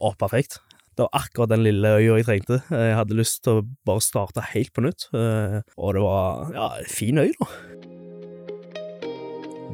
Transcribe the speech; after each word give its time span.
Å, 0.00 0.14
perfekt. 0.16 0.58
Det 0.96 1.04
var 1.06 1.20
akkurat 1.20 1.52
den 1.52 1.62
lille 1.64 1.92
øya 1.98 2.16
jeg 2.18 2.26
trengte. 2.26 2.60
Jeg 2.72 2.96
hadde 2.96 3.18
lyst 3.18 3.42
til 3.44 3.60
å 3.60 3.66
bare 3.88 4.04
starte 4.04 4.44
helt 4.52 4.72
på 4.76 4.84
nytt, 4.84 5.06
eh, 5.16 5.60
og 5.76 5.94
det 5.96 6.02
var 6.04 6.50
ja, 6.56 6.70
fin 6.88 7.20
øy, 7.20 7.30
da. 7.36 7.48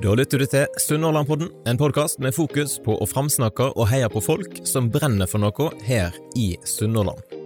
Da 0.02 0.12
lytter 0.18 0.42
du 0.42 0.46
til 0.50 0.66
Sunnhordlandpodden, 0.82 1.48
en 1.66 1.80
podkast 1.80 2.20
med 2.20 2.36
fokus 2.36 2.76
på 2.84 2.98
å 3.00 3.08
framsnakke 3.08 3.70
og 3.72 3.88
heie 3.88 4.10
på 4.12 4.20
folk 4.20 4.60
som 4.68 4.90
brenner 4.92 5.30
for 5.30 5.40
noe 5.42 5.72
her 5.88 6.14
i 6.36 6.52
Sunnhordland. 6.68 7.45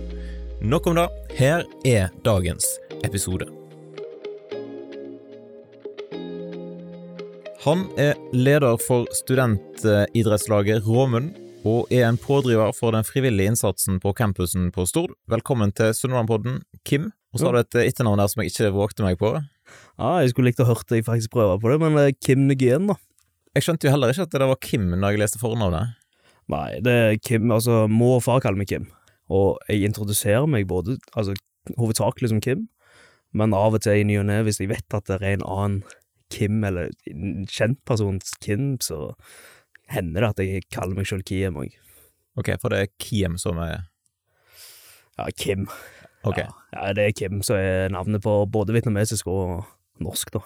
Nok 0.61 0.87
om 0.87 0.93
det. 0.95 1.07
Her 1.33 1.63
er 1.89 2.11
dagens 2.21 2.67
episode. 3.01 3.47
Han 7.63 7.87
er 7.97 8.19
leder 8.29 8.77
for 8.85 9.09
studentidrettslaget 9.17 10.85
Råmund, 10.85 11.31
og 11.65 11.89
er 11.89 12.05
en 12.05 12.21
pådriver 12.21 12.75
for 12.77 12.93
den 12.93 13.01
frivillige 13.01 13.49
innsatsen 13.49 13.97
på 14.03 14.13
campusen 14.13 14.69
på 14.69 14.85
Stord. 14.85 15.17
Velkommen 15.25 15.73
til 15.73 15.95
Sunnmørpodden, 15.97 16.61
Kim. 16.85 17.09
Og 17.33 17.41
så 17.41 17.49
har 17.49 17.57
du 17.57 17.63
et 17.63 17.81
etternavn 17.87 18.21
der 18.21 18.29
som 18.29 18.45
jeg 18.45 18.53
ikke 18.53 18.71
vågte 18.77 19.07
meg 19.07 19.17
på. 19.17 19.33
Ja, 19.97 20.13
jeg 20.21 20.29
skulle 20.35 20.51
likt 20.51 20.61
å 20.61 20.69
hørt 20.69 20.85
deg 20.93 21.09
faktisk 21.09 21.33
prøve 21.33 21.57
på 21.57 21.73
det, 21.73 21.81
men 21.81 21.97
det 21.97 22.05
er 22.05 22.17
Kim 22.21 22.45
Nguyen, 22.45 22.93
da. 22.93 23.01
Jeg 23.57 23.65
skjønte 23.65 23.89
jo 23.89 23.97
heller 23.97 24.13
ikke 24.13 24.29
at 24.29 24.37
det 24.37 24.53
var 24.53 24.61
Kim 24.61 24.91
da 24.93 25.09
jeg 25.09 25.25
leste 25.25 25.41
fornavnet. 25.41 25.97
Nei, 26.53 26.81
det 26.85 26.97
er 27.01 27.21
Kim, 27.25 27.49
altså 27.49 27.87
mor 27.89 28.19
og 28.19 28.27
far 28.29 28.45
kaller 28.45 28.61
meg 28.61 28.69
Kim, 28.69 28.91
og 29.31 29.61
jeg 29.71 29.87
introduserer 29.87 30.49
meg 30.49 30.67
både, 30.69 30.97
altså 31.15 31.35
hovedsakelig 31.77 32.31
som 32.31 32.41
Kim, 32.43 32.67
men 33.31 33.55
av 33.55 33.77
og 33.77 33.83
til 33.85 34.01
i 34.01 34.07
ny 34.07 34.17
og 34.19 34.27
ne, 34.27 34.41
hvis 34.43 34.59
jeg 34.59 34.71
vet 34.73 34.97
at 34.97 35.07
det 35.07 35.21
er 35.21 35.37
en 35.37 35.47
annen 35.47 35.81
Kim, 36.31 36.61
eller 36.63 36.91
en 37.11 37.45
kjent 37.47 37.79
person 37.87 38.19
Kim, 38.43 38.75
så 38.83 39.13
hender 39.91 40.23
det 40.23 40.29
at 40.29 40.43
jeg 40.45 40.67
kaller 40.71 40.99
meg 40.99 41.09
selv 41.09 41.25
Kiem 41.27 41.59
òg. 41.59 41.73
Ok, 42.39 42.53
for 42.61 42.71
det 42.71 42.79
er 42.79 42.93
Kiem 43.01 43.37
som 43.41 43.59
er 43.59 43.87
Ja, 45.19 45.27
Kim. 45.35 45.67
Ok. 46.23 46.39
Ja, 46.39 46.47
ja, 46.71 46.93
det 46.95 47.03
er 47.03 47.15
Kim 47.17 47.41
som 47.43 47.59
er 47.59 47.91
navnet 47.91 48.23
på 48.23 48.33
både 48.51 48.73
vietnamesisk 48.73 49.27
og 49.27 49.65
norsk, 50.01 50.31
da. 50.33 50.43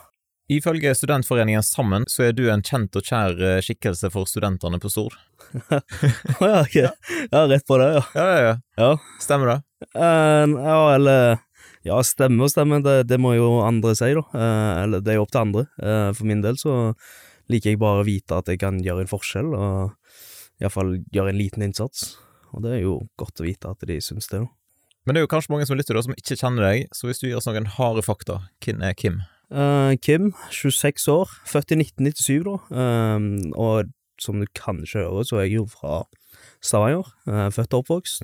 Ifølge 0.52 0.92
studentforeningen 0.96 1.64
Sammen 1.66 2.04
så 2.08 2.28
er 2.28 2.36
du 2.38 2.44
en 2.54 2.62
kjent 2.62 2.94
og 2.94 3.08
kjær 3.08 3.40
eh, 3.42 3.62
skikkelse 3.66 4.12
for 4.14 4.30
studentene 4.30 4.78
på 4.82 4.92
Stord. 4.94 5.16
Å 5.58 5.80
ja, 6.52 6.60
ok. 6.62 6.76
Ja, 7.32 7.42
rett 7.50 7.66
på 7.66 7.80
det, 7.82 7.88
ja. 7.96 8.04
Ja, 8.14 8.26
ja, 8.26 8.44
ja. 8.44 8.56
Ja, 8.78 8.90
Stemmer 9.24 9.52
det? 9.52 9.58
Uh, 9.98 10.46
ja 10.62 10.78
eller 10.96 11.40
Ja, 11.86 11.98
stemme 12.06 12.46
og 12.46 12.54
stemme, 12.54 12.80
det, 12.86 13.08
det 13.10 13.20
må 13.22 13.34
jo 13.38 13.60
andre 13.66 13.96
si, 13.98 14.12
da. 14.18 14.26
Uh, 14.34 14.84
eller 14.84 15.02
det 15.06 15.16
er 15.16 15.20
jo 15.20 15.26
opp 15.26 15.34
til 15.34 15.44
andre. 15.48 15.66
Uh, 15.82 16.12
for 16.14 16.30
min 16.30 16.46
del 16.46 16.62
så 16.62 16.78
liker 17.50 17.74
jeg 17.74 17.82
bare 17.82 18.04
å 18.04 18.08
vite 18.08 18.38
at 18.38 18.50
jeg 18.50 18.62
kan 18.62 18.78
gjøre 18.86 19.06
en 19.06 19.12
forskjell, 19.12 19.54
og 19.54 20.62
iallfall 20.62 20.96
gjøre 21.14 21.34
en 21.34 21.42
liten 21.42 21.66
innsats. 21.66 22.16
Og 22.54 22.66
det 22.66 22.78
er 22.78 22.84
jo 22.86 23.00
godt 23.22 23.42
å 23.42 23.46
vite 23.46 23.74
at 23.74 23.86
de 23.86 23.98
syns 24.02 24.30
det, 24.30 24.46
da. 24.46 24.50
Men 25.06 25.14
det 25.14 25.22
er 25.22 25.28
jo 25.28 25.34
kanskje 25.36 25.54
mange 25.54 25.66
som 25.70 25.78
lytter 25.78 25.98
da, 25.98 26.02
som 26.06 26.18
ikke 26.18 26.38
kjenner 26.38 26.66
deg, 26.66 26.90
så 26.94 27.06
hvis 27.06 27.22
du 27.22 27.28
gir 27.28 27.38
oss 27.38 27.46
noen 27.50 27.70
harde 27.78 28.02
fakta, 28.06 28.44
hvem 28.66 28.82
er 28.86 28.98
Kim? 28.98 29.22
Eh, 29.52 29.96
Kim, 30.02 30.34
26 30.50 31.08
år, 31.08 31.30
født 31.46 31.72
i 31.72 31.78
1997, 31.78 32.44
da. 32.46 32.56
Eh, 32.82 33.52
og 33.54 33.92
som 34.22 34.40
du 34.42 34.48
kanskje 34.58 35.04
hører, 35.04 35.28
så 35.28 35.38
er 35.38 35.46
jeg 35.46 35.60
jo 35.60 35.66
fra 35.70 36.04
Stavanger. 36.62 37.06
eh, 37.28 37.50
født 37.52 37.74
og 37.74 37.86
oppvokst. 37.86 38.24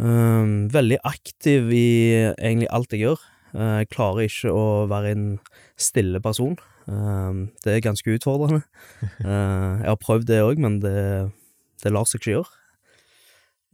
Veldig 0.00 0.96
aktiv 1.04 1.68
i 1.76 2.32
egentlig 2.40 2.68
alt 2.70 2.92
jeg 2.92 3.00
gjør. 3.00 3.20
Jeg 3.52 3.88
klarer 3.90 4.24
ikke 4.24 4.48
å 4.48 4.86
være 4.88 5.10
en 5.10 5.38
stille 5.76 6.20
person. 6.20 6.56
Det 6.86 7.66
er 7.74 7.84
ganske 7.84 8.08
utfordrende. 8.08 8.62
Jeg 9.20 9.90
har 9.90 9.98
prøvd 10.00 10.24
det 10.24 10.40
òg, 10.40 10.56
men 10.56 10.80
det, 10.80 11.28
det 11.82 11.92
lar 11.92 12.08
seg 12.08 12.22
ikke 12.22 12.32
gjøre. 12.32 12.48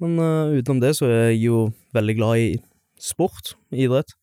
Men 0.01 0.19
utenom 0.59 0.81
det 0.81 0.97
så 0.97 1.07
er 1.07 1.31
jeg 1.31 1.45
jo 1.45 1.73
veldig 1.95 2.17
glad 2.17 2.37
i 2.43 2.59
sport, 2.99 3.55
idrett 3.71 4.17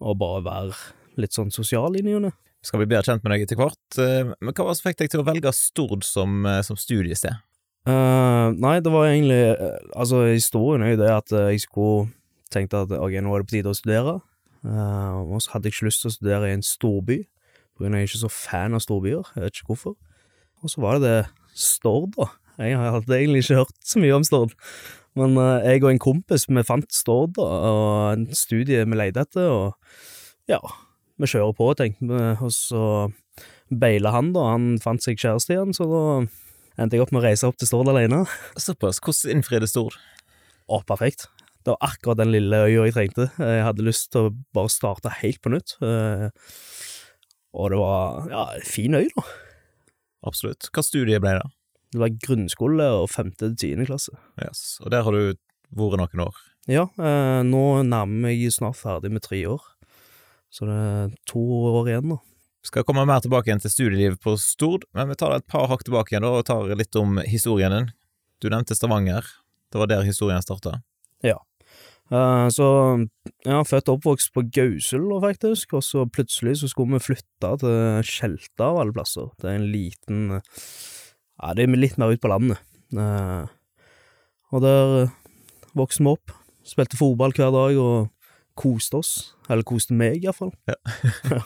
og 0.00 0.18
bare 0.20 0.44
være 0.44 1.20
litt 1.20 1.36
sånn 1.36 1.52
sosial 1.54 1.96
i 1.96 2.04
ny 2.04 2.16
og 2.18 2.26
ne. 2.26 2.32
Skal 2.66 2.82
bli 2.82 2.88
bedre 2.90 3.12
kjent 3.12 3.24
med 3.24 3.32
deg 3.32 3.46
etter 3.46 3.60
hvert, 3.60 3.98
eh, 4.02 4.32
men 4.32 4.52
hva 4.52 4.66
var 4.66 4.74
det 4.74 4.80
som 4.80 4.88
fikk 4.88 5.02
deg 5.02 5.12
til 5.12 5.22
å 5.22 5.26
velge 5.28 5.52
Stord 5.54 6.06
som, 6.06 6.40
eh, 6.46 6.62
som 6.66 6.78
studiested? 6.80 7.42
Uh, 7.86 8.50
nei, 8.58 8.80
det 8.82 8.90
var 8.90 9.04
egentlig 9.06 9.54
Altså, 9.94 10.24
historien 10.26 10.82
er 10.82 10.96
jo 10.96 11.02
det 11.04 11.10
at 11.14 11.30
jeg 11.30 11.60
skulle 11.62 12.08
tenkte 12.50 12.80
at 12.82 12.90
ok, 12.90 13.14
nå 13.22 13.30
er 13.30 13.44
det 13.44 13.46
på 13.46 13.54
tide 13.54 13.70
å 13.70 13.78
studere, 13.78 14.16
Uh, 14.66 15.22
og 15.22 15.42
så 15.42 15.54
hadde 15.54 15.68
jeg 15.68 15.76
ikke 15.76 15.86
lyst 15.86 16.02
til 16.02 16.10
å 16.10 16.16
studere 16.16 16.50
i 16.50 16.56
en 16.56 16.64
storby, 16.64 17.20
på 17.76 17.84
grunn 17.84 17.94
av 17.94 18.00
at 18.00 18.02
jeg 18.02 18.08
er 18.08 18.10
ikke 18.10 18.22
så 18.24 18.32
fan 18.32 18.74
av 18.74 18.82
storbyer, 18.82 19.32
jeg 19.36 19.44
vet 19.44 19.58
ikke 19.58 19.70
hvorfor. 19.70 19.96
Og 20.64 20.72
så 20.72 20.82
var 20.82 20.98
det 20.98 21.10
det 21.10 21.18
Stord, 21.56 22.16
da. 22.16 22.26
Jeg 22.60 22.76
hadde 22.76 23.16
egentlig 23.16 23.44
ikke 23.44 23.60
hørt 23.60 23.76
så 23.84 24.00
mye 24.02 24.16
om 24.16 24.24
Stord, 24.26 24.56
men 25.16 25.36
uh, 25.40 25.58
jeg 25.64 25.82
og 25.82 25.90
en 25.92 26.02
kompis, 26.02 26.46
vi 26.48 26.64
fant 26.66 26.88
Stord, 26.94 27.38
og 27.40 28.12
en 28.12 28.26
studie 28.36 28.84
vi 28.84 28.98
leide 28.98 29.24
etter, 29.24 29.48
og 29.50 30.50
ja, 30.50 30.60
vi 31.16 31.30
kjører 31.32 31.56
på, 31.56 31.70
tenkte 31.78 32.08
vi, 32.10 32.24
og 32.36 32.52
så 32.54 32.82
beila 33.72 34.12
han, 34.14 34.34
da, 34.36 34.50
han 34.52 34.76
fant 34.82 35.02
seg 35.02 35.18
kjæreste 35.18 35.56
igjen, 35.56 35.72
så 35.76 35.88
da 35.90 36.02
endte 36.76 36.98
jeg 36.98 37.06
opp 37.06 37.14
med 37.16 37.22
å 37.22 37.26
reise 37.26 37.48
opp 37.48 37.56
til 37.58 37.70
Stord 37.70 37.90
alene. 37.90 38.24
Såpass, 38.60 39.00
hvordan 39.02 39.38
innfridde 39.38 39.68
Stord? 39.70 39.96
Å, 40.68 40.82
perfekt. 40.86 41.26
Det 41.66 41.72
var 41.74 41.88
akkurat 41.88 42.20
den 42.20 42.30
lille 42.30 42.60
øya 42.68 42.84
jeg 42.86 42.94
trengte. 42.94 43.30
Jeg 43.40 43.64
hadde 43.66 43.86
lyst 43.86 44.12
til 44.14 44.28
å 44.28 44.34
bare 44.54 44.70
starte 44.70 45.10
helt 45.22 45.40
på 45.42 45.50
nytt. 45.56 45.74
Uh, 45.82 46.28
Og 47.56 47.70
det 47.72 47.78
var 47.80 48.26
ja, 48.30 48.44
fin 48.68 48.94
øy, 48.94 49.06
da. 49.16 49.22
Absolutt. 50.28 50.68
Hva 50.74 50.82
studie 50.84 51.20
ble 51.22 51.38
det? 51.38 51.46
Det 51.94 52.02
var 52.02 52.14
grunnskole 52.24 52.86
og 53.00 53.10
femte 53.12 53.50
til 53.50 53.56
tiende 53.60 53.86
klasse. 53.88 54.14
Yes. 54.42 54.78
Og 54.82 54.92
der 54.94 55.06
har 55.06 55.14
du 55.14 55.36
vært 55.76 56.00
noen 56.00 56.24
år. 56.26 56.40
Ja, 56.70 56.88
eh, 56.98 57.42
nå 57.46 57.64
nærmer 57.86 58.34
jeg 58.34 58.54
snart 58.54 58.78
ferdig 58.78 59.12
med 59.14 59.22
tre 59.22 59.38
år. 59.46 59.62
Så 60.50 60.66
det 60.66 60.74
er 60.76 61.14
to 61.28 61.42
år 61.70 61.90
igjen, 61.90 62.16
da. 62.16 62.18
Skal 62.66 62.86
komme 62.86 63.04
mer 63.06 63.22
tilbake 63.22 63.50
igjen 63.50 63.62
til 63.62 63.70
studielivet 63.70 64.18
på 64.22 64.34
Stord, 64.42 64.88
men 64.96 65.12
vi 65.12 65.18
tar 65.18 65.36
et 65.36 65.46
par 65.46 65.68
hakk 65.70 65.84
tilbake 65.86 66.14
igjen 66.14 66.26
da, 66.26 66.32
og 66.34 66.46
tar 66.48 66.66
litt 66.74 66.98
om 66.98 67.20
historien 67.22 67.74
din. 67.74 67.92
Du 68.42 68.50
nevnte 68.50 68.74
Stavanger. 68.74 69.26
Det 69.70 69.78
var 69.78 69.90
der 69.90 70.06
historien 70.06 70.42
starta. 70.42 70.80
Eh, 72.06 72.48
så 72.54 72.66
jeg 73.42 73.50
ja, 73.50 73.62
født 73.66 73.90
og 73.90 73.98
oppvokst 73.98 74.30
på 74.34 74.44
Gausel, 74.54 75.08
faktisk, 75.22 75.74
og 75.78 75.82
så 75.82 76.04
plutselig 76.06 76.60
så 76.60 76.70
skulle 76.70 76.98
vi 76.98 77.06
flytte 77.08 77.52
til 77.62 78.06
Skjelta 78.06 78.70
av 78.70 78.82
alle 78.82 78.94
plasser. 78.94 79.32
Det 79.40 79.50
er 79.50 79.58
en 79.58 79.70
liten 79.72 80.20
Ja, 81.36 81.52
det 81.56 81.66
er 81.66 81.76
litt 81.76 81.98
mer 82.00 82.14
ut 82.14 82.22
på 82.22 82.30
landet. 82.32 82.60
Eh, 82.96 83.48
og 84.54 84.62
der 84.64 84.94
eh, 85.02 85.16
vokste 85.76 86.04
vi 86.04 86.12
opp. 86.14 86.32
Spilte 86.66 86.98
fotball 86.98 87.34
hver 87.36 87.52
dag 87.54 87.80
og 87.80 88.08
koste 88.56 89.00
oss. 89.02 89.12
Eller 89.50 89.66
koste 89.68 89.96
meg, 89.96 90.22
iallfall. 90.24 90.54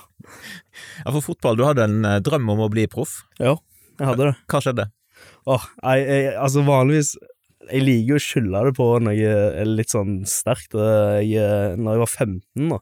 Ja, 1.01 1.11
for 1.11 1.25
fotball, 1.25 1.57
du 1.59 1.65
hadde 1.65 1.83
en 1.89 2.05
eh, 2.07 2.21
drøm 2.23 2.53
om 2.53 2.61
å 2.63 2.69
bli 2.71 2.85
proff. 2.93 3.23
Ja, 3.41 3.57
jeg 3.99 4.07
hadde 4.07 4.29
det. 4.29 4.35
Hva 4.53 4.61
skjedde? 4.63 4.85
Åh, 5.51 5.65
jeg, 5.81 6.05
jeg, 6.07 6.29
altså 6.41 6.63
vanligvis 6.65 7.11
Jeg 7.71 7.83
liker 7.83 8.17
å 8.17 8.23
skylde 8.23 8.61
det 8.69 8.73
på 8.77 8.87
når 9.03 9.17
jeg 9.17 9.41
er 9.65 9.73
litt 9.73 9.91
sånn 9.91 10.21
sterkt. 10.29 10.77
Jeg, 10.77 11.81
når 11.81 11.97
jeg 11.97 12.03
var 12.05 12.13
15, 12.13 12.69
da, 12.71 12.79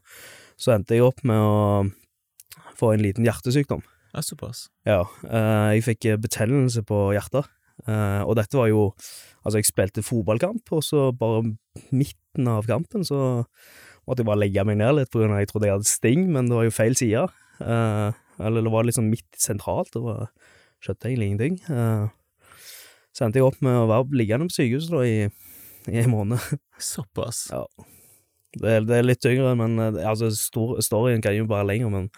så 0.59 0.75
endte 0.75 0.99
jeg 0.99 1.07
opp 1.07 1.23
med 1.27 1.41
å 1.41 2.69
få 2.77 2.93
en 2.93 3.03
liten 3.07 3.25
hjertesykdom. 3.25 3.81
Ja, 4.13 4.23
såpass. 4.25 4.67
Ja, 4.87 5.03
eh, 5.29 5.75
jeg 5.77 5.85
fikk 5.85 6.07
betennelse 6.23 6.81
på 6.87 7.09
hjertet. 7.13 7.49
Eh, 7.87 8.21
og 8.25 8.35
dette 8.39 8.59
var 8.59 8.71
jo 8.71 8.91
Altså, 9.39 9.61
jeg 9.61 9.69
spilte 9.69 10.03
fotballkamp, 10.03 10.67
og 10.75 10.81
så 10.83 11.13
bare 11.15 11.53
midten 11.95 12.47
av 12.51 12.65
kampen 12.67 13.05
så 13.07 13.45
måtte 14.03 14.19
jeg 14.19 14.27
bare 14.27 14.41
legge 14.41 14.65
meg 14.67 14.75
ned 14.81 14.97
litt, 14.97 15.09
på 15.13 15.21
grunn 15.21 15.31
av 15.31 15.37
at 15.37 15.45
jeg 15.45 15.49
trodde 15.53 15.69
jeg 15.69 15.75
hadde 15.77 15.87
sting, 15.87 16.25
men 16.27 16.49
det 16.49 16.57
var 16.57 16.65
jo 16.67 16.73
feil 16.75 16.97
side. 16.99 17.21
Eh, 17.63 18.17
eller 18.43 18.65
det 18.67 18.73
var 18.73 18.91
sånn 18.91 19.07
midt 19.07 19.39
sentralt, 19.39 19.95
var 19.95 20.27
Skjønte 20.83 21.07
egentlig 21.07 21.29
ingenting. 21.29 21.55
Så 23.15 23.25
endte 23.25 23.39
jeg 23.39 23.47
opp 23.47 23.57
med 23.63 23.79
å 23.79 23.87
være 23.89 24.19
liggende 24.19 24.45
på 24.47 24.57
sykehuset 24.57 24.93
da 24.93 25.01
i, 25.07 25.15
i 25.91 25.97
en 26.03 26.11
måned. 26.11 26.59
Såpass. 26.91 27.45
Ja. 27.51 27.63
Det, 28.59 28.75
det 28.91 28.99
er 28.99 29.07
litt 29.07 29.23
tyngre, 29.23 29.55
men 29.59 29.79
altså, 29.79 30.29
stor, 30.35 30.77
storyen 30.83 31.23
kan 31.23 31.35
jo 31.35 31.47
bare 31.47 31.67
lenger, 31.71 31.95
men 31.95 32.11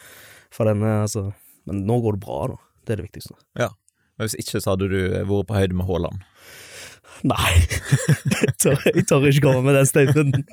for 0.53 0.69
denne, 0.69 1.03
altså 1.05 1.29
Men 1.71 1.85
nå 1.87 2.01
går 2.03 2.17
det 2.17 2.25
bra, 2.25 2.41
da. 2.51 2.59
Det 2.85 2.93
er 2.93 3.01
det 3.01 3.07
viktigste. 3.07 3.37
Ja. 3.59 3.71
Men 4.17 4.27
hvis 4.27 4.37
ikke 4.41 4.59
så 4.61 4.75
hadde 4.75 4.91
du 4.91 4.99
vært 4.99 5.47
på 5.49 5.57
høyde 5.57 5.77
med 5.77 5.87
Haaland. 5.87 6.25
Nei, 7.27 7.51
jeg 8.41 8.53
tør, 8.61 8.79
jeg 8.87 9.03
tør 9.09 9.25
ikke 9.29 9.43
komme 9.45 9.61
med 9.67 9.77
den 9.77 9.87
statementen. 9.89 10.45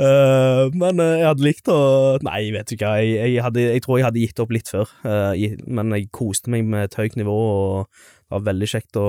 Uh, 0.00 0.66
men 0.74 0.98
uh, 0.98 1.18
jeg 1.20 1.26
hadde 1.28 1.44
likt 1.44 1.68
å 1.70 1.78
Nei, 2.24 2.40
vet 2.54 2.72
du 2.72 2.74
hva, 2.80 2.94
jeg, 2.98 3.34
jeg, 3.34 3.42
hadde, 3.44 3.66
jeg, 3.76 3.82
tror 3.84 4.00
jeg 4.00 4.06
hadde 4.08 4.22
gitt 4.24 4.42
opp 4.42 4.54
litt 4.56 4.70
før. 4.72 4.90
Uh, 5.04 5.36
men 5.68 5.94
jeg 5.94 6.08
koste 6.14 6.50
meg 6.50 6.66
med 6.66 6.88
et 6.88 6.96
høyt 6.98 7.18
nivå, 7.20 7.36
og 7.36 7.90
det 7.92 8.34
var 8.34 8.46
veldig 8.48 8.70
kjekt 8.72 8.98
å 8.98 9.08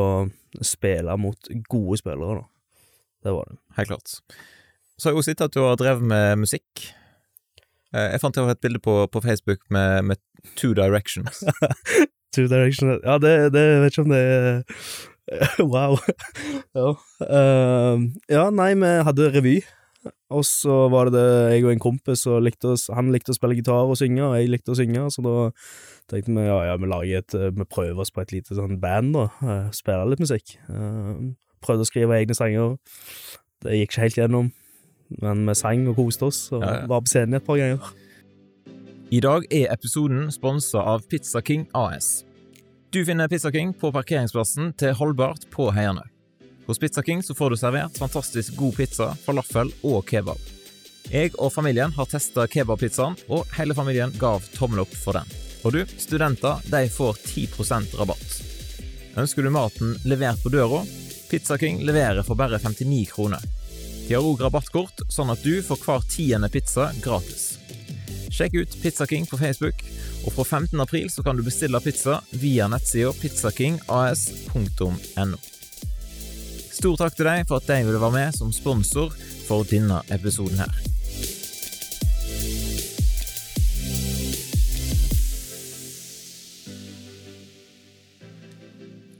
spille 0.62 1.18
mot 1.18 1.54
gode 1.72 2.01
spillere. 2.04 2.44
Da. 2.44 2.84
Det 3.25 3.38
var 3.40 3.50
det. 3.50 3.57
Helt 3.80 3.94
klart. 3.94 4.18
Så 5.00 5.10
har 5.10 5.16
jeg 5.16 5.24
jo 5.24 5.28
sett 5.31 5.45
at 5.48 5.56
du 5.56 5.63
har 5.63 5.80
drevet 5.80 6.06
med 6.13 6.44
musikk. 6.44 6.88
Jeg 7.94 8.22
fant 8.24 8.38
et 8.42 8.62
bilde 8.63 8.81
på, 8.81 9.04
på 9.13 9.22
Facebook 9.22 9.62
med, 9.69 10.01
med, 10.10 10.22
Two 10.60 10.74
Directions. 10.74 11.44
two 12.36 12.50
Directions 12.51 13.00
Ja, 13.06 13.19
det, 13.22 13.54
det 13.54 13.63
vet 13.84 13.94
ikke 13.94 14.06
om 14.07 14.13
det 14.13 14.22
er 14.22 14.63
Wow. 15.74 15.98
ja. 16.78 16.90
Uh, 17.22 18.04
ja, 18.31 18.50
nei, 18.51 18.74
vi 18.80 18.92
hadde 19.07 19.30
revy. 19.36 19.56
Og 20.34 20.44
så 20.44 20.88
var 20.92 21.12
det 21.13 21.24
jeg 21.54 21.63
og 21.63 21.72
en 21.72 21.84
kompis, 21.84 22.25
og 22.28 22.42
likte 22.44 22.74
å, 22.74 22.78
han 22.95 23.12
likte 23.13 23.31
å 23.31 23.38
spille 23.38 23.56
gitar 23.56 23.88
og 23.88 23.95
synge, 24.00 24.24
og 24.25 24.36
jeg 24.36 24.50
likte 24.51 24.74
å 24.74 24.75
synge, 24.75 25.06
så 25.13 25.24
da 25.24 25.36
tenkte 26.12 26.34
vi 26.36 26.44
ja, 26.44 26.57
ja, 26.68 26.74
vi 26.75 26.90
lager 26.92 27.22
et 27.22 27.38
Vi 27.56 27.68
prøver 27.69 28.01
oss 28.04 28.12
på 28.12 28.24
et 28.24 28.34
lite 28.36 28.57
sånn 28.57 28.81
band, 28.84 29.16
da. 29.16 29.30
Uh, 29.40 29.69
spille 29.75 30.10
litt 30.12 30.24
musikk. 30.24 30.57
Uh, 30.68 31.31
prøvde 31.63 31.88
å 31.88 31.92
skrive 31.92 32.19
egne 32.19 32.36
sanger. 32.36 32.75
Det 33.63 33.80
gikk 33.80 33.94
ikke 33.94 34.04
helt 34.04 34.19
gjennom, 34.19 34.51
men 35.22 35.44
vi 35.50 35.56
sang 35.58 35.88
og 35.92 35.98
koste 36.00 36.30
oss, 36.30 36.46
og 36.54 36.64
ja, 36.64 36.80
ja. 36.82 36.88
var 36.90 37.04
på 37.04 37.12
scenen 37.12 37.40
et 37.40 37.46
par 37.46 37.60
ganger. 37.60 37.92
I 39.14 39.20
dag 39.22 39.46
er 39.54 39.70
episoden 39.74 40.32
sponsa 40.34 40.82
av 40.94 41.04
Pizza 41.10 41.42
King 41.46 41.68
AS. 41.78 42.24
Du 42.94 43.04
finner 43.06 43.30
Pizza 43.30 43.52
King 43.52 43.74
på 43.78 43.92
parkeringsplassen 43.94 44.74
til 44.78 44.96
Holbart 44.98 45.48
på 45.54 45.70
Heiane. 45.74 46.08
Hos 46.66 46.80
Pizza 46.80 47.04
King 47.04 47.24
så 47.24 47.36
får 47.36 47.54
du 47.54 47.60
servert 47.60 47.98
fantastisk 48.00 48.56
god 48.56 48.76
pizza, 48.78 49.12
falafel 49.26 49.74
og 49.84 50.06
kebab. 50.08 50.40
Jeg 51.12 51.34
og 51.36 51.52
familien 51.52 51.92
har 51.92 52.08
testa 52.08 52.46
kebabpizzaen, 52.48 53.18
og 53.28 53.50
hele 53.58 53.76
familien 53.76 54.14
gav 54.20 54.46
tommel 54.56 54.86
opp 54.86 54.94
for 54.96 55.20
den. 55.20 55.34
Og 55.64 55.76
du, 55.76 55.82
studenter, 56.00 56.64
de 56.72 56.88
får 56.92 57.20
10% 57.20 57.98
rabatt. 58.00 58.38
Ønsker 59.20 59.44
du 59.44 59.52
maten 59.54 59.98
levert 60.08 60.42
på 60.44 60.52
døra? 60.54 60.82
Pizza 61.30 61.58
King 61.58 61.84
leverer 61.84 62.24
for 62.24 62.40
bare 62.40 62.60
59 62.60 63.04
kroner. 63.12 63.44
De 64.08 64.14
har 64.16 64.24
òg 64.26 64.42
rabattkort, 64.44 65.02
sånn 65.08 65.30
at 65.32 65.44
du 65.46 65.62
får 65.64 65.78
hver 65.86 66.02
tiende 66.12 66.50
pizza 66.52 66.92
gratis. 67.04 67.58
Sjekk 68.34 68.54
ut 68.60 68.72
Pizza 68.82 69.06
King 69.08 69.26
på 69.30 69.38
Facebook, 69.40 69.84
og 70.26 70.34
fra 70.36 70.44
15. 70.44 70.82
april 70.82 71.10
så 71.12 71.24
kan 71.24 71.38
du 71.38 71.44
bestille 71.46 71.80
pizza 71.84 72.22
via 72.42 72.68
nettsida 72.68 73.14
pizzakingas.no. 73.22 75.38
Stor 76.74 76.96
takk 77.00 77.16
til 77.16 77.26
deg 77.30 77.48
for 77.48 77.56
at 77.62 77.68
de 77.70 77.86
ville 77.86 78.02
være 78.02 78.18
med 78.18 78.30
som 78.36 78.52
sponsor 78.52 79.08
for 79.48 79.64
denne 79.70 80.02
episoden 80.12 80.60
her. 80.60 80.74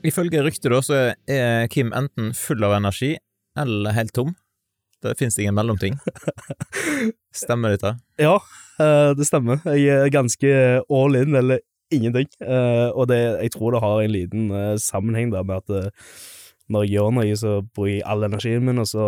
Ifølge 0.04 0.44
ryktet 0.44 0.72
da, 0.74 0.82
så 0.84 1.16
er 1.32 1.68
Kim 1.72 1.94
enten 1.96 2.34
full 2.36 2.64
av 2.68 2.76
energi 2.82 3.16
eller 3.60 3.92
helt 3.96 4.14
tom. 4.18 4.34
Det 5.04 5.18
finnes 5.20 5.38
ingen 5.40 5.56
mellomting. 5.58 5.98
Stemmer 7.44 7.76
dette? 7.76 7.98
Ja, 8.22 8.38
Eh, 8.82 9.12
det 9.18 9.28
stemmer. 9.28 9.62
Jeg 9.78 9.90
er 9.92 10.14
ganske 10.14 10.54
all 10.90 11.18
in, 11.20 11.36
eller 11.38 11.62
ingenting. 11.94 12.30
Eh, 12.42 12.90
og 12.90 13.08
det, 13.12 13.20
jeg 13.44 13.54
tror 13.54 13.76
det 13.76 13.84
har 13.84 14.02
en 14.02 14.16
liten 14.16 14.50
eh, 14.52 14.78
sammenheng 14.82 15.34
der 15.34 15.46
med 15.46 15.62
at 15.62 16.02
når 16.72 16.86
jeg 16.86 16.96
gjør 16.96 17.14
noe, 17.14 17.36
så 17.38 17.60
bruker 17.76 17.92
jeg 17.92 18.08
all 18.08 18.26
energien 18.26 18.66
min, 18.66 18.82
og 18.82 18.88
så, 18.88 19.08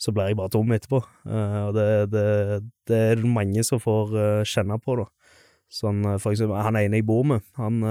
så 0.00 0.14
blir 0.14 0.30
jeg 0.30 0.38
bare 0.40 0.50
tom 0.50 0.72
etterpå. 0.72 1.02
og 1.28 1.74
det, 1.76 1.86
det, 2.10 2.24
det, 2.88 2.98
er 3.12 3.22
mange 3.28 3.62
som 3.62 3.80
får 3.82 4.16
kjenne 4.48 4.78
på, 4.80 4.96
da. 5.02 5.06
Sånn 5.68 6.00
for 6.16 6.32
eksempel, 6.32 6.56
han 6.64 6.78
ene 6.80 7.02
jeg 7.02 7.06
bor 7.06 7.26
med, 7.28 7.44
han, 7.60 7.84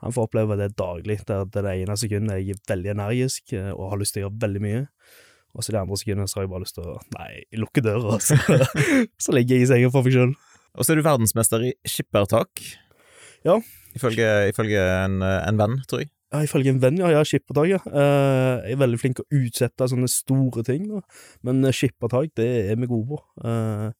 han 0.00 0.14
får 0.16 0.30
oppleve 0.30 0.56
det 0.56 0.70
daglig. 0.80 1.18
Det 1.28 1.36
er 1.36 1.52
det 1.52 1.76
ene 1.82 1.98
sekundet 2.00 2.40
jeg 2.40 2.56
er 2.56 2.64
veldig 2.72 2.94
energisk 2.94 3.54
og 3.60 3.90
har 3.92 4.00
lyst 4.00 4.16
til 4.16 4.24
å 4.24 4.26
gjøre 4.26 4.42
veldig 4.46 4.64
mye. 4.64 4.82
Og 5.52 5.64
så 5.64 5.74
de 5.74 5.80
andre 5.80 5.98
sekundene 6.00 6.30
så 6.30 6.38
har 6.38 6.46
jeg 6.46 6.52
bare 6.54 6.64
lyst 6.64 6.78
til 6.78 6.88
å 6.88 6.96
Nei, 7.18 7.42
lukke 7.60 7.84
døra, 7.84 8.16
så, 8.24 8.38
så 9.24 9.34
ligger 9.36 9.58
jeg 9.58 9.66
i 9.66 9.70
senga 9.70 9.92
for 9.92 10.06
meg 10.06 10.16
sjøl. 10.16 10.32
Og 10.72 10.86
så 10.86 10.94
er 10.94 11.00
du 11.00 11.04
verdensmester 11.04 11.66
i 11.68 11.74
skippertak. 11.88 12.62
Ja. 13.44 13.58
Ifølge, 13.92 14.28
ifølge 14.48 14.80
en, 14.80 15.20
en, 15.20 15.58
venn, 15.60 15.76
tror 15.90 16.04
jeg. 16.04 16.12
Ja, 16.32 16.40
ifølge 16.46 16.72
en 16.72 16.80
venn, 16.80 16.96
ja. 17.02 17.10
Ja, 17.12 17.20
skippertak, 17.28 17.68
ja. 17.68 17.80
Uh, 17.84 18.62
jeg 18.64 18.78
er 18.78 18.80
veldig 18.80 19.00
flink 19.02 19.18
til 19.18 19.26
å 19.26 19.42
utsette 19.42 19.90
sånne 19.92 20.08
store 20.08 20.64
ting, 20.64 20.86
da. 20.88 21.02
Men 21.44 21.60
uh, 21.66 21.74
skippertak, 21.76 22.32
det 22.40 22.48
er 22.70 22.80
vi 22.80 22.88
gode 22.88 23.10
på. 23.10 23.20
Uh, 23.44 23.92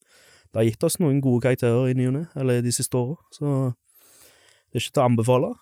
det 0.52 0.60
har 0.60 0.69
gitt 0.70 0.88
oss 0.88 0.99
noen 1.00 1.20
gode 1.25 1.44
karakterer 1.44 1.93
i 1.93 1.96
ny 1.96 2.08
og 2.08 2.16
ne, 2.16 2.25
eller 2.37 2.64
de 2.64 2.72
siste 2.72 2.96
åra, 2.96 3.16
så 3.32 3.52
det 3.72 4.81
er 4.81 4.84
ikke 4.84 4.96
til 4.96 5.02
å 5.02 5.06
anbefale, 5.08 5.52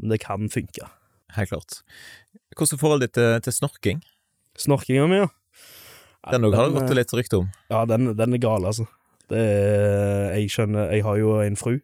men 0.00 0.12
det 0.12 0.18
kan 0.20 0.52
funke. 0.52 0.88
Helt 1.36 1.52
klart. 1.52 1.78
Hvordan 2.52 2.76
er 2.76 2.80
forholdet 2.80 3.08
ditt 3.08 3.16
til, 3.16 3.38
til 3.46 3.56
snorking? 3.56 4.02
Snorkinga 4.58 5.06
mi, 5.08 5.22
ja. 5.22 5.30
Den 6.30 6.46
òg 6.46 6.54
har 6.54 6.68
det 6.68 6.78
gått 6.78 6.94
litt 6.96 7.14
rykte 7.18 7.40
om. 7.40 7.48
Ja, 7.72 7.82
den, 7.88 8.12
den, 8.18 8.36
er 8.36 8.42
gal, 8.42 8.66
altså. 8.68 8.86
Det 9.30 9.38
er, 9.38 10.34
jeg 10.36 10.50
skjønner 10.52 10.90
Jeg 10.92 11.04
har 11.06 11.16
jo 11.16 11.38
en 11.40 11.56
fru 11.56 11.76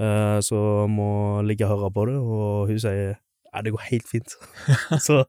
uh, 0.00 0.38
som 0.44 0.90
må 0.98 1.42
ligge 1.46 1.66
og 1.66 1.74
høre 1.74 1.92
på 1.94 2.06
det, 2.10 2.18
og 2.18 2.70
hun 2.70 2.82
sier 2.82 3.14
ja, 3.54 3.62
det 3.62 3.70
går 3.70 3.86
helt 3.86 4.08
fint. 4.10 4.34
så 5.06 5.20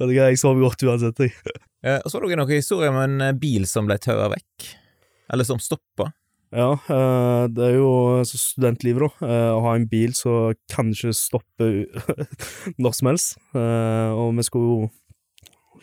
jeg 0.00 0.40
sover 0.40 0.64
godt 0.64 0.84
uansett, 0.88 1.18
jeg. 1.20 1.34
og 2.00 2.08
så 2.08 2.16
har 2.16 2.24
dere 2.24 2.40
noen 2.40 2.54
historier 2.56 2.92
om 2.94 2.96
en 3.02 3.26
eh, 3.26 3.34
bil 3.36 3.66
som 3.68 3.84
ble 3.84 3.98
taua 4.00 4.30
vekk? 4.32 4.70
Eller 5.34 5.44
som 5.44 5.60
stoppa? 5.60 6.08
Ja, 6.54 6.70
uh, 6.88 7.44
det 7.52 7.66
er 7.66 7.76
jo 7.76 7.90
altså, 8.22 8.40
studentlivet, 8.40 9.04
da. 9.04 9.28
Uh, 9.28 9.50
å 9.58 9.62
ha 9.66 9.74
en 9.76 9.84
bil 9.90 10.16
som 10.16 10.56
kanskje 10.72 11.12
stopper 11.18 11.82
når 12.80 12.96
som 12.96 13.12
helst. 13.12 13.36
og 13.52 14.32
vi 14.38 14.48
skulle 14.48 14.70
jo 14.70 14.88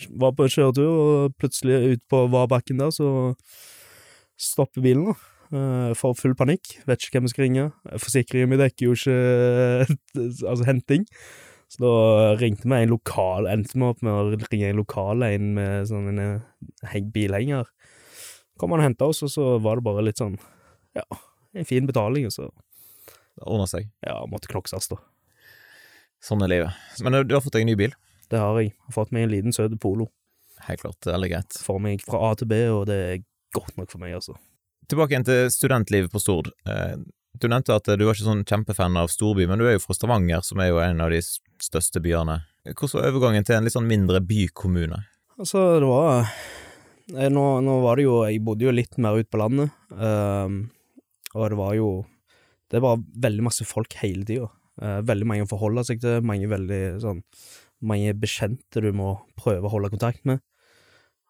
var 0.10 0.34
på 0.38 0.50
kjøretur, 0.50 0.88
og 0.90 1.36
plutselig 1.42 1.96
ut 1.96 2.04
på 2.12 2.24
Varbakken 2.34 2.82
der, 2.82 2.94
så 2.96 3.34
stopper 4.42 4.84
bilen, 4.86 5.12
da. 5.12 5.18
Uh, 5.52 5.92
får 6.00 6.16
full 6.16 6.34
panikk, 6.40 6.78
vet 6.88 7.04
ikke 7.04 7.18
hvem 7.18 7.28
jeg 7.28 7.34
skal 7.34 7.44
ringe. 7.44 7.64
Forsikringen 8.00 8.54
min 8.54 8.62
dekker 8.62 8.88
jo 8.88 8.96
ikke 8.96 9.18
altså 10.50 10.68
henting. 10.68 11.04
Så 11.72 11.84
da 11.84 11.92
ringte 12.40 12.68
vi 12.68 12.78
en 12.78 12.92
lokal, 12.92 13.48
endte 13.52 13.76
vi 13.76 13.84
opp 13.88 14.02
med 14.04 14.12
å 14.16 14.48
ringe 14.52 14.72
en 14.72 14.80
lokal 14.80 15.24
en 15.28 15.54
med 15.56 15.90
sånn 15.92 16.10
en 16.14 16.24
uh, 16.24 16.96
bilhenger. 17.16 17.68
Kom 18.60 18.76
han 18.76 18.84
og 18.84 18.88
henta 18.90 19.08
oss, 19.12 19.24
og 19.28 19.32
så 19.34 19.46
var 19.64 19.80
det 19.80 19.88
bare 19.88 20.04
litt 20.06 20.20
sånn, 20.22 20.36
ja, 20.96 21.06
en 21.56 21.68
fin 21.68 21.88
betaling, 21.88 22.28
og 22.30 22.36
så 22.36 22.52
Det 23.32 23.46
ordna 23.48 23.66
seg? 23.68 23.88
Ja, 24.04 24.18
måtte 24.28 24.50
klokses, 24.52 24.90
da. 24.92 24.98
Sånn 26.22 26.44
er 26.44 26.52
livet. 26.52 26.82
Men 27.00 27.24
du 27.24 27.32
har 27.34 27.42
fått 27.42 27.56
deg 27.56 27.64
en 27.64 27.72
ny 27.72 27.78
bil? 27.80 27.94
Det 28.32 28.40
har 28.40 28.60
jeg. 28.60 28.72
Jeg 28.72 28.88
har 28.88 28.96
fått 28.96 29.12
meg 29.16 29.28
en 29.28 29.34
liten 29.34 29.56
søt 29.56 29.76
Polo. 29.82 30.08
Helt 30.68 30.84
klart, 30.84 31.00
det 31.04 31.14
er 31.14 31.32
greit. 31.34 31.58
Får 31.66 31.82
meg 31.84 32.04
fra 32.06 32.22
A 32.30 32.36
til 32.38 32.48
B, 32.52 32.62
og 32.72 32.86
det 32.88 33.00
er 33.08 33.24
godt 33.56 33.76
nok 33.80 33.92
for 33.92 34.04
meg, 34.04 34.16
altså. 34.20 34.38
Tilbake 34.92 35.16
igjen 35.16 35.28
til 35.28 35.50
studentlivet 35.52 36.12
på 36.14 36.22
Stord. 36.22 36.52
Eh, 36.70 36.96
du 37.42 37.48
nevnte 37.50 37.76
at 37.76 37.88
du 37.88 38.04
var 38.06 38.16
ikke 38.16 38.28
sånn 38.28 38.46
kjempefan 38.48 39.00
av 39.00 39.10
storby, 39.12 39.48
men 39.50 39.60
du 39.60 39.66
er 39.68 39.78
jo 39.78 39.84
fra 39.84 39.96
Stavanger, 39.98 40.44
som 40.46 40.62
er 40.62 40.72
jo 40.72 40.82
en 40.84 41.04
av 41.04 41.12
de 41.14 41.22
største 41.24 42.02
byene. 42.04 42.42
Hvordan 42.68 43.00
var 43.00 43.10
overgangen 43.10 43.48
til 43.48 43.58
en 43.58 43.66
litt 43.66 43.76
sånn 43.76 43.90
mindre 43.90 44.22
bykommune? 44.24 45.02
Altså, 45.42 45.64
det 45.82 45.90
var 45.90 46.22
eh, 46.22 47.32
nå, 47.34 47.46
nå, 47.66 47.78
var 47.82 47.98
det 47.98 48.06
jo 48.06 48.20
Jeg 48.30 48.44
bodde 48.46 48.68
jo 48.68 48.76
litt 48.76 49.00
mer 49.02 49.18
ute 49.18 49.32
på 49.32 49.40
landet, 49.42 49.74
um, 49.90 50.64
og 51.34 51.48
det 51.50 51.58
var 51.58 51.74
jo 51.80 51.88
Det 52.70 52.82
var 52.84 53.02
veldig 53.26 53.44
masse 53.48 53.66
folk 53.68 53.96
hele 54.04 54.28
tida. 54.28 54.52
Uh, 54.82 55.02
veldig 55.04 55.28
mange 55.28 55.48
å 55.48 55.50
forholde 55.50 55.84
seg 55.88 56.04
til, 56.04 56.22
mange 56.24 56.48
veldig 56.52 56.84
sånn 57.04 57.24
mange 57.82 58.14
bekjente 58.18 58.84
du 58.84 58.92
må 58.96 59.16
prøve 59.40 59.68
å 59.68 59.74
holde 59.74 59.92
kontakt 59.94 60.24
med. 60.28 60.42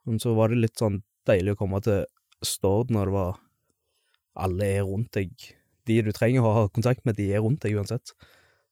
Men 0.08 0.20
så 0.22 0.34
var 0.38 0.52
det 0.52 0.62
litt 0.62 0.82
sånn 0.82 1.02
deilig 1.30 1.56
å 1.56 1.62
komme 1.62 1.82
til 1.86 2.06
Stord 2.42 2.92
når 2.94 3.10
det 3.10 3.16
var 3.16 3.40
Alle 4.42 4.68
er 4.80 4.86
rundt 4.88 5.12
deg. 5.18 5.32
De 5.86 5.98
du 6.06 6.12
trenger 6.16 6.46
å 6.46 6.54
ha 6.56 6.68
kontakt 6.72 7.04
med, 7.06 7.18
de 7.18 7.28
er 7.36 7.44
rundt 7.44 7.62
deg 7.66 7.76
uansett. 7.76 8.14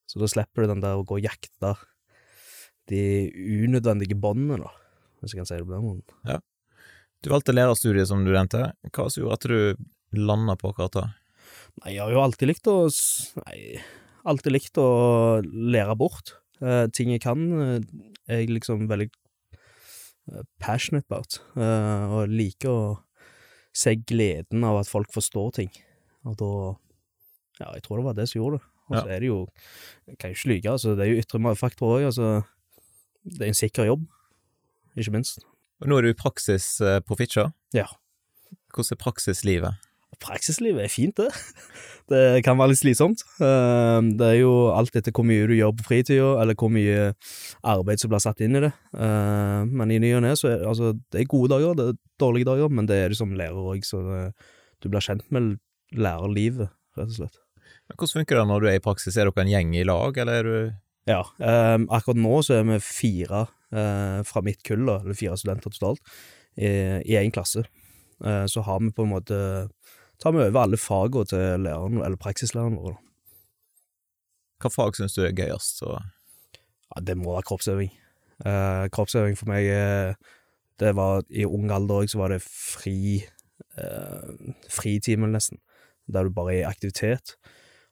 Så 0.09 0.21
da 0.21 0.29
slipper 0.31 0.63
du 0.63 0.71
den 0.71 0.83
der 0.83 0.97
å 0.97 1.03
gå 1.05 1.17
og 1.19 1.25
jakte 1.25 1.75
de 2.89 3.01
unødvendige 3.35 4.17
båndene, 4.17 4.63
da, 4.63 4.71
hvis 5.21 5.35
jeg 5.35 5.41
kan 5.41 5.49
si 5.49 5.59
det 5.59 5.67
på 5.67 5.75
den 5.75 5.85
måten. 5.85 6.15
Ja. 6.25 6.39
Du 7.21 7.29
valgte 7.33 7.53
lærerstudiet, 7.53 8.07
som 8.09 8.23
du 8.25 8.31
nevnte. 8.31 8.71
Hva 8.95 9.09
som 9.11 9.21
gjorde 9.21 9.37
at 9.37 9.47
du 9.51 10.19
landa 10.25 10.55
på 10.57 10.71
karta? 10.77 11.09
Nei, 11.83 11.97
jeg 11.97 12.03
har 12.05 12.13
jo 12.15 12.23
alltid 12.23 12.49
likt 12.49 12.69
å 12.71 12.77
Nei, 13.43 13.59
alltid 14.29 14.55
likt 14.55 14.79
å 14.81 14.89
lære 15.43 15.97
bort. 15.99 16.37
Uh, 16.59 16.85
ting 16.91 17.11
jeg 17.13 17.23
kan, 17.23 17.45
uh, 17.55 17.77
er 18.27 18.43
jeg 18.43 18.51
liksom 18.51 18.87
veldig 18.89 19.09
uh, 19.09 20.43
passionate 20.59 21.07
about, 21.07 21.39
og 21.55 22.31
liker 22.31 22.69
å 22.69 22.81
se 23.75 23.95
gleden 23.95 24.65
av 24.67 24.81
at 24.81 24.91
folk 24.91 25.11
forstår 25.13 25.55
ting. 25.61 25.71
Og 26.27 26.37
da 26.39 26.53
Ja, 27.59 27.73
jeg 27.75 27.83
tror 27.83 27.99
det 27.99 28.05
var 28.05 28.15
det 28.15 28.29
som 28.29 28.39
gjorde 28.39 28.59
det. 28.59 28.65
Og 28.89 28.95
så 28.95 29.03
ja. 29.03 29.15
er 29.15 29.19
det 29.19 29.27
jo 29.27 29.47
Jeg 30.07 30.17
kan 30.17 30.31
jo 30.31 30.37
ikke 30.37 30.49
lyve, 30.49 30.71
altså. 30.71 30.95
Det 30.95 31.05
er 31.05 31.11
jo 31.11 31.21
ytre 31.21 31.55
faktorer 31.55 31.99
òg, 31.99 32.05
altså. 32.09 32.29
Det 33.23 33.41
er 33.41 33.51
en 33.51 33.53
sikker 33.53 33.85
jobb. 33.85 34.07
ikke 34.97 35.11
minst. 35.11 35.43
Og 35.79 35.87
nå 35.87 35.97
er 35.97 36.01
du 36.01 36.09
i 36.11 36.17
praksis 36.17 36.81
eh, 36.81 36.99
på 36.99 37.15
Fitjar. 37.15 37.53
Ja. 37.75 37.85
Hvordan 38.73 38.95
er 38.95 38.99
praksislivet? 38.99 39.88
Praksislivet 40.19 40.83
er 40.85 40.91
fint, 40.93 41.15
det. 41.19 41.29
Det 42.09 42.39
kan 42.41 42.57
være 42.57 42.71
litt 42.71 42.79
slitsomt. 42.81 43.21
Eh, 43.37 43.99
Det 44.17 44.25
er 44.25 44.37
jo 44.39 44.53
alt 44.73 44.95
etter 44.97 45.13
hvor 45.13 45.27
mye 45.29 45.45
du 45.45 45.53
gjør 45.53 45.75
på 45.77 45.83
fritida, 45.91 46.29
eller 46.41 46.57
hvor 46.57 46.71
mye 46.73 47.11
arbeid 47.69 48.01
som 48.01 48.09
blir 48.09 48.23
satt 48.23 48.41
inn 48.41 48.57
i 48.57 48.63
det. 48.63 48.71
Eh, 48.97 49.59
Men 49.69 49.91
i 49.93 49.99
ny 50.01 50.09
og 50.17 50.23
ne 50.25 50.31
så 50.39 50.49
er 50.55 50.65
altså, 50.65 50.95
det 51.13 51.21
er 51.21 51.29
gode 51.29 51.51
dager, 51.53 51.75
det 51.77 51.85
er 51.91 51.99
dårlige 52.19 52.49
dager, 52.49 52.73
men 52.73 52.89
det 52.89 52.97
er 52.97 53.13
du 53.13 53.15
som 53.19 53.35
lærer 53.37 53.53
òg, 53.61 53.85
så 53.85 54.01
det, 54.07 54.23
du 54.81 54.89
blir 54.89 55.05
kjent 55.05 55.27
med 55.29 55.59
lærerlivet, 55.93 56.73
rett 56.97 57.13
og 57.13 57.17
slett. 57.19 57.37
Hvordan 57.93 58.15
funker 58.23 58.39
det 58.41 58.47
når 58.49 58.61
du 58.65 58.67
er 58.71 58.79
i 58.79 58.83
praksis? 58.89 59.17
Er 59.17 59.29
dere 59.29 59.45
en 59.45 59.53
gjeng 59.53 59.75
i 59.77 59.85
lag, 59.85 60.17
eller 60.17 60.33
er 60.41 60.49
du 60.49 60.73
Ja, 61.13 61.21
eh, 61.41 61.77
akkurat 61.93 62.17
nå 62.25 62.41
så 62.45 62.57
er 62.59 62.65
vi 62.73 62.79
fire 62.81 63.45
fra 63.69 64.41
mitt 64.41 64.63
kull, 64.65 64.87
eller 64.89 65.13
fire 65.13 65.35
studenter 65.37 65.69
totalt, 65.69 66.01
i 66.57 67.13
én 67.21 67.29
klasse. 67.29 67.61
Så 68.49 68.63
har 68.65 68.79
vi 68.81 68.89
på 68.89 69.05
en 69.05 69.11
måte 69.13 69.37
tar 70.19 70.35
vi 70.35 70.43
over 70.43 70.61
alle 70.61 70.79
fagene 70.79 71.25
til 71.29 71.65
læreren, 71.65 72.01
eller 72.03 72.19
praksislæreren 72.19 72.79
vår. 72.79 72.97
Hva 74.59 74.71
fag 74.73 74.97
syns 74.97 75.15
du 75.15 75.23
er 75.23 75.35
gøyest? 75.35 75.79
Så 75.79 75.99
Ja, 76.89 77.01
det 77.05 77.17
må 77.17 77.35
være 77.35 77.45
kroppsøving. 77.45 77.91
Eh, 78.49 78.85
kroppsøving 78.89 79.35
for 79.37 79.51
meg 79.51 79.67
eh, 79.69 80.15
Det 80.79 80.93
var 80.95 81.25
i 81.29 81.43
ung 81.45 81.69
alder 81.75 82.01
òg, 82.01 82.07
så 82.09 82.21
var 82.21 82.31
det 82.33 82.39
fri 82.41 83.19
eh, 83.77 84.53
fritime, 84.71 85.27
nesten. 85.27 85.59
Der 86.07 86.23
du 86.23 86.33
bare 86.33 86.55
er 86.55 86.61
i 86.63 86.69
aktivitet. 86.69 87.35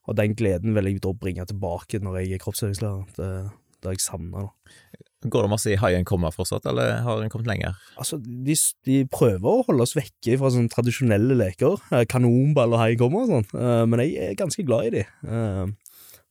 Og 0.07 0.15
den 0.17 0.34
gleden 0.36 0.74
vil 0.74 0.88
jeg 0.88 1.03
da 1.03 1.12
bringe 1.13 1.46
tilbake 1.46 2.00
når 2.00 2.22
jeg 2.22 2.31
er 2.34 2.41
kroppsøvingslærer. 2.41 3.03
Det, 3.17 3.29
det 3.77 3.91
har 3.91 3.98
jeg 3.98 4.01
savna. 4.01 4.48
Går 5.25 5.47
det 5.47 5.50
masse 5.50 5.71
i 5.74 5.77
high 5.81 5.95
end 5.97 6.05
comma 6.05 6.29
fortsatt, 6.29 6.67
eller 6.69 7.00
har 7.01 7.21
en 7.24 7.31
kommet 7.33 7.47
lenger? 7.50 7.74
Altså, 7.97 8.19
de, 8.21 8.53
de 8.86 9.00
prøver 9.09 9.47
å 9.50 9.63
holde 9.65 9.81
oss 9.88 9.95
vekke 9.97 10.36
fra 10.38 10.51
sånne 10.53 10.69
tradisjonelle 10.69 11.33
leker. 11.39 11.79
Eh, 11.89 12.03
kanonball 12.12 12.75
og 12.77 12.83
high 12.83 13.00
kommer 13.00 13.25
og 13.25 13.31
sånn. 13.31 13.47
Eh, 13.57 13.83
men 13.89 14.03
jeg 14.03 14.27
er 14.27 14.36
ganske 14.38 14.62
glad 14.67 14.91
i 14.91 14.91
de. 15.00 15.05
Eh, 15.25 15.63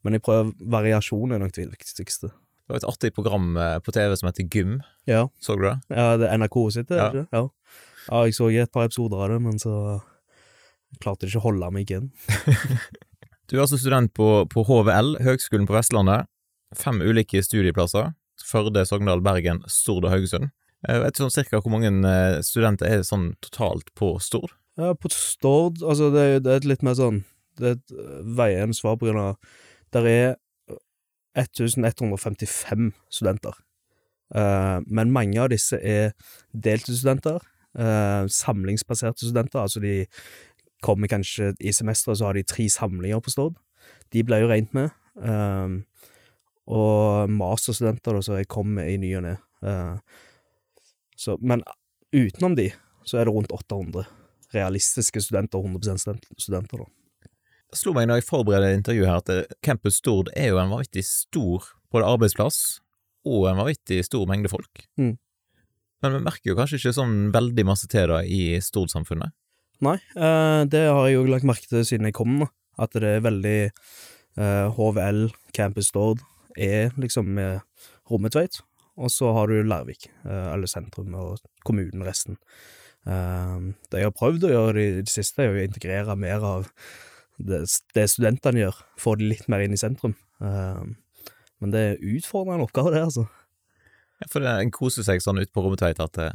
men 0.06 0.14
jeg 0.14 0.22
prøver 0.22 0.52
variasjon 0.76 1.34
er 1.34 1.42
nok 1.42 1.56
det 1.56 1.66
viktigste. 1.72 2.30
Det 2.30 2.70
var 2.74 2.78
et 2.78 2.86
artig 2.90 3.10
program 3.14 3.48
på 3.82 3.92
TV 3.94 4.14
som 4.18 4.26
heter 4.30 4.46
Gym, 4.50 4.78
Ja, 5.06 5.24
så 5.42 5.54
du 5.58 5.62
det? 5.66 5.74
ja 5.90 6.06
det 6.18 6.26
er 6.30 6.38
NRK 6.38 6.56
sitt, 6.74 6.88
det, 6.90 6.96
Ja. 6.98 7.08
ikke? 7.10 7.26
Ja. 7.34 7.42
ja, 8.10 8.22
jeg 8.26 8.34
så 8.38 8.48
et 8.50 8.72
par 8.74 8.86
episoder 8.86 9.22
av 9.22 9.30
det, 9.34 9.40
men 9.44 9.58
så 9.62 9.74
klarte 11.02 11.26
jeg 11.26 11.34
ikke 11.34 11.42
å 11.42 11.46
holde 11.50 11.70
meg 11.74 11.90
igjen. 11.90 12.08
Du 13.46 13.54
er 13.54 13.60
altså 13.62 13.78
student 13.78 14.10
på, 14.18 14.26
på 14.50 14.64
HVL, 14.66 15.20
Høgskolen 15.22 15.68
på 15.68 15.74
Vestlandet. 15.76 16.26
Fem 16.74 16.98
ulike 16.98 17.38
studieplasser. 17.46 18.08
Førde, 18.44 18.82
Sogndal, 18.86 19.22
Bergen, 19.24 19.62
Stord 19.70 20.04
og 20.04 20.10
Haugesund. 20.12 20.50
Jeg 20.86 21.00
vet 21.02 21.16
sånn 21.16 21.30
cirka 21.32 21.60
hvor 21.62 21.72
mange 21.72 21.88
eh, 21.88 22.40
studenter 22.44 22.86
er 22.86 23.02
sånn 23.06 23.30
totalt 23.42 23.88
på 23.96 24.18
Stord? 24.20 24.52
Ja, 24.76 24.92
på 24.94 25.08
Stord, 25.10 25.80
altså 25.82 26.10
det, 26.12 26.20
er- 26.34 26.42
det 26.44 26.52
er 26.58 26.68
litt 26.68 26.82
mer 26.84 26.94
sånn 26.98 27.22
Det 27.56 27.66
er 27.70 27.78
et 27.78 27.92
øh, 27.96 28.18
veiende 28.36 28.76
svar 28.76 28.98
på 29.00 29.06
grunn 29.08 29.22
av 29.22 29.38
Der 29.96 30.04
er 30.10 30.34
1155 31.36 32.92
studenter. 33.12 33.56
Uh, 34.34 34.80
men 34.88 35.12
mange 35.14 35.38
av 35.40 35.50
disse 35.52 35.78
er 35.78 36.12
deltidsstudenter. 36.52 37.42
Uh, 37.76 38.24
samlingsbaserte 38.32 39.26
studenter, 39.26 39.60
altså 39.60 39.80
de 39.84 40.06
kommer 40.84 41.08
kanskje 41.12 41.50
i 41.60 41.72
semesteret, 41.76 42.18
så 42.18 42.30
har 42.30 42.36
de 42.38 42.44
tre 42.48 42.66
samlinger 42.72 43.20
på 43.24 43.32
Stord. 43.34 43.56
De 44.12 44.22
ble 44.24 44.40
jo 44.42 44.48
regnet 44.50 44.72
med. 44.76 44.90
eh, 45.16 45.76
og 46.66 47.30
masterstudenter, 47.30 48.16
da, 48.16 48.22
som 48.24 48.38
jeg 48.38 48.48
kommer 48.50 48.88
i 48.90 48.96
ny 49.00 49.12
og 49.18 49.26
ne. 49.26 49.36
Eh, 49.62 51.34
men 51.40 51.62
utenom 52.14 52.56
de, 52.58 52.70
så 53.06 53.20
er 53.20 53.28
det 53.28 53.34
rundt 53.34 53.54
800 53.54 54.06
realistiske 54.54 55.22
studenter, 55.22 55.62
100 55.62 55.98
student- 56.02 56.28
studenter, 56.38 56.82
da. 56.82 56.90
Det 57.66 57.80
slo 57.80 57.92
meg 57.96 58.06
når 58.06 58.20
jeg 58.20 58.28
forberedte 58.28 58.78
intervjuet 58.78 59.08
her 59.10 59.22
at 59.22 59.30
eh, 59.34 59.54
Campus 59.64 59.98
Stord 59.98 60.30
er 60.38 60.52
jo 60.52 60.60
en 60.62 60.70
vanvittig 60.70 61.02
stor 61.06 61.66
både 61.94 62.10
arbeidsplass 62.14 62.80
og 63.26 63.48
en 63.50 63.58
vanvittig 63.58 64.04
stor 64.06 64.26
mengde 64.30 64.50
folk. 64.52 64.84
Mm. 65.00 65.16
Men 66.04 66.14
vi 66.14 66.22
merker 66.22 66.52
jo 66.52 66.58
kanskje 66.58 66.78
ikke 66.78 66.94
sånn 66.94 67.16
veldig 67.34 67.64
masse 67.66 67.88
til 67.90 68.12
det 68.12 68.22
i 68.30 68.42
Stord-samfunnet. 68.62 69.34
Nei, 69.84 69.96
eh, 70.14 70.62
det 70.70 70.86
har 70.86 71.02
jeg 71.08 71.18
jo 71.18 71.26
lagt 71.28 71.48
merke 71.48 71.68
til 71.68 71.84
siden 71.86 72.08
jeg 72.08 72.16
kom. 72.16 72.46
At 72.78 72.92
det 72.92 73.08
er 73.08 73.24
veldig 73.24 73.58
eh, 73.66 74.66
HVL, 74.76 75.26
Campus 75.56 75.90
Stord, 75.90 76.22
er 76.56 76.96
liksom 77.00 77.28
med 77.36 77.60
Rommetveit. 78.10 78.60
Og 78.96 79.12
så 79.12 79.28
har 79.36 79.50
du 79.50 79.60
Larvik, 79.62 80.08
eh, 80.24 80.52
eller 80.54 80.70
sentrum, 80.70 81.14
og 81.14 81.38
kommunen 81.68 82.04
resten. 82.06 82.38
Eh, 83.06 83.58
det 83.92 84.00
jeg 84.00 84.08
har 84.08 84.16
prøvd 84.16 84.48
å 84.48 84.52
gjøre 84.54 84.82
i 84.82 84.92
det 85.02 85.12
siste, 85.12 85.44
er 85.44 85.52
å 85.52 85.64
integrere 85.64 86.16
mer 86.16 86.44
av 86.44 86.70
det, 87.36 87.66
det 87.94 88.06
studentene 88.08 88.64
gjør, 88.64 88.78
få 88.98 89.16
de 89.20 89.28
litt 89.34 89.48
mer 89.52 89.64
inn 89.64 89.76
i 89.76 89.80
sentrum. 89.80 90.16
Eh, 90.40 90.84
men 91.60 91.72
det 91.72 91.82
er 91.82 92.06
utfordrende 92.16 92.66
oppgave, 92.66 92.94
det, 92.94 93.04
altså. 93.04 93.26
Ja, 94.20 94.28
for 94.32 94.48
en 94.48 94.72
koser 94.72 95.04
seg 95.04 95.20
sånn 95.20 95.42
ute 95.42 95.52
på 95.52 95.64
Rommetveit 95.64 96.00
at 96.00 96.16
det, 96.16 96.30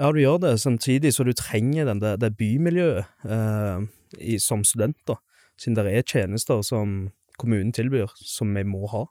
Ja, 0.00 0.08
du 0.14 0.22
gjør 0.22 0.38
det, 0.40 0.54
samtidig 0.62 1.12
så 1.12 1.26
du 1.26 1.34
trenger 1.36 1.90
den, 1.90 2.00
det, 2.00 2.14
det 2.22 2.32
bymiljøet 2.38 3.26
eh, 3.28 3.82
i, 4.18 4.38
som 4.40 4.62
student, 4.64 4.96
da. 5.10 5.18
Siden 5.60 5.76
det 5.76 5.90
er 5.90 6.06
tjenester 6.06 6.62
som 6.64 7.10
kommunen 7.38 7.74
tilbyr, 7.74 8.14
som 8.16 8.54
vi 8.56 8.64
må 8.66 8.86
ha. 8.90 9.04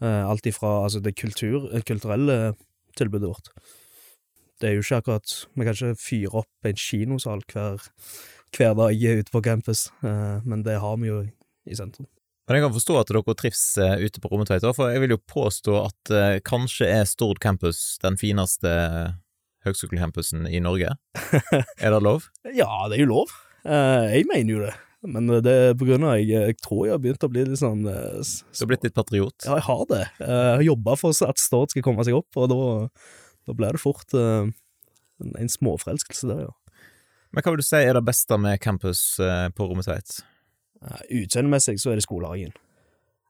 Eh, 0.00 0.24
alt 0.24 0.46
ifra 0.48 0.84
altså 0.84 1.00
det 1.04 1.16
kultur, 1.20 1.68
eh, 1.74 1.82
kulturelle 1.84 2.54
tilbudet 2.96 3.28
vårt. 3.28 3.50
Det 4.60 4.68
er 4.68 4.74
jo 4.76 4.84
ikke 4.84 5.00
akkurat 5.00 5.46
Vi 5.56 5.64
kan 5.64 5.74
ikke 5.76 6.00
fyre 6.00 6.40
opp 6.42 6.68
en 6.68 6.76
kinosal 6.76 7.44
hver, 7.52 7.84
hver 8.56 8.74
dag 8.76 9.04
ute 9.20 9.32
på 9.32 9.44
campus, 9.44 9.90
eh, 10.02 10.40
men 10.44 10.64
det 10.64 10.80
har 10.80 10.96
vi 10.96 11.08
jo 11.08 11.20
i 11.66 11.76
sentrum. 11.76 12.08
Men 12.48 12.56
jeg 12.56 12.64
kan 12.64 12.74
forstå 12.74 12.98
at 12.98 13.12
dere 13.12 13.34
trives 13.36 13.78
ute 13.78 14.20
på 14.20 14.28
Rommetveit, 14.32 14.64
for 14.74 14.90
jeg 14.90 15.00
vil 15.00 15.14
jo 15.14 15.22
påstå 15.22 15.76
at 15.84 16.42
kanskje 16.42 16.88
er 16.88 17.04
Stord 17.06 17.38
campus 17.38 17.96
den 18.02 18.16
fineste 18.18 18.66
høgskolecampusen 19.62 20.48
i 20.50 20.58
Norge. 20.58 20.96
er 21.78 21.94
det 21.94 22.02
lov? 22.02 22.26
Ja, 22.50 22.88
det 22.88 22.98
er 22.98 23.04
jo 23.04 23.12
lov. 23.12 23.36
Jeg 23.62 24.26
mener 24.26 24.50
jo 24.50 24.64
det. 24.64 24.74
Men 25.02 25.30
det 25.40 25.52
er 25.52 25.76
på 25.80 25.86
grunn 25.88 26.04
av 26.04 26.18
jeg, 26.18 26.28
jeg 26.34 26.56
tror 26.60 26.82
jeg 26.84 26.92
har 26.92 27.00
begynt 27.00 27.24
å 27.24 27.30
bli 27.32 27.44
litt 27.48 27.60
sånn 27.60 27.86
eh, 27.88 28.20
Du 28.20 28.58
har 28.60 28.68
blitt 28.68 28.82
litt 28.84 28.96
patriot? 28.98 29.46
Ja, 29.46 29.54
jeg 29.56 29.64
har 29.64 29.84
det. 29.88 30.02
Eh, 30.20 30.28
Jeg 30.28 30.56
har 30.58 30.66
jobba 30.66 30.96
for 31.00 31.16
at 31.24 31.40
Stord 31.40 31.72
skal 31.72 31.86
komme 31.86 32.04
seg 32.04 32.18
opp, 32.18 32.28
og 32.36 32.50
da, 32.52 32.58
da 33.48 33.56
blir 33.56 33.76
det 33.78 33.80
fort 33.80 34.12
uh, 34.12 34.50
en, 35.24 35.52
småforelskelse 35.52 36.28
der, 36.28 36.42
ja. 36.48 36.82
Men 37.32 37.46
hva 37.46 37.54
vil 37.54 37.62
du 37.62 37.66
si 37.68 37.78
er 37.80 37.94
det 37.96 38.04
beste 38.04 38.36
med 38.42 38.60
campus 38.60 39.00
uh, 39.22 39.48
på 39.54 39.70
Rommetveit? 39.70 40.18
Uh, 40.84 41.00
Utseendemessig 41.22 41.78
så 41.80 41.92
er 41.94 42.00
det 42.00 42.04
skolehagen. 42.04 42.52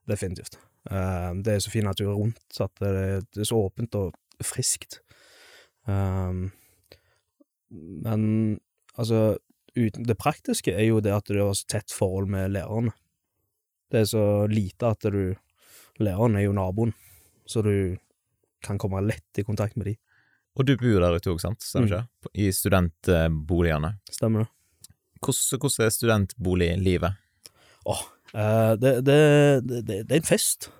Definitivt. 0.09 0.57
Eh, 0.89 1.31
Det 1.45 1.53
er 1.53 1.59
så 1.61 1.69
fin 1.69 1.85
natur 1.85 2.15
rundt, 2.17 2.39
så 2.49 2.65
at 2.65 2.79
det, 2.81 3.21
det 3.35 3.43
er 3.43 3.49
så 3.51 3.59
åpent 3.67 3.93
og 3.99 4.15
friskt. 4.41 4.97
Eh, 5.87 6.49
Men 7.69 8.23
altså 8.97 9.37
uten, 9.77 10.03
Det 10.07 10.17
praktiske 10.19 10.73
er 10.73 10.87
jo 10.89 10.99
det 11.03 11.13
at 11.15 11.25
du 11.31 11.39
har 11.39 11.53
så 11.57 11.65
tett 11.67 11.91
forhold 11.95 12.27
med 12.31 12.51
lærerne. 12.51 12.91
Det 13.91 14.01
er 14.01 14.07
så 14.11 14.25
lite 14.51 14.87
at 14.95 15.07
du 15.11 15.35
Læreren 16.01 16.35
er 16.39 16.45
jo 16.47 16.53
naboen, 16.55 16.93
så 17.45 17.61
du 17.61 17.97
kan 18.63 18.77
komme 18.79 19.01
lett 19.05 19.37
i 19.37 19.43
kontakt 19.45 19.75
med 19.77 19.85
de. 19.91 19.95
Og 20.57 20.65
du 20.65 20.71
bor 20.79 20.99
der 21.03 21.17
ute 21.19 21.29
òg, 21.29 21.39
sant? 21.43 21.61
Stemmer 21.61 21.87
Mm. 21.87 22.07
ikke? 22.07 22.31
I 22.33 22.47
studentboligene. 22.51 23.91
Stemmer 24.09 24.39
det? 24.45 24.49
Hvordan, 25.21 25.59
hvordan 25.59 25.85
er 25.85 25.89
studentboliglivet? 25.93 27.13
Åh, 27.85 28.01
det, 28.79 29.05
det, 29.05 29.13
det, 29.67 29.85
det 29.85 29.99
det 30.07 30.11
er 30.15 30.21
en 30.23 30.27
fest. 30.31 30.71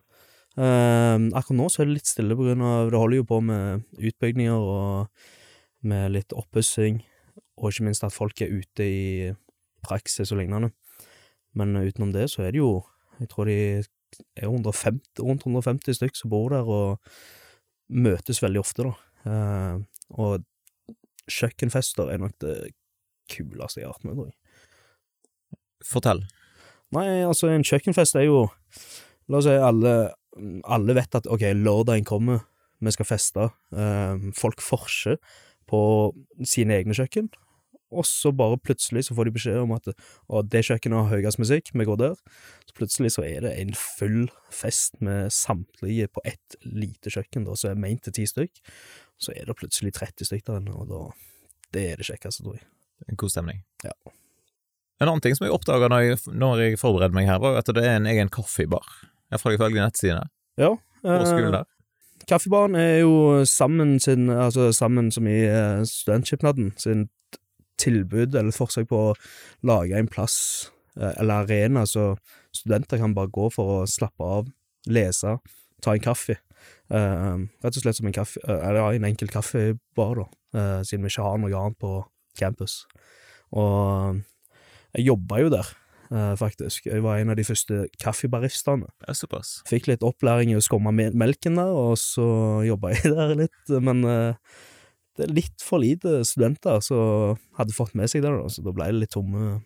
Eh, 0.57 1.17
akkurat 1.37 1.57
nå 1.59 1.69
så 1.69 1.81
er 1.83 1.85
det 1.91 1.99
litt 1.99 2.09
stille 2.09 2.35
på 2.35 2.43
grunn 2.43 2.61
av 2.65 2.89
Det 2.91 2.99
holder 2.99 3.21
jo 3.21 3.23
på 3.29 3.37
med 3.45 3.83
utbygninger 3.99 4.57
og 4.57 5.07
med 5.83 6.11
litt 6.11 6.33
oppussing, 6.33 7.03
og 7.61 7.69
ikke 7.69 7.85
minst 7.85 8.03
at 8.03 8.13
folk 8.13 8.41
er 8.41 8.51
ute 8.51 8.85
i 8.85 9.31
praksis 9.85 10.33
og 10.33 10.41
lignende. 10.41 10.71
Men 11.57 11.75
utenom 11.77 12.13
det 12.15 12.29
så 12.31 12.45
er 12.47 12.55
det 12.55 12.63
jo 12.63 12.83
Jeg 13.19 13.29
tror 13.29 13.45
de 13.45 13.83
er 14.35 14.47
150, 14.47 15.21
rundt 15.21 15.43
150 15.45 15.99
stykk 15.99 16.15
som 16.17 16.31
bor 16.31 16.49
der 16.49 16.65
og 16.65 16.97
møtes 17.91 18.41
veldig 18.41 18.59
ofte, 18.59 18.87
da. 18.87 18.93
Eh, 19.29 19.75
og 20.17 20.41
kjøkkenfester 21.29 22.09
er 22.09 22.17
nok 22.23 22.33
det 22.41 22.55
kuleste 23.29 23.81
jeg 23.81 23.87
har 23.87 23.93
vært 23.93 24.07
med, 24.07 24.17
tror 24.17 24.31
jeg. 24.31 25.59
Fortell. 25.85 26.23
Nei, 26.97 27.05
altså, 27.27 27.51
en 27.51 27.67
kjøkkenfest 27.67 28.17
er 28.19 28.27
jo 28.27 28.47
La 29.29 29.39
oss 29.39 29.45
si 29.47 29.53
alle, 29.53 29.93
alle 30.65 30.95
vet 30.97 31.15
at 31.15 31.27
ok, 31.29 31.45
lørdagen 31.55 32.03
kommer, 32.03 32.41
vi 32.83 32.91
skal 32.91 33.07
feste. 33.07 33.45
Eh, 33.71 34.25
folk 34.35 34.63
forser 34.65 35.21
på 35.71 35.79
sine 36.43 36.81
egne 36.81 36.97
kjøkken, 36.97 37.29
og 37.91 38.05
så 38.07 38.31
bare 38.35 38.57
plutselig 38.57 39.03
så 39.07 39.15
får 39.17 39.27
de 39.29 39.33
beskjed 39.35 39.59
om 39.61 39.73
at 39.75 39.87
å, 40.29 40.41
det 40.47 40.63
kjøkkenet 40.67 40.97
har 41.09 41.11
høyest 41.21 41.39
musikk, 41.41 41.71
vi 41.73 41.85
går 41.87 41.97
der. 42.01 42.15
Så 42.67 42.73
plutselig 42.77 43.11
så 43.17 43.25
er 43.27 43.41
det 43.45 43.51
en 43.59 43.73
full 43.77 44.29
fest 44.51 44.95
med 45.01 45.31
samtlige 45.35 46.07
på 46.13 46.23
ett 46.25 46.55
lite 46.63 47.11
kjøkken, 47.13 47.45
da, 47.47 47.55
som 47.59 47.71
er 47.73 47.81
meint 47.83 48.03
til 48.07 48.13
ti 48.13 48.25
stykk. 48.29 48.61
så 49.21 49.33
er 49.37 49.45
det 49.45 49.57
plutselig 49.59 49.91
30 49.93 50.25
stykk 50.31 50.45
der 50.47 50.61
inne, 50.63 50.73
og 50.73 50.87
da 50.89 51.01
Det 51.71 51.83
er 51.91 51.95
det 52.01 52.05
kjekkeste, 52.09 52.43
tror 52.43 52.55
jeg. 52.57 52.65
En 53.07 53.15
god 53.15 53.29
stemning. 53.31 53.61
Ja. 53.83 53.91
En 54.99 55.07
annen 55.07 55.21
ting 55.21 55.33
som 55.37 55.45
jeg 55.47 55.53
oppdaga 55.55 55.87
når, 55.89 56.01
jeg- 56.03 56.33
når 56.35 56.59
jeg 56.59 56.79
forberedte 56.79 57.13
meg 57.15 57.25
her, 57.27 57.39
var 57.39 57.55
at 57.57 57.65
det 57.65 57.83
er 57.83 57.95
en 57.95 58.05
egen 58.05 58.29
kaffebar. 58.29 58.83
Jeg 59.31 59.39
får 59.39 59.55
ifølge 59.55 59.79
nettsidene. 59.81 60.27
Ja. 60.57 60.73
Eh. 61.05 61.63
Kaffebaren 62.27 62.75
er 62.75 62.99
jo 63.01 63.43
sammen 63.45 63.99
sin 63.99 64.29
Altså 64.29 64.71
sammen 64.73 65.11
som 65.11 65.25
i 65.27 65.39
eh, 65.47 65.81
Studentskipnaden 65.83 66.73
sin 66.77 67.09
tilbud 67.81 68.37
eller 68.37 68.55
forsøk 68.55 68.89
på 68.91 69.01
å 69.09 69.17
lage 69.67 69.97
en 69.97 70.09
plass 70.11 70.37
eh, 70.99 71.13
eller 71.15 71.45
arena 71.45 71.85
så 71.89 72.13
studenter 72.55 73.01
kan 73.01 73.15
bare 73.17 73.31
gå 73.33 73.49
for 73.53 73.81
å 73.81 73.89
slappe 73.89 74.27
av, 74.37 74.49
lese, 74.91 75.37
ta 75.81 75.95
en 75.95 76.03
kaffe. 76.03 76.37
Uh, 76.91 77.47
rett 77.63 77.77
og 77.79 77.85
slett 77.85 77.97
som 77.97 78.05
en 78.09 78.13
kaffe 78.13 78.41
uh, 78.43 78.59
Eller 78.67 78.97
en 78.97 79.05
enkel 79.07 79.29
kaffebar, 79.31 80.19
da, 80.19 80.25
uh, 80.57 80.81
siden 80.85 81.05
vi 81.05 81.09
ikke 81.09 81.23
har 81.25 81.39
noe 81.39 81.55
annet 81.57 81.79
på 81.81 81.93
campus. 82.37 82.81
Og 83.55 84.19
jeg 84.91 85.07
jobba 85.07 85.39
jo 85.39 85.53
der, 85.53 85.69
faktisk. 86.35 86.89
Jeg 86.89 87.03
var 87.05 87.21
en 87.21 87.31
av 87.31 87.37
de 87.39 87.45
første 87.47 87.85
kaffebaristene. 88.03 88.89
Ja, 89.07 89.15
såpass. 89.15 89.61
Fikk 89.69 89.87
litt 89.87 90.03
opplæring 90.03 90.51
i 90.51 90.57
å 90.59 90.63
skumme 90.63 90.91
melken 90.91 91.55
der, 91.59 91.71
og 91.71 91.95
så 91.99 92.27
jobba 92.67 92.91
jeg 92.91 93.13
der 93.15 93.33
litt, 93.45 93.71
men 93.71 94.03
eh, 94.07 94.57
det 95.17 95.25
er 95.25 95.33
litt 95.35 95.63
for 95.63 95.83
lite 95.83 96.21
studenter 96.27 96.79
som 96.85 97.39
hadde 97.57 97.75
fått 97.75 97.95
med 97.97 98.11
seg 98.11 98.23
det, 98.23 98.31
da, 98.31 98.47
så 98.51 98.63
da 98.63 98.73
ble 98.75 98.87
det 98.91 99.03
litt 99.03 99.15
tomme 99.17 99.59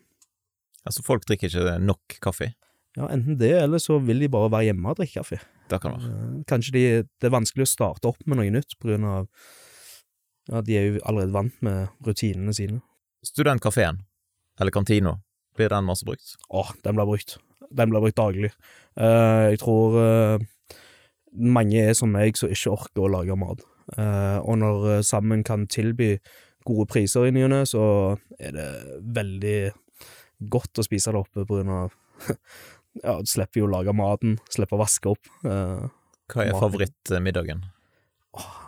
Altså, 0.86 1.02
folk 1.02 1.24
drikker 1.26 1.50
ikke 1.50 1.72
nok 1.82 2.14
kaffe. 2.22 2.52
Ja, 2.94 3.08
enten 3.10 3.34
det, 3.40 3.50
eller 3.58 3.80
så 3.82 3.96
vil 3.98 4.20
de 4.22 4.28
bare 4.30 4.52
være 4.52 4.68
hjemme 4.68 4.92
og 4.92 5.00
drikke 5.00 5.18
kaffe. 5.18 5.40
Det 5.66 5.80
kan 5.82 5.96
være. 5.96 6.10
Eh, 6.12 6.36
Kanskje 6.46 6.74
de, 6.76 6.82
det 7.10 7.26
er 7.26 7.34
vanskelig 7.34 7.66
å 7.66 7.70
starte 7.72 8.12
opp 8.12 8.22
med 8.22 8.38
noe 8.38 8.52
nytt, 8.54 8.76
på 8.78 8.92
grunn 8.92 9.08
av 9.10 9.26
Ja, 10.46 10.60
de 10.62 10.76
er 10.78 10.84
jo 10.86 11.00
allerede 11.02 11.34
vant 11.34 11.56
med 11.66 12.06
rutinene 12.06 12.54
sine. 12.54 12.78
Studentkafeen, 13.26 13.98
eller 14.62 14.70
kantina, 14.70 15.16
blir 15.58 15.72
den 15.74 15.88
masse 15.88 16.06
brukt? 16.06 16.36
Åh, 16.54 16.70
den 16.86 16.94
blir 16.94 17.10
brukt. 17.10 17.34
Den 17.74 17.90
blir 17.90 18.04
brukt 18.04 18.20
daglig. 18.20 18.52
Uh, 18.94 19.50
jeg 19.50 19.58
tror 19.64 19.96
uh, 19.98 20.44
mange 21.34 21.82
er 21.82 21.98
som 21.98 22.14
meg 22.14 22.38
som 22.38 22.54
ikke 22.54 22.76
orker 22.76 23.08
å 23.08 23.10
lage 23.10 23.34
mat. 23.42 23.66
Eh, 23.94 24.38
og 24.42 24.58
når 24.58 24.86
eh, 24.96 25.02
Sammen 25.06 25.44
kan 25.46 25.66
tilby 25.70 26.16
gode 26.66 26.88
priser 26.90 27.28
i 27.28 27.34
ny 27.34 27.44
og 27.46 27.52
ne, 27.52 27.60
så 27.68 27.82
er 28.42 28.56
det 28.56 28.66
veldig 29.14 29.58
godt 30.50 30.82
å 30.82 30.84
spise 30.84 31.14
det 31.14 31.20
oppe 31.20 31.44
på 31.46 31.60
grunn 31.60 31.70
av 31.70 31.94
Ja, 33.04 33.18
du 33.20 33.28
slipper 33.28 33.60
jo 33.60 33.68
å 33.68 33.70
lage 33.74 33.92
maten, 33.92 34.38
slipper 34.48 34.78
å 34.78 34.80
vaske 34.80 35.10
opp. 35.12 35.28
Eh, 35.44 35.86
Hva 36.32 36.46
er 36.46 36.56
favorittmiddagen? 36.56 37.66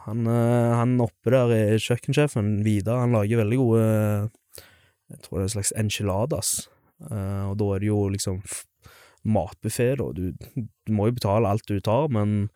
han, 0.08 0.24
han 0.28 0.94
oppe 1.04 1.32
der 1.32 1.50
er 1.52 1.80
kjøkkensjefen, 1.82 2.62
Vidar, 2.64 3.02
han 3.02 3.12
lager 3.16 3.42
veldig 3.42 3.58
gode 3.60 3.82
Jeg 3.82 5.18
tror 5.24 5.34
det 5.34 5.42
er 5.42 5.48
en 5.48 5.54
slags 5.56 5.72
enchiladas. 5.82 6.52
Og 7.00 7.56
da 7.60 7.66
er 7.74 7.82
det 7.82 7.90
jo 7.90 7.98
liksom 8.14 8.38
matbuffé, 9.28 9.90
da. 10.00 10.08
Du, 10.16 10.32
du 10.56 10.94
må 10.94 11.08
jo 11.08 11.16
betale 11.18 11.50
alt 11.50 11.68
du 11.68 11.76
tar, 11.84 12.08
men 12.12 12.46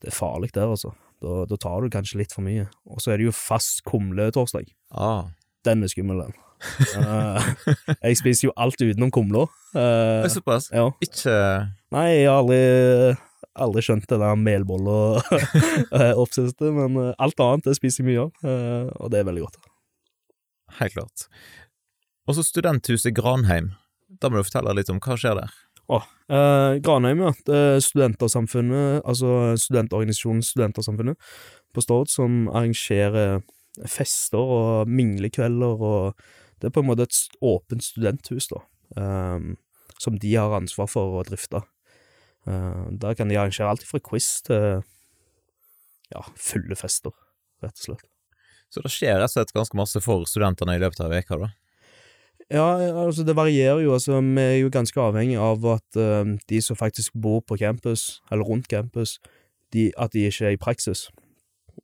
det 0.00 0.10
er 0.10 0.16
farlig 0.16 0.52
der, 0.56 0.68
altså. 0.72 0.92
Da, 1.20 1.42
da 1.48 1.56
tar 1.60 1.82
du 1.84 1.88
kanskje 1.92 2.18
litt 2.22 2.32
for 2.32 2.40
mye. 2.46 2.64
Og 2.88 3.00
så 3.04 3.10
er 3.12 3.16
det 3.20 3.26
jo 3.28 3.34
fast 3.36 3.82
kumletorsdag. 3.88 4.66
Ah, 4.90 5.24
Den 5.66 5.82
er 5.84 5.88
skummel, 5.92 6.18
den. 6.24 6.34
uh, 7.00 7.40
jeg 8.04 8.14
spiser 8.20 8.44
jo 8.48 8.52
alt 8.60 8.80
utenom 8.80 9.10
kumla. 9.12 9.42
Uh, 9.72 10.28
såpass? 10.32 10.64
ja. 10.72 10.86
Ikke 11.04 11.34
Nei, 11.92 12.08
jeg 12.20 12.26
har 12.28 12.38
aldri, 12.42 12.60
aldri 13.66 13.80
skjønt 13.84 14.06
det 14.08 14.18
der 14.22 14.34
melbolle-oppsettet, 14.38 16.68
men 16.78 16.90
eh, 17.02 17.14
alt 17.18 17.40
annet 17.42 17.64
det 17.66 17.74
spiser 17.80 17.98
jeg 18.04 18.08
mye 18.12 18.22
av, 18.28 18.32
og 19.02 19.06
det 19.10 19.18
er 19.18 19.26
veldig 19.26 19.42
godt. 19.42 19.56
Helt 20.78 20.94
klart. 20.94 21.18
Og 22.30 22.34
så 22.38 22.42
studenthuset 22.46 23.10
Granheim. 23.16 23.72
Da 24.22 24.30
må 24.30 24.38
du 24.38 24.46
fortelle 24.46 24.70
litt 24.78 24.86
om 24.92 25.00
hva 25.02 25.14
skjer 25.18 25.34
der. 25.40 25.50
Åh, 25.90 26.04
eh, 26.30 26.78
Granheim, 26.84 27.24
ja. 27.24 27.32
Er 27.50 27.80
Studentersamfunnet, 27.82 29.02
altså 29.02 29.56
studentorganisasjonen 29.58 30.44
Studentersamfunnet 30.46 31.18
på 31.74 31.82
Stord, 31.82 32.10
som 32.12 32.44
arrangerer 32.48 33.40
fester 33.90 34.38
og 34.38 34.90
minglekvelder, 34.90 35.82
og 35.82 36.14
det 36.60 36.70
er 36.70 36.76
på 36.76 36.84
en 36.84 36.90
måte 36.90 37.08
et 37.08 37.18
åpent 37.42 37.82
studenthus, 37.82 38.50
da, 38.52 38.62
eh, 39.00 39.50
som 39.98 40.18
de 40.18 40.34
har 40.36 40.54
ansvar 40.60 40.90
for 40.90 41.18
å 41.18 41.26
drifte. 41.26 41.64
Eh, 42.46 42.86
der 43.02 43.14
kan 43.18 43.28
de 43.28 43.38
arrangere 43.38 43.70
alt 43.74 43.84
fra 43.86 44.00
quiz 44.00 44.40
til 44.46 44.84
ja, 46.10 46.22
fulle 46.38 46.78
fester, 46.78 47.14
rett 47.64 47.82
og 47.82 47.86
slett. 47.90 48.06
Så 48.70 48.84
det 48.84 48.92
skjer 48.94 49.18
rett 49.18 49.32
og 49.32 49.34
slett 49.34 49.56
ganske 49.56 49.78
masse 49.78 50.00
for 50.04 50.26
studentene 50.30 50.76
i 50.78 50.82
løpet 50.82 51.02
av 51.02 51.10
veka 51.10 51.38
da. 51.40 51.50
Ja, 52.50 52.66
altså 53.06 53.22
det 53.22 53.36
varierer 53.38 53.78
jo. 53.84 53.92
altså 53.94 54.20
Vi 54.20 54.42
er 54.42 54.56
jo 54.58 54.70
ganske 54.74 55.00
avhengig 55.00 55.38
av 55.38 55.64
at 55.70 55.96
uh, 55.96 56.36
de 56.50 56.60
som 56.60 56.76
faktisk 56.76 57.12
bor 57.14 57.40
på 57.46 57.56
campus, 57.56 58.22
eller 58.30 58.44
rundt 58.44 58.68
campus, 58.68 59.20
de, 59.72 59.92
at 59.96 60.12
de 60.12 60.26
ikke 60.26 60.46
er 60.46 60.56
i 60.56 60.60
praksis. 60.60 61.08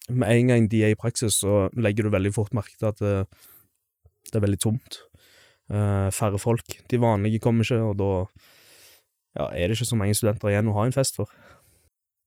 Med 0.08 0.28
en 0.28 0.46
gang 0.48 0.70
de 0.70 0.82
er 0.84 0.94
i 0.94 0.98
praksis, 0.98 1.38
så 1.42 1.68
legger 1.72 2.02
du 2.02 2.10
veldig 2.10 2.34
fort 2.34 2.54
merke 2.54 2.74
til 2.78 2.90
at 2.90 2.98
det, 2.98 3.26
det 4.26 4.34
er 4.34 4.42
veldig 4.42 4.60
tomt. 4.60 5.00
Uh, 5.70 6.10
færre 6.10 6.38
folk. 6.38 6.78
De 6.90 7.00
vanlige 7.00 7.38
kommer 7.38 7.64
ikke, 7.64 7.82
og 7.82 7.98
da 7.98 8.10
ja, 9.36 9.48
er 9.52 9.68
det 9.68 9.76
ikke 9.76 9.92
så 9.92 9.98
mange 9.98 10.14
studenter 10.14 10.50
igjen 10.50 10.70
å 10.70 10.76
ha 10.78 10.86
en 10.86 10.94
fest 10.94 11.18
for. 11.18 11.30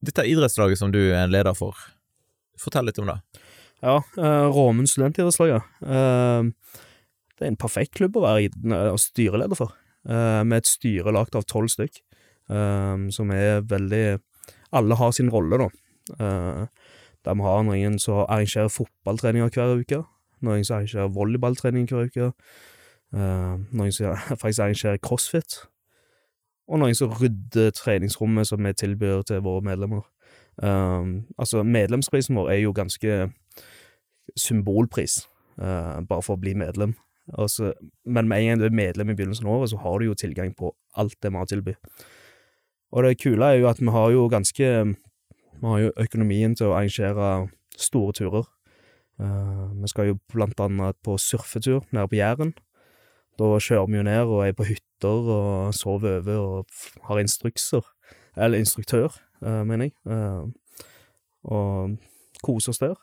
Dette 0.06 0.24
idrettslaget 0.28 0.80
som 0.80 0.94
du 0.96 1.00
er 1.10 1.26
en 1.26 1.34
leder 1.34 1.56
for, 1.58 1.76
fortell 2.60 2.88
litt 2.88 3.00
om 3.04 3.12
det. 3.12 3.20
Ja, 3.84 4.00
uh, 4.00 4.48
Råmen 4.52 4.88
studentidrettslag, 4.88 5.54
ja. 5.54 5.60
Eh, 5.88 6.80
det 7.40 7.48
er 7.48 7.54
en 7.54 7.60
perfekt 7.60 7.96
klubb 7.96 8.18
å 8.20 8.26
være 8.26 8.98
styreleder 9.00 9.56
for, 9.56 9.74
eh, 10.06 10.44
med 10.44 10.58
et 10.58 10.68
styre 10.68 11.14
lagt 11.14 11.36
av 11.36 11.46
tolv 11.46 11.70
stykk, 11.72 12.02
eh, 12.50 13.10
som 13.10 13.32
er 13.32 13.62
veldig 13.62 14.22
Alle 14.72 14.96
har 14.96 15.12
sin 15.12 15.32
rolle, 15.32 15.58
da. 15.58 15.70
Eh, 16.20 16.68
der 17.26 17.34
vi 17.34 17.42
har 17.42 17.64
noen 17.64 18.00
som 18.00 18.26
arrangerer 18.30 18.70
fotballtreninger 18.70 19.50
hver 19.50 19.80
uke, 19.82 20.06
noen 20.44 20.64
som 20.64 20.78
arrangerer 20.78 21.10
volleyballtrening 21.10 21.88
hver 21.88 22.06
uke, 22.06 22.34
noen 23.12 23.92
som 23.92 24.14
faktisk 24.38 24.60
arrangerer 24.60 25.00
crossfit, 25.00 25.66
og 26.68 26.80
noen 26.80 26.94
som 26.94 27.10
rydder 27.10 27.72
treningsrommet 27.72 28.46
som 28.46 28.60
vi 28.60 28.74
tilbyr 28.74 29.26
til 29.26 29.42
våre 29.42 29.64
medlemmer. 29.64 30.06
Altså, 30.62 31.64
medlemsprisen 31.64 32.36
vår 32.36 32.52
er 32.52 32.62
jo 32.62 32.72
ganske 32.72 33.34
symbolpris, 34.38 35.26
bare 35.58 36.22
for 36.22 36.36
å 36.36 36.40
bli 36.40 36.54
medlem. 36.54 36.94
Altså, 37.38 37.74
men 38.06 38.28
med 38.28 38.42
en 38.42 38.48
gang 38.48 38.62
du 38.62 38.66
er 38.66 38.76
medlem 38.76 39.12
i 39.12 39.16
begynnelsen 39.18 39.48
av 39.48 39.60
året, 39.60 39.70
så 39.70 39.78
har 39.84 40.00
du 40.00 40.06
jo 40.06 40.18
tilgang 40.18 40.54
på 40.58 40.72
alt 40.98 41.18
det 41.22 41.32
vi 41.32 41.38
har 41.38 41.46
å 41.46 41.52
tilby. 41.52 41.76
Og 42.92 43.06
det 43.06 43.20
kule 43.22 43.46
er 43.46 43.60
jo 43.60 43.70
at 43.70 43.82
vi 43.82 43.92
har 43.94 44.12
jo 44.12 44.28
ganske 44.32 44.70
Vi 45.60 45.68
har 45.68 45.80
jo 45.80 45.92
økonomien 46.00 46.56
til 46.56 46.70
å 46.70 46.76
arrangere 46.78 47.50
store 47.76 48.14
turer. 48.16 48.46
Uh, 49.20 49.68
vi 49.82 49.90
skal 49.92 50.08
jo 50.08 50.20
blant 50.32 50.60
annet 50.64 50.96
på 51.04 51.18
surfetur 51.20 51.84
nede 51.92 52.08
på 52.08 52.16
Jæren. 52.16 52.54
Da 53.36 53.50
kjører 53.60 53.90
vi 53.92 54.00
jo 54.00 54.06
ned 54.08 54.32
og 54.32 54.46
er 54.46 54.56
på 54.56 54.68
hytter 54.70 55.28
og 55.36 55.76
sover 55.76 56.22
over 56.22 56.40
og 56.40 56.80
har 57.10 57.20
instrukser. 57.20 57.84
Eller 58.38 58.64
instruktør, 58.64 59.12
uh, 59.44 59.66
mener 59.68 59.90
jeg. 59.90 59.94
Uh, 60.08 60.48
og 61.44 61.98
koser 62.44 62.72
oss 62.72 62.80
der. 62.80 62.96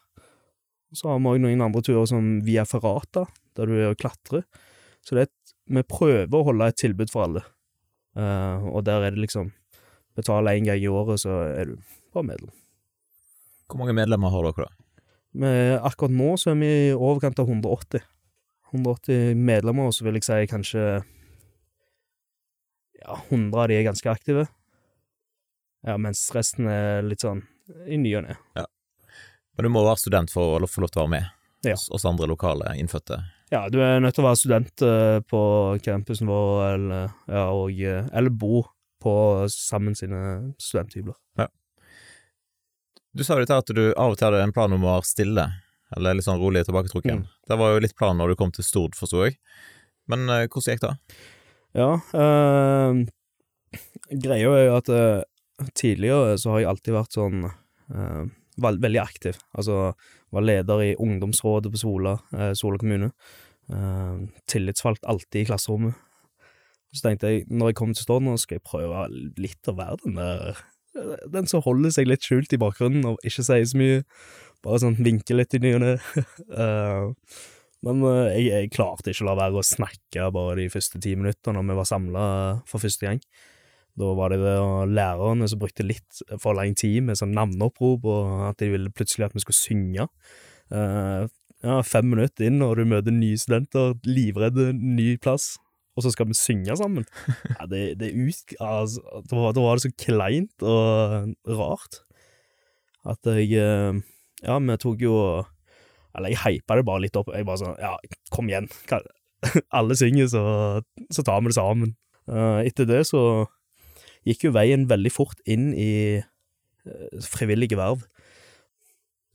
Så 0.97 1.11
har 1.11 1.21
vi 1.21 1.29
òg 1.35 1.43
noen 1.45 1.61
andre 1.61 1.83
turer 1.85 2.09
som 2.09 2.39
Via 2.47 2.65
Ferrata, 2.65 3.27
der 3.57 3.69
du 3.69 3.77
er 3.77 3.91
og 3.91 4.01
klatrer. 4.01 4.45
Så 5.05 5.17
det 5.17 5.23
er 5.23 5.29
et, 5.29 5.55
vi 5.77 5.83
prøver 5.87 6.35
å 6.39 6.47
holde 6.47 6.71
et 6.71 6.79
tilbud 6.81 7.13
for 7.13 7.27
alle. 7.27 7.45
uh, 8.17 8.65
og 8.73 8.85
der 8.87 9.07
er 9.07 9.15
det 9.15 9.23
liksom 9.27 9.53
Betaler 10.17 10.57
én 10.57 10.65
gang 10.65 10.81
i 10.81 10.89
året, 10.89 11.21
så 11.21 11.43
er 11.45 11.69
du 11.69 11.75
bare 12.17 12.25
medlem. 12.25 12.53
Hvor 13.69 13.83
mange 13.83 13.93
medlemmer 13.93 14.33
har 14.33 14.47
dere 14.47 14.65
da? 14.65 15.03
Med, 15.37 15.75
akkurat 15.85 16.15
nå 16.17 16.31
så 16.41 16.55
er 16.55 16.57
vi 16.63 16.71
i 16.87 16.95
overkant 16.95 17.43
av 17.43 17.51
180. 17.51 18.01
180 18.73 19.37
medlemmer, 19.37 19.91
og 19.91 19.93
så 19.93 20.07
vil 20.07 20.17
jeg 20.17 20.25
si 20.25 20.49
kanskje 20.49 20.85
Ja, 23.03 23.19
100 23.29 23.61
av 23.61 23.69
de 23.69 23.77
er 23.77 23.85
ganske 23.85 24.09
aktive. 24.09 24.47
Ja, 25.85 25.99
mens 26.01 26.25
resten 26.33 26.65
er 26.73 27.05
litt 27.05 27.21
sånn 27.23 27.45
i 27.85 28.01
ny 28.01 28.17
og 28.17 28.25
ne. 28.25 28.39
Men 28.57 29.69
du 29.69 29.73
må 29.73 29.85
være 29.85 30.01
student 30.01 30.33
for 30.33 30.57
å 30.57 30.71
få 30.71 30.83
lov 30.83 30.95
til 30.95 31.03
å 31.03 31.05
være 31.05 31.15
med. 31.19 31.33
Ja. 31.67 31.75
hos 31.91 32.05
andre 32.05 32.29
lokale 32.31 32.77
innfødte. 32.79 33.17
Ja, 33.53 33.67
du 33.71 33.79
er 33.79 34.01
nødt 34.03 34.17
til 34.17 34.25
å 34.25 34.27
være 34.27 34.41
student 34.41 34.83
eh, 34.83 35.19
på 35.31 35.41
campusen 35.85 36.27
vår, 36.27 36.65
eller, 36.73 37.13
ja, 37.31 37.45
og, 37.55 37.71
eh, 37.79 38.09
eller 38.11 38.35
bo 38.35 38.65
på 39.03 39.15
sammen 39.53 39.95
sine 39.95 40.55
studenthybler. 40.59 41.15
Du 43.17 43.23
sa 43.25 43.37
jo 43.37 43.41
litt 43.47 43.53
her 43.53 43.63
at 43.63 43.71
du 43.73 43.85
av 43.97 44.13
og 44.13 44.19
til 44.19 44.29
hadde 44.29 44.43
en 44.45 44.53
plan 44.53 44.73
om 44.77 44.83
å 44.85 44.91
være 44.99 45.09
stille, 45.09 45.45
eller 45.97 46.19
litt 46.19 46.27
sånn 46.27 46.41
rolig 46.41 46.67
tilbaketrukken. 46.69 47.23
Mm. 47.23 47.31
Det 47.49 47.57
var 47.57 47.73
jo 47.73 47.81
litt 47.81 47.97
planen 47.97 48.21
når 48.21 48.35
du 48.35 48.41
kom 48.43 48.53
til 48.53 48.67
Stord, 48.67 48.97
forsto 48.99 49.23
jeg. 49.25 49.39
Men 50.11 50.27
eh, 50.29 50.45
hvordan 50.51 50.75
gikk 50.75 50.83
det? 50.85 50.93
Ja, 51.77 51.89
eh, 52.21 52.99
greia 54.27 54.51
er 54.53 54.67
jo 54.67 54.75
at 54.77 54.91
eh, 54.93 55.25
tidligere 55.73 56.37
så 56.41 56.53
har 56.53 56.63
jeg 56.63 56.71
alltid 56.75 56.97
vært 56.99 57.17
sånn 57.17 57.47
eh, 57.49 58.23
var 58.57 58.79
veldig 58.83 59.03
aktiv. 59.03 59.41
Altså 59.57 59.93
var 60.35 60.45
leder 60.45 60.83
i 60.85 60.95
ungdomsrådet 61.03 61.73
på 61.73 61.81
Sola, 61.81 62.17
eh, 62.37 62.53
Sola 62.59 62.81
kommune. 62.81 63.11
Eh, 63.73 64.17
tillitsvalgt 64.47 65.05
alltid 65.05 65.43
i 65.43 65.49
klasserommet. 65.51 65.95
Så 66.95 67.03
tenkte 67.05 67.33
jeg, 67.33 67.45
når 67.51 67.73
jeg 67.73 67.79
kommer 67.81 67.99
til 67.99 68.07
Stord 68.07 68.25
nå, 68.25 68.37
skal 68.41 68.57
jeg 68.57 68.67
prøve 68.67 69.07
litt 69.37 69.69
å 69.69 69.77
være 69.77 70.01
den 70.05 70.19
der 70.21 70.65
Den 71.29 71.45
som 71.45 71.61
holder 71.61 71.93
seg 71.93 72.07
litt 72.09 72.25
skjult 72.25 72.55
i 72.57 72.57
bakgrunnen 72.57 73.05
og 73.05 73.19
ikke 73.27 73.43
sier 73.45 73.67
så 73.69 73.77
mye. 73.77 73.99
Bare 74.65 74.81
sånn 74.81 74.97
vinker 74.97 75.37
litt 75.37 75.53
i 75.53 75.61
ny 75.61 75.75
og 75.77 75.85
ne. 75.85 75.93
Eh, 76.57 77.11
men 77.85 78.01
eh, 78.09 78.39
jeg, 78.39 78.47
jeg 78.49 78.71
klarte 78.73 79.13
ikke 79.13 79.27
å 79.27 79.29
la 79.29 79.35
være 79.37 79.61
å 79.61 79.67
snakke 79.67 80.31
bare 80.33 80.57
de 80.63 80.71
første 80.73 80.99
ti 81.03 81.13
minuttene 81.19 81.59
når 81.59 81.69
vi 81.69 81.77
var 81.77 81.89
samla 81.91 82.25
for 82.71 82.83
første 82.83 83.11
gang. 83.11 83.21
Da 83.97 84.11
var 84.19 84.33
det 84.33 84.39
det 84.43 84.57
lærerne 84.93 85.47
som 85.49 85.61
brukte 85.63 85.87
litt 85.87 86.19
for 86.43 86.57
lang 86.59 86.75
tid 86.77 87.01
med 87.07 87.17
sånn 87.17 87.33
navneopprop, 87.37 88.05
og 88.05 88.33
at 88.51 88.59
de 88.61 88.69
ville 88.75 88.93
plutselig 88.93 89.29
at 89.31 89.37
vi 89.37 89.41
skulle 89.45 89.57
synge. 89.57 90.09
Uh, 90.73 91.25
ja, 91.65 91.79
fem 91.87 92.11
minutter 92.13 92.51
inn, 92.51 92.61
og 92.63 92.75
du 92.77 92.85
møter 92.89 93.15
nye 93.15 93.39
studenter, 93.41 93.95
livredde, 94.05 94.69
ny 94.77 95.15
plass, 95.23 95.55
og 95.97 96.05
så 96.05 96.13
skal 96.13 96.29
vi 96.29 96.37
synge 96.37 96.77
sammen. 96.77 97.07
Ja, 97.57 97.65
det, 97.71 97.83
det 98.03 98.11
ut... 98.13 98.53
Altså, 98.61 99.01
da, 99.31 99.39
var- 99.41 99.55
da 99.57 99.65
var 99.65 99.79
det 99.81 99.87
så 99.87 99.93
kleint 99.97 100.67
og 100.67 101.33
rart 101.57 102.03
at 103.07 103.29
jeg 103.31 103.53
eh, 103.63 103.95
Ja, 104.43 104.57
vi 104.59 104.75
tok 104.83 104.99
jo 105.05 105.13
Eller 106.19 106.33
jeg 106.33 106.41
hypa 106.43 106.75
det 106.75 106.85
bare 106.89 107.05
litt 107.05 107.15
opp. 107.17 107.29
Jeg 107.31 107.47
bare 107.47 107.61
sånn 107.61 107.77
Ja, 107.79 107.93
kom 108.35 108.49
igjen. 108.51 108.67
Alle 109.79 109.95
synger, 109.97 110.27
så, 110.33 110.43
så 111.15 111.23
tar 111.23 111.41
vi 111.45 111.53
det 111.53 111.57
sammen. 111.57 111.93
Uh, 112.27 112.59
etter 112.67 112.89
det 112.91 113.05
så 113.07 113.21
gikk 114.27 114.49
jo 114.49 114.55
veien 114.57 114.87
veldig 114.91 115.13
fort 115.15 115.41
inn 115.47 115.71
i 115.73 116.19
eh, 116.19 117.25
frivillige 117.25 117.79
verv. 117.79 118.05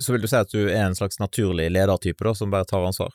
Så 0.01 0.13
vil 0.13 0.23
du 0.23 0.29
si 0.29 0.39
at 0.39 0.51
du 0.51 0.65
er 0.65 0.87
en 0.87 0.97
slags 0.97 1.21
naturlig 1.21 1.69
ledertype, 1.71 2.25
da, 2.25 2.33
som 2.37 2.53
bare 2.53 2.67
tar 2.69 2.85
ansvar? 2.87 3.13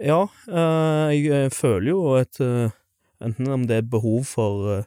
Ja, 0.00 0.24
eh, 0.50 1.14
jeg 1.14 1.30
eh, 1.30 1.52
føler 1.54 1.90
jo 1.92 2.00
et 2.18 2.40
eh, 2.42 2.72
Enten 3.24 3.46
om 3.48 3.62
det 3.64 3.76
er 3.78 3.86
behov 3.88 4.26
for 4.26 4.82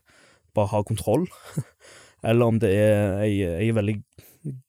bare 0.54 0.68
å 0.68 0.70
ha 0.70 0.80
kontroll, 0.86 1.24
eller 2.28 2.52
om 2.52 2.58
det 2.62 2.70
er 2.70 3.24
jeg, 3.24 3.38
jeg 3.40 3.70
er 3.72 3.78
veldig 3.78 3.96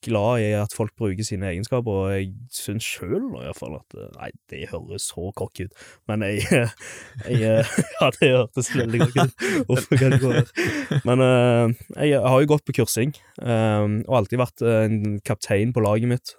glad 0.05 0.43
i 0.43 0.49
at 0.59 0.75
folk 0.77 0.95
bruker 0.99 1.27
sine 1.27 1.51
egenskaper, 1.51 1.91
og 1.91 2.13
jeg 2.15 2.31
syns 2.55 2.87
sjøl 2.87 3.21
nå 3.25 3.43
iallfall 3.43 3.79
at 3.79 3.97
eh, 3.97 4.09
Nei, 4.19 4.31
det 4.51 4.69
høres 4.73 5.09
så 5.11 5.29
cocky 5.39 5.69
ut, 5.69 5.85
men 6.11 6.25
jeg, 6.27 6.45
jeg 7.31 7.43
eh, 7.63 7.77
Ja, 7.99 8.11
det 8.17 8.33
hørtes 8.35 8.73
veldig 8.75 9.01
cocky 9.05 9.27
ut. 9.29 9.47
Hvorfor 9.69 10.01
kan 10.01 10.15
det 10.15 10.21
gå 10.23 10.33
der? 10.35 10.51
Men 11.09 11.25
eh, 11.25 11.77
jeg 12.09 12.23
har 12.25 12.43
jo 12.43 12.51
gått 12.55 12.67
på 12.69 12.77
kursing, 12.81 13.15
og 13.39 14.19
alltid 14.19 14.41
vært 14.41 14.65
en 14.69 15.19
kaptein 15.27 15.73
på 15.75 15.83
laget 15.85 16.11
mitt. 16.11 16.35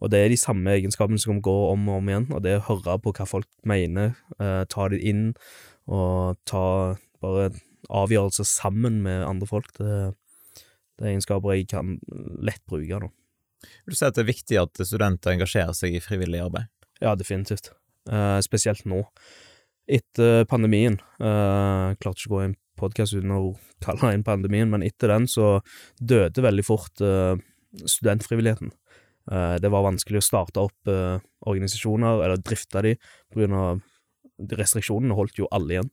og 0.00 0.10
det 0.12 0.20
er 0.20 0.32
de 0.32 0.38
samme 0.40 0.72
egenskapene 0.72 1.20
som 1.20 1.42
går 1.44 1.64
om 1.74 1.88
og 1.88 2.00
om 2.00 2.08
igjen, 2.08 2.28
og 2.32 2.44
det 2.44 2.54
er 2.54 2.62
å 2.62 2.68
høre 2.70 2.98
på 3.04 3.12
hva 3.16 3.26
folk 3.28 3.48
mener, 3.68 4.14
ta 4.38 4.88
det 4.92 5.00
inn, 5.04 5.32
og 5.90 6.38
ta 6.48 6.96
bare 7.20 7.50
avgjørelser 7.90 8.46
sammen 8.48 9.00
med 9.04 9.24
andre 9.26 9.48
folk. 9.48 9.70
Det, 9.78 10.12
det 11.00 11.06
er 11.06 11.14
egenskaper 11.14 11.56
jeg 11.56 11.66
kan 11.72 11.96
lett 12.44 12.60
bruke, 12.68 13.00
da. 13.00 13.08
Vil 13.84 13.94
du 13.94 13.96
si 13.96 14.06
at 14.06 14.16
det 14.16 14.24
er 14.24 14.30
viktig 14.30 14.58
at 14.60 14.80
studenter 14.84 15.34
engasjerer 15.34 15.76
seg 15.76 15.96
i 15.96 16.02
frivillig 16.04 16.42
arbeid? 16.44 16.68
Ja, 17.00 17.14
definitivt. 17.16 17.72
Uh, 18.08 18.36
spesielt 18.44 18.84
nå. 18.88 19.02
Etter 19.90 20.44
pandemien, 20.48 20.98
uh, 21.20 21.96
klarte 22.00 22.20
ikke 22.20 22.30
å 22.30 22.34
gå 22.34 22.42
i 22.42 22.48
en 22.50 22.58
podkast 22.80 23.16
uten 23.16 23.32
å 23.32 23.40
kalle 23.84 24.12
inn 24.14 24.24
pandemien, 24.24 24.68
men 24.72 24.84
etter 24.84 25.12
den 25.12 25.28
så 25.28 25.58
døde 25.96 26.44
veldig 26.44 26.64
fort 26.68 27.00
uh, 27.04 27.34
studentfrivilligheten. 27.80 28.72
Uh, 29.30 29.56
det 29.60 29.72
var 29.72 29.88
vanskelig 29.88 30.20
å 30.20 30.28
starte 30.28 30.64
opp 30.68 30.92
organisasjoner, 31.48 32.24
eller 32.26 32.44
drifte 32.44 32.84
de, 32.84 32.96
på 33.32 33.40
grunn 33.40 33.56
av 33.56 33.84
restriksjonene 34.60 35.16
holdt 35.16 35.40
jo 35.40 35.48
alle 35.52 35.76
igjen. 35.76 35.90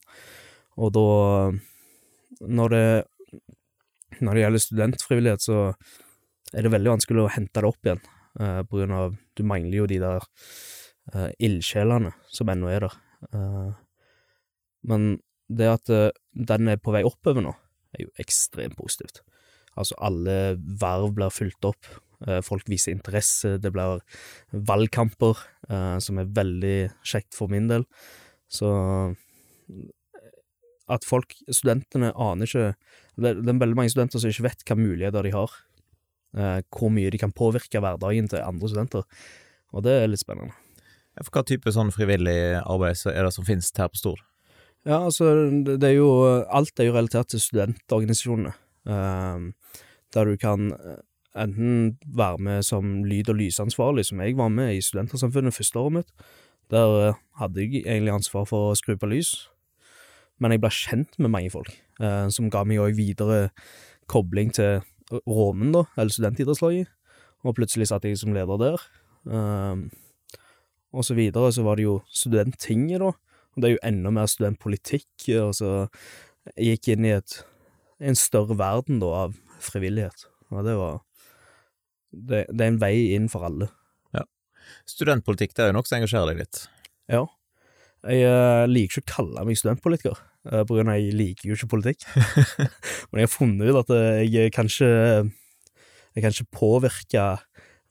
Og 0.80 0.92
da, 0.94 1.08
når 2.44 2.74
det, 2.74 2.84
når 4.24 4.34
det 4.34 4.44
gjelder 4.44 4.64
studentfrivillighet, 4.64 5.44
så 5.44 5.58
er 6.54 6.64
det 6.64 6.72
veldig 6.72 6.94
vanskelig 6.96 7.24
å 7.24 7.32
hente 7.34 7.62
det 7.62 7.68
opp 7.68 7.88
igjen, 7.88 8.02
eh, 8.40 8.62
på 8.64 8.80
grunn 8.80 8.96
av 8.96 9.16
du 9.36 9.44
mangler 9.46 9.82
jo 9.82 9.88
de 9.90 10.00
der 10.02 10.24
uh, 11.14 11.30
ildsjelene 11.38 12.14
som 12.32 12.50
ennå 12.52 12.70
er 12.72 12.86
der. 12.88 12.96
Eh, 13.32 13.72
men 14.88 15.08
det 15.48 15.70
at 15.70 15.92
eh, 15.92 16.10
den 16.32 16.70
er 16.70 16.80
på 16.80 16.92
vei 16.94 17.04
oppover 17.06 17.44
nå, 17.44 17.54
er 17.96 18.06
jo 18.06 18.12
ekstremt 18.20 18.76
positivt. 18.78 19.22
Altså, 19.78 19.96
alle 20.02 20.58
verv 20.58 21.12
blir 21.16 21.32
fylt 21.32 21.68
opp, 21.68 21.88
eh, 22.26 22.40
folk 22.44 22.68
viser 22.70 22.94
interesse, 22.94 23.56
det 23.62 23.72
blir 23.74 24.02
valgkamper, 24.52 25.44
eh, 25.70 25.96
som 26.04 26.20
er 26.20 26.32
veldig 26.36 26.78
kjekt 27.06 27.36
for 27.36 27.52
min 27.52 27.70
del. 27.70 27.86
Så 28.48 28.68
at 30.88 31.04
folk, 31.04 31.34
studentene, 31.52 32.14
aner 32.16 32.48
ikke 32.48 32.70
Det, 33.18 33.34
det 33.42 33.50
er 33.50 33.60
veldig 33.64 33.78
mange 33.78 33.92
studenter 33.92 34.22
som 34.22 34.30
ikke 34.30 34.46
vet 34.46 34.64
hva 34.68 34.78
muligheter 34.78 35.26
de 35.26 35.34
har, 35.34 35.58
eh, 36.38 36.60
hvor 36.74 36.92
mye 36.94 37.10
de 37.10 37.20
kan 37.20 37.34
påvirke 37.34 37.82
hverdagen 37.82 38.30
til 38.30 38.44
andre 38.44 38.70
studenter, 38.70 39.04
og 39.74 39.84
det 39.84 39.96
er 39.98 40.10
litt 40.10 40.22
spennende. 40.22 40.54
For 41.18 41.34
hva 41.34 41.42
type 41.46 41.72
sånn 41.74 41.90
frivillig 41.90 42.38
arbeid 42.62 43.00
er 43.10 43.26
det 43.26 43.34
som 43.34 43.46
finnes 43.46 43.72
her 43.74 43.90
på 43.90 43.98
Stord? 43.98 44.22
Ja, 44.86 45.02
altså, 45.02 45.32
det 45.66 45.80
det 45.82 45.88
er 45.90 45.96
jo 45.98 46.10
Alt 46.46 46.78
er 46.78 46.86
jo 46.86 46.94
relatert 46.94 47.32
til 47.34 47.42
studentorganisasjonene. 47.42 48.54
eh, 48.88 49.74
der 50.14 50.24
du 50.24 50.36
kan 50.36 50.72
eh, 50.72 51.02
enten 51.36 51.98
være 52.16 52.38
med 52.38 52.62
som 52.62 53.04
lyd- 53.04 53.28
og 53.28 53.36
lysansvarlig, 53.36 54.06
som 54.06 54.20
jeg 54.20 54.36
var 54.36 54.48
med 54.48 54.76
i 54.76 54.80
Studentersamfunnet 54.80 55.54
første 55.54 55.78
året 55.78 55.92
mitt. 55.92 56.12
Der 56.70 57.08
eh, 57.08 57.14
hadde 57.38 57.60
jeg 57.60 57.84
egentlig 57.84 58.14
ansvar 58.14 58.46
for 58.48 58.70
å 58.70 58.76
skru 58.78 58.96
på 58.96 59.10
lys, 59.10 59.48
men 60.38 60.54
jeg 60.54 60.62
ble 60.62 60.70
kjent 60.74 61.18
med 61.18 61.32
mange 61.34 61.52
folk, 61.52 61.72
eh, 62.00 62.26
som 62.34 62.50
ga 62.52 62.64
meg 62.68 62.82
òg 62.82 62.96
videre 62.98 63.48
kobling 64.10 64.52
til 64.54 64.82
Råmen, 65.08 65.72
da, 65.72 65.86
eller 65.96 66.12
studentidrettslaget, 66.12 66.90
og 67.46 67.56
plutselig 67.56 67.88
satt 67.88 68.04
jeg 68.04 68.18
som 68.20 68.34
leder 68.36 68.60
der. 68.60 68.84
Eh, 69.28 69.84
og 70.92 71.04
så 71.04 71.16
videre 71.16 71.52
så 71.52 71.64
var 71.66 71.76
det 71.78 71.88
jo 71.88 71.98
studenttinget, 72.12 73.02
da. 73.04 73.12
Og 73.56 73.62
det 73.62 73.68
er 73.68 73.74
jo 73.74 73.84
enda 73.88 74.12
mer 74.14 74.28
studentpolitikk, 74.30 75.10
og 75.40 75.54
så 75.56 75.72
jeg 76.54 76.78
gikk 76.78 76.94
inn 76.94 77.08
i 77.08 77.16
et, 77.16 77.40
en 78.00 78.16
større 78.16 78.56
verden 78.58 79.02
da 79.02 79.10
av 79.24 79.36
frivillighet, 79.64 80.28
og 80.54 80.64
det 80.64 80.76
var 80.78 81.00
det, 82.08 82.46
det 82.48 82.62
er 82.62 82.70
en 82.70 82.80
vei 82.80 82.94
inn 83.16 83.26
for 83.28 83.44
alle. 83.44 83.68
Studentpolitikk 84.88 85.54
det 85.56 85.64
er 85.64 85.70
jo 85.70 85.78
noe 85.78 85.88
som 85.88 85.98
engasjerer 85.98 86.32
deg 86.32 86.42
litt. 86.44 86.62
Ja. 87.12 87.24
Jeg 88.08 88.24
eh, 88.28 88.64
liker 88.70 89.00
ikke 89.00 89.04
å 89.04 89.14
kalle 89.16 89.44
meg 89.48 89.58
studentpolitiker, 89.58 90.18
eh, 90.18 90.27
på 90.48 90.76
grunn 90.76 90.90
av 90.90 90.96
at 90.96 91.02
jeg 91.04 91.16
liker 91.18 91.50
jo 91.50 91.56
ikke 91.58 91.72
politikk. 91.74 92.06
Men 93.10 93.22
jeg 93.22 93.28
har 93.28 93.34
funnet 93.34 93.68
ut 93.68 93.82
at 93.82 93.92
eh, 93.96 94.22
jeg 94.28 94.54
kan 94.54 94.70
ikke 94.70 95.28
Jeg 96.16 96.24
kan 96.24 96.34
ikke 96.34 96.56
påvirke 96.58 97.26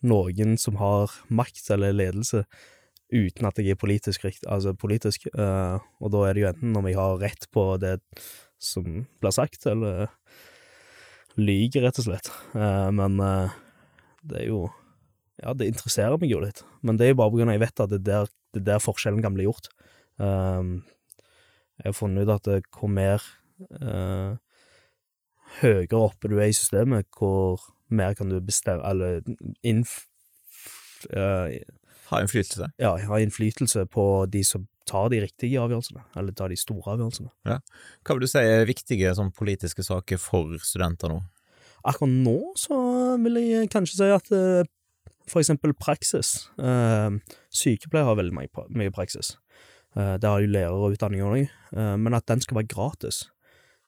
noen 0.05 0.57
som 0.59 0.77
har 0.81 1.13
makt 1.33 1.69
eller 1.73 1.95
ledelse, 1.95 2.43
uten 3.13 3.47
at 3.47 3.59
jeg 3.61 3.73
er 3.73 3.79
politisk 3.79 4.25
rikt, 4.25 4.43
altså 4.45 4.73
politisk. 4.77 5.29
Eh, 5.31 5.77
og 6.01 6.11
da 6.13 6.25
er 6.27 6.35
det 6.35 6.43
jo 6.43 6.49
enten 6.51 6.75
om 6.77 6.89
jeg 6.89 6.99
har 6.99 7.21
rett 7.21 7.47
på 7.55 7.69
det 7.81 7.97
som 8.59 9.05
blir 9.21 9.33
sagt, 9.33 9.65
eller 9.69 10.09
lyver, 11.37 11.85
rett 11.85 12.01
og 12.01 12.09
slett. 12.09 12.29
Eh, 12.57 12.89
men 12.97 13.21
eh, 13.23 13.55
det 14.27 14.43
er 14.43 14.51
jo 14.51 14.67
Ja, 15.37 15.51
det 15.53 15.67
interesserer 15.69 16.17
meg 16.17 16.31
jo 16.31 16.39
litt, 16.41 16.63
men 16.81 16.97
det 16.97 17.05
er 17.05 17.11
jo 17.11 17.19
bare 17.19 17.29
på 17.29 17.37
grunn 17.37 17.51
av 17.51 17.53
at 17.53 17.59
jeg 17.59 17.61
vet 17.67 17.81
at 17.83 17.91
det 17.91 17.97
er 17.99 18.05
der, 18.07 18.29
det 18.55 18.61
er 18.63 18.69
der 18.71 18.79
forskjellen 18.81 19.21
kan 19.21 19.35
bli 19.35 19.43
gjort. 19.45 19.67
Um, 20.17 20.79
jeg 21.77 21.89
har 21.91 21.95
funnet 21.97 22.27
ut 22.27 22.33
at 22.35 22.69
hvor 22.73 22.89
mer 22.91 23.23
eh, 23.81 24.37
høyere 25.61 25.99
oppe 25.99 26.29
du 26.31 26.37
er 26.39 26.51
i 26.51 26.55
systemet, 26.57 27.07
hvor 27.17 27.61
mer 27.89 28.13
kan 28.17 28.29
du 28.29 28.39
bestemme 28.43 28.83
Eller 28.87 29.21
innf... 29.63 30.05
Eh, 31.13 31.59
Ha 32.07 32.21
innflytelse. 32.23 32.69
ja, 32.79 32.93
ha 32.95 33.17
innflytelse 33.19 33.85
på 33.91 34.25
de 34.31 34.43
som 34.43 34.65
tar 34.87 35.09
de 35.11 35.19
riktige 35.25 35.59
avgjørelsene, 35.59 36.05
eller 36.15 36.31
tar 36.31 36.47
de 36.47 36.55
store 36.55 36.93
avgjørelsene. 36.93 37.29
Hva 37.43 38.15
vil 38.15 38.23
du 38.23 38.29
si 38.31 38.39
er 38.39 38.63
viktige 38.69 39.11
sånn 39.17 39.33
politiske 39.35 39.83
saker 39.83 40.19
for 40.21 40.55
studenter 40.63 41.11
nå? 41.11 41.17
Akkurat 41.83 42.13
nå 42.13 42.37
så 42.55 42.77
vil 43.19 43.41
jeg 43.41 43.69
kanskje 43.73 43.99
si 43.99 44.07
at 44.15 44.31
eh, 44.35 44.63
for 45.27 45.43
eksempel 45.43 45.75
praksis. 45.75 46.47
Eh, 46.55 47.19
sykepleiere 47.51 48.07
har 48.07 48.19
veldig 48.21 48.37
mye, 48.39 48.67
mye 48.79 48.95
praksis. 48.95 49.35
Eh, 49.97 50.15
det 50.21 50.29
har 50.29 50.43
jo 50.43 50.51
lærerutdanning 50.53 51.23
òg, 51.25 51.47
eh, 51.73 51.95
men 51.97 52.13
at 52.13 52.27
den 52.29 52.41
skal 52.43 52.59
være 52.59 52.69
gratis. 52.73 53.25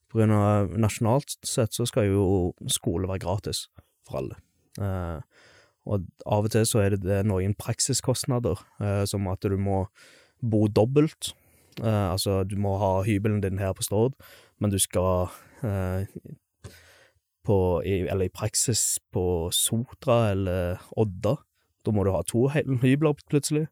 På 0.09 0.19
grunn 0.19 0.33
av 0.33 0.73
nasjonalt 0.73 1.37
sett 1.45 1.75
så 1.75 1.85
skal 1.85 2.09
jo 2.09 2.53
skole 2.67 3.07
være 3.07 3.21
gratis 3.21 3.67
for 4.07 4.21
alle. 4.21 4.39
Eh, 4.81 5.21
og 5.89 6.07
av 6.25 6.47
og 6.47 6.51
til 6.53 6.65
så 6.65 6.81
er 6.81 6.97
det, 6.97 7.25
noen 7.25 7.55
praksiskostnader, 7.57 8.59
som 9.09 9.27
at 9.31 9.41
du 9.41 9.57
må 9.57 9.87
bo 10.41 10.67
dobbelt. 10.67 11.31
Altså, 11.81 12.43
du 12.45 12.57
må 12.61 12.75
ha 12.77 13.01
hybelen 13.01 13.41
din 13.41 13.57
her 13.57 13.73
på 13.73 13.83
Stord, 13.87 14.13
men 14.59 14.69
du 14.69 14.77
skal 14.77 15.31
på, 17.47 17.57
eller 17.81 18.27
i 18.27 18.29
praksis 18.29 18.99
på 19.11 19.49
Sotra 19.55 20.31
eller 20.35 20.77
Odda. 20.99 21.37
Da 21.85 21.95
må 21.95 22.03
du 22.05 22.11
ha 22.13 22.21
to 22.21 22.49
hybler 22.53 23.17
plutselig. 23.25 23.65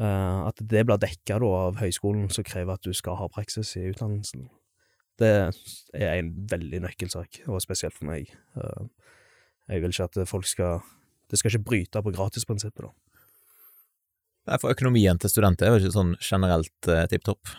Eh, 0.00 0.38
at 0.48 0.56
det 0.56 0.86
blir 0.88 1.00
dekka 1.00 1.36
av 1.44 1.76
høyskolen 1.82 2.30
som 2.32 2.46
krever 2.48 2.78
at 2.78 2.86
du 2.86 2.94
skal 2.96 3.18
ha 3.20 3.28
praksis 3.32 3.74
i 3.76 3.90
utdannelsen. 3.90 4.48
Det 5.20 5.32
er 5.92 6.14
en 6.16 6.32
veldig 6.48 6.80
nøkkelsak, 6.86 7.42
og 7.46 7.60
spesielt 7.60 7.94
for 7.94 8.08
meg. 8.08 8.30
Uh, 8.56 8.88
jeg 9.68 9.82
vil 9.82 9.92
ikke 9.92 10.08
at 10.08 10.28
folk 10.28 10.48
skal 10.48 10.80
Det 11.30 11.38
skal 11.38 11.52
ikke 11.52 11.64
bryte 11.64 12.00
på 12.04 12.12
gratisprinsippet, 12.12 12.84
da. 12.84 12.90
Nei, 14.50 14.58
For 14.60 14.72
økonomien 14.74 15.16
til 15.16 15.30
studenter 15.30 15.64
er 15.64 15.72
jo 15.72 15.80
ikke 15.80 15.94
sånn 15.94 16.10
generelt 16.20 16.88
eh, 16.90 17.06
tipp 17.08 17.22
topp. 17.24 17.52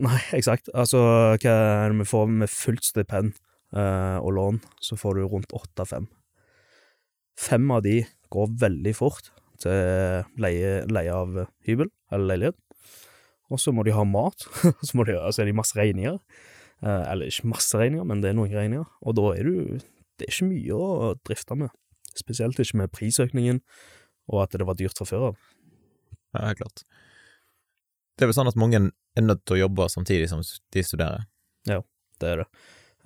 Nei, 0.00 0.20
eksakt. 0.32 0.70
Altså, 0.72 1.02
hva 1.36 1.52
er 1.52 1.92
det 1.92 1.98
vi 1.98 2.06
får 2.08 2.30
med 2.30 2.48
fullt 2.48 2.86
stipend 2.86 3.34
uh, 3.76 4.16
og 4.22 4.32
lån, 4.38 4.60
så 4.80 4.96
får 4.96 5.18
du 5.18 5.26
rundt 5.26 5.52
åtte-fem. 5.52 6.06
Fem 7.36 7.68
av 7.74 7.82
de 7.84 7.98
går 8.32 8.54
veldig 8.64 8.94
fort 8.96 9.28
til 9.62 10.42
leie, 10.42 10.82
leie 10.90 11.14
av 11.14 11.44
hybel 11.66 11.90
eller 12.12 12.32
leilighet. 12.32 12.58
Og 13.48 13.60
så 13.62 13.72
må 13.72 13.84
de 13.86 13.94
ha 13.96 14.04
mat, 14.04 14.44
så 14.86 14.98
må 14.98 15.06
de, 15.08 15.16
altså 15.16 15.42
er 15.42 15.50
det 15.50 15.56
masse 15.56 15.76
regninger. 15.78 16.18
Eh, 16.84 17.04
eller 17.10 17.30
ikke 17.30 17.50
masse 17.50 17.78
regninger, 17.78 18.06
men 18.06 18.22
det 18.22 18.30
er 18.30 18.38
noen 18.38 18.52
regninger. 18.54 18.86
Og 19.02 19.16
da 19.18 19.32
er 19.34 19.48
du 19.48 19.78
Det 20.18 20.26
er 20.26 20.32
ikke 20.32 20.48
mye 20.50 20.74
å 20.74 21.12
drifte 21.22 21.54
med. 21.54 21.70
Spesielt 22.18 22.58
ikke 22.58 22.80
med 22.80 22.90
prisøkningen, 22.90 23.60
og 24.34 24.40
at 24.42 24.56
det 24.58 24.66
var 24.66 24.74
dyrt 24.74 24.98
fra 24.98 25.06
før 25.06 25.26
av. 25.28 25.36
Ja, 26.34 26.50
klart. 26.58 26.82
Det 28.18 28.26
er 28.26 28.32
vel 28.32 28.34
sånn 28.34 28.50
at 28.50 28.58
mange 28.58 28.80
er 28.90 29.22
nødt 29.22 29.44
til 29.46 29.54
å 29.54 29.60
jobbe 29.60 29.86
samtidig 29.94 30.26
som 30.32 30.42
de 30.42 30.82
studerer. 30.82 31.28
Ja, 31.70 31.84
det 32.18 32.32
er 32.32 32.42
det. 32.42 32.48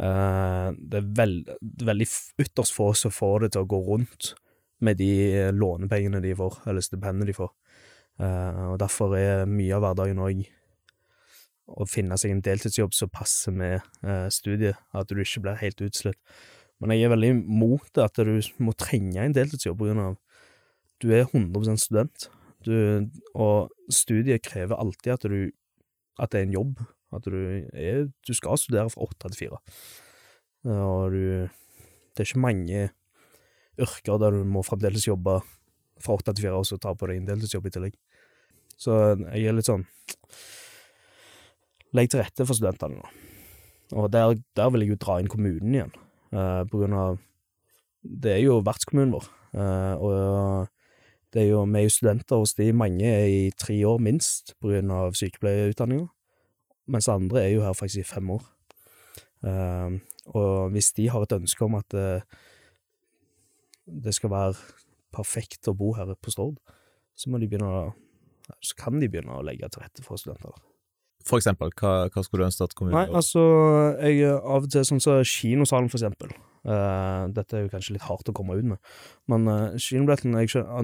Eh, 0.01 0.69
det 0.89 1.03
er 1.03 1.11
veld, 1.21 1.53
veldig 1.85 2.09
ytterst 2.47 2.73
få 2.73 2.95
som 2.97 3.13
får 3.13 3.45
det 3.45 3.53
til 3.53 3.67
å 3.67 3.71
gå 3.75 3.83
rundt 3.91 4.33
med 4.83 4.99
de 5.01 5.51
lånepengene 5.55 6.23
de 6.25 6.35
får, 6.39 6.63
eller 6.71 6.85
stipendene 6.85 7.29
de 7.29 7.37
får. 7.37 7.53
Uh, 8.21 8.73
og 8.73 8.81
derfor 8.83 9.15
er 9.17 9.47
mye 9.49 9.73
av 9.77 9.87
hverdagen 9.87 10.21
òg 10.23 10.43
å 11.73 11.87
finne 11.89 12.19
seg 12.21 12.35
en 12.35 12.43
deltidsjobb 12.45 12.93
som 12.95 13.11
passer 13.13 13.55
med 13.57 13.79
uh, 14.05 14.29
studiet, 14.33 14.77
at 14.93 15.09
du 15.09 15.23
ikke 15.23 15.45
blir 15.47 15.63
helt 15.63 15.81
utslitt. 15.87 16.19
Men 16.83 16.97
jeg 16.97 17.07
er 17.07 17.15
veldig 17.15 17.33
det 17.95 18.05
at 18.05 18.19
du 18.27 18.35
må 18.59 18.75
trenge 18.75 19.23
en 19.23 19.35
deltidsjobb 19.35 19.79
på 19.79 19.89
grunn 19.89 20.03
av 20.11 20.19
du 21.03 21.11
er 21.11 21.25
100 21.27 21.79
student, 21.83 22.29
du, 22.63 22.75
og 23.35 23.73
studiet 23.91 24.45
krever 24.47 24.79
alltid 24.79 25.13
at 25.17 25.25
du 25.31 25.51
at 26.21 26.33
det 26.33 26.41
er 26.41 26.47
en 26.47 26.59
jobb. 26.59 26.83
At 27.13 27.27
du 27.27 27.37
er 27.73 28.09
Du 28.27 28.35
skal 28.35 28.59
studere 28.59 28.91
fra 28.91 29.03
åtte 29.03 29.29
til 29.29 29.39
fire. 29.47 29.59
Og 30.65 31.13
du 31.13 31.49
Det 32.15 32.21
er 32.21 32.29
ikke 32.29 32.39
mange 32.39 32.91
yrker 33.81 34.21
der 34.21 34.37
du 34.37 34.45
må 34.49 34.65
fremdeles 34.67 35.07
jobbe 35.09 35.41
fra 36.03 36.17
åtte 36.19 36.35
til 36.35 36.49
fire, 36.49 36.59
og 36.59 36.67
så 36.67 36.79
ta 36.81 36.95
på 36.95 37.09
deg 37.09 37.21
en 37.21 37.29
deltidsjobb 37.31 37.69
i 37.69 37.75
tillegg. 37.75 37.99
Så 38.81 38.99
jeg 39.33 39.47
er 39.47 39.57
litt 39.57 39.69
sånn 39.69 39.87
Legg 41.93 42.09
til 42.09 42.23
rette 42.23 42.47
for 42.49 42.57
studentene 42.57 42.97
nå. 42.97 43.09
Og 44.01 44.07
der, 44.09 44.39
der 44.57 44.71
vil 44.73 44.87
jeg 44.87 44.95
jo 44.95 45.01
dra 45.03 45.19
inn 45.21 45.29
kommunen 45.29 45.75
igjen, 45.77 45.91
eh, 46.33 46.63
på 46.65 46.81
grunn 46.81 46.97
av 46.97 47.19
Det 48.03 48.33
er 48.33 48.41
jo 48.41 48.63
vertskommunen 48.65 49.13
vår, 49.13 49.27
eh, 49.55 50.01
og 50.01 50.71
det 51.33 51.45
er 51.45 51.47
jo, 51.53 51.61
vi 51.65 51.79
er 51.79 51.85
jo 51.87 51.93
studenter 51.95 52.41
hos 52.41 52.57
de 52.59 52.73
mange 52.75 53.07
er 53.07 53.29
i 53.31 53.53
tre 53.55 53.77
år 53.87 54.01
minst 54.03 54.57
på 54.61 54.73
grunn 54.73 54.91
av 54.91 55.15
sykepleierutdanninga, 55.17 56.09
mens 56.91 57.09
andre 57.09 57.45
er 57.45 57.53
jo 57.55 57.63
her 57.63 57.77
faktisk 57.79 58.03
i 58.03 58.09
fem 58.09 58.33
år. 58.35 58.43
Eh, 59.47 60.01
og 60.35 60.75
hvis 60.75 60.91
de 60.99 61.07
har 61.13 61.23
et 61.23 61.37
ønske 61.39 61.65
om 61.65 61.79
at 61.79 61.95
eh, 61.95 62.27
det 63.87 64.15
skal 64.17 64.33
være 64.33 64.57
perfekt 65.13 65.69
å 65.69 65.77
bo 65.77 65.93
her 65.97 66.15
på 66.21 66.33
Stord, 66.33 66.59
så 67.19 67.31
må 67.31 67.41
de 67.41 67.49
begynne 67.51 67.69
å 67.69 67.83
så 68.61 68.77
kan 68.77 68.99
de 69.01 69.09
begynne 69.09 69.33
å 69.33 69.45
legge 69.47 69.69
til 69.71 69.85
rette 69.85 70.05
for 70.05 70.21
studenter. 70.21 70.55
For 71.23 71.39
eksempel, 71.39 71.71
hva, 71.79 72.09
hva 72.11 72.25
skulle 72.25 72.43
du 72.43 72.49
ønske 72.49 72.67
at 72.67 72.75
kommunen 72.75 72.97
Nei, 72.99 73.15
altså, 73.15 73.43
jeg 74.03 74.27
av 74.35 74.67
og 74.67 74.73
til 74.73 74.85
sånn 74.89 75.03
som 75.03 75.21
kinosalen, 75.23 75.91
for 75.93 76.01
eksempel. 76.01 76.35
Uh, 76.67 77.31
dette 77.35 77.59
er 77.59 77.65
jo 77.65 77.71
kanskje 77.73 77.97
litt 77.97 78.07
hardt 78.07 78.29
å 78.31 78.35
komme 78.35 78.57
ut 78.59 78.67
med, 78.75 78.93
men 79.31 79.47
uh, 79.51 79.79
kinobilletten 79.83 80.37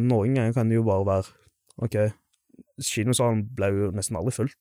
Noen 0.07 0.39
ganger 0.39 0.55
kan 0.57 0.71
det 0.71 0.79
jo 0.79 0.87
bare 0.87 1.07
være 1.07 1.35
OK, 1.87 1.99
kinosalen 2.83 3.45
ble 3.55 3.71
jo 3.75 3.91
nesten 3.95 4.19
aldri 4.19 4.35
fullt. 4.35 4.59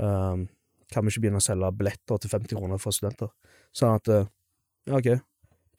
Uh, 0.00 0.44
kan 0.92 1.04
vi 1.04 1.12
ikke 1.12 1.26
begynne 1.26 1.40
å 1.40 1.44
selge 1.44 1.72
billetter 1.76 2.20
til 2.20 2.32
50 2.32 2.58
kroner 2.58 2.80
for 2.80 2.96
studenter? 2.96 3.32
Sånn 3.76 3.96
at 3.96 4.10
uh, 4.12 4.28
OK, 4.92 5.14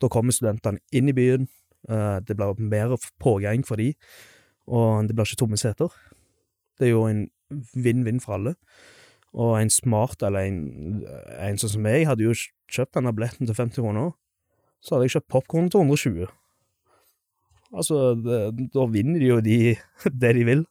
da 0.02 0.10
kommer 0.12 0.34
studentene 0.36 0.82
inn 0.98 1.10
i 1.10 1.18
byen, 1.18 1.46
eh, 1.46 1.65
det 1.88 2.36
blir 2.38 2.60
mer 2.60 2.96
pågang 3.22 3.66
for 3.68 3.78
de, 3.82 3.92
og 4.66 5.08
det 5.08 5.16
blir 5.16 5.28
ikke 5.28 5.42
tomme 5.44 5.58
seter. 5.62 5.94
Det 6.80 6.88
er 6.88 6.96
jo 6.96 7.04
en 7.08 7.26
vinn-vinn 7.76 8.20
for 8.24 8.38
alle. 8.40 8.56
Og 9.36 9.58
en 9.60 9.70
smart, 9.70 10.24
eller 10.24 10.48
en, 10.48 11.04
en 11.44 11.60
sånn 11.60 11.74
som 11.76 11.84
meg, 11.84 12.06
hadde 12.08 12.24
jo 12.26 12.34
kjøpt 12.72 12.96
denne 12.96 13.12
billetten 13.16 13.48
til 13.50 13.58
50 13.58 13.84
kroner. 13.84 14.14
Så 14.82 14.96
hadde 14.96 15.08
jeg 15.10 15.16
kjøpt 15.18 15.32
popkorn 15.36 15.70
til 15.70 15.84
120. 15.84 16.32
Altså, 17.76 18.00
det, 18.16 18.40
da 18.72 18.86
vinner 18.88 19.20
de 19.20 19.30
jo 19.34 19.40
de, 19.44 19.58
det 20.24 20.34
de 20.38 20.46
vil. 20.48 20.66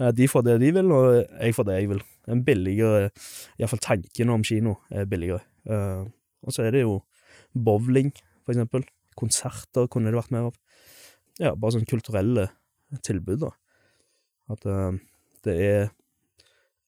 Eh, 0.00 0.10
De 0.16 0.28
får 0.28 0.44
det 0.46 0.58
de 0.60 0.72
vil, 0.76 0.92
og 0.92 1.20
jeg 1.40 1.56
får 1.56 1.68
det 1.68 1.78
jeg 1.78 1.92
vil. 1.94 2.02
En 2.30 2.44
billigere 2.46 3.10
Iallfall 3.58 3.80
tanken 3.82 4.30
om 4.34 4.44
kino 4.44 4.76
er 4.92 5.08
billigere. 5.08 5.40
Eh, 5.66 6.04
og 6.44 6.52
så 6.54 6.66
er 6.66 6.76
det 6.76 6.84
jo 6.84 7.00
bowling, 7.56 8.12
for 8.44 8.52
eksempel. 8.54 8.84
Konserter 9.18 9.88
kunne 9.90 10.12
det 10.12 10.18
vært 10.18 10.34
mer 10.34 10.50
av. 10.50 10.58
Ja, 11.40 11.54
bare 11.54 11.76
sånn 11.76 11.88
kulturelle 11.88 12.48
tilbud, 13.06 13.46
da. 13.46 13.50
At 14.50 14.66
uh, 14.66 14.92
det 15.46 15.56
er 15.64 15.90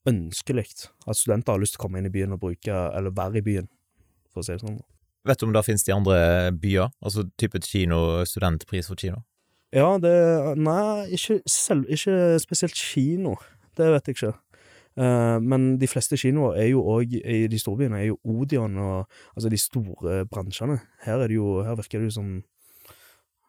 ønskelig 0.08 0.66
at 1.06 1.18
studenter 1.18 1.54
har 1.54 1.62
lyst 1.62 1.76
til 1.76 1.82
å 1.82 1.84
komme 1.86 2.00
inn 2.00 2.08
i 2.08 2.14
byen 2.14 2.34
og 2.34 2.42
bruke, 2.42 2.72
eller 2.72 3.14
være 3.14 3.40
i 3.40 3.46
byen, 3.46 3.68
for 4.32 4.42
å 4.42 4.46
si 4.46 4.56
det 4.56 4.64
sånn. 4.64 4.80
Vet 5.28 5.38
du 5.38 5.46
om 5.46 5.52
det 5.54 5.62
finnes 5.62 5.84
i 5.86 5.94
andre 5.94 6.16
byer? 6.58 6.90
Altså 7.04 7.28
type 7.38 7.60
kino, 7.62 8.24
studentpris 8.26 8.90
for 8.90 8.98
kino? 8.98 9.22
Ja, 9.72 9.94
det 10.02 10.12
Nei, 10.58 11.06
ikke, 11.16 11.38
selv, 11.48 11.86
ikke 11.88 12.40
spesielt 12.42 12.76
kino. 12.76 13.36
Det 13.78 13.86
vet 13.94 14.10
jeg 14.10 14.18
ikke. 14.18 14.32
Eh, 14.98 15.38
men 15.40 15.76
de 15.80 15.88
fleste 15.90 16.18
kinoer 16.20 16.58
er 16.62 16.70
jo 16.72 16.84
òg 16.94 17.16
i 17.18 17.44
de 17.50 17.60
store 17.60 17.84
byene, 17.84 18.00
er 18.00 18.10
jo 18.12 18.18
Odion 18.28 18.78
og 18.78 19.06
altså 19.36 19.52
de 19.52 19.60
store 19.60 20.22
bransjene. 20.30 20.80
Her 21.06 21.22
er 21.22 21.32
det 21.32 21.38
jo 21.38 21.62
Her 21.66 21.78
virker 21.78 22.02
det 22.02 22.12
jo 22.12 22.18
som 22.20 22.32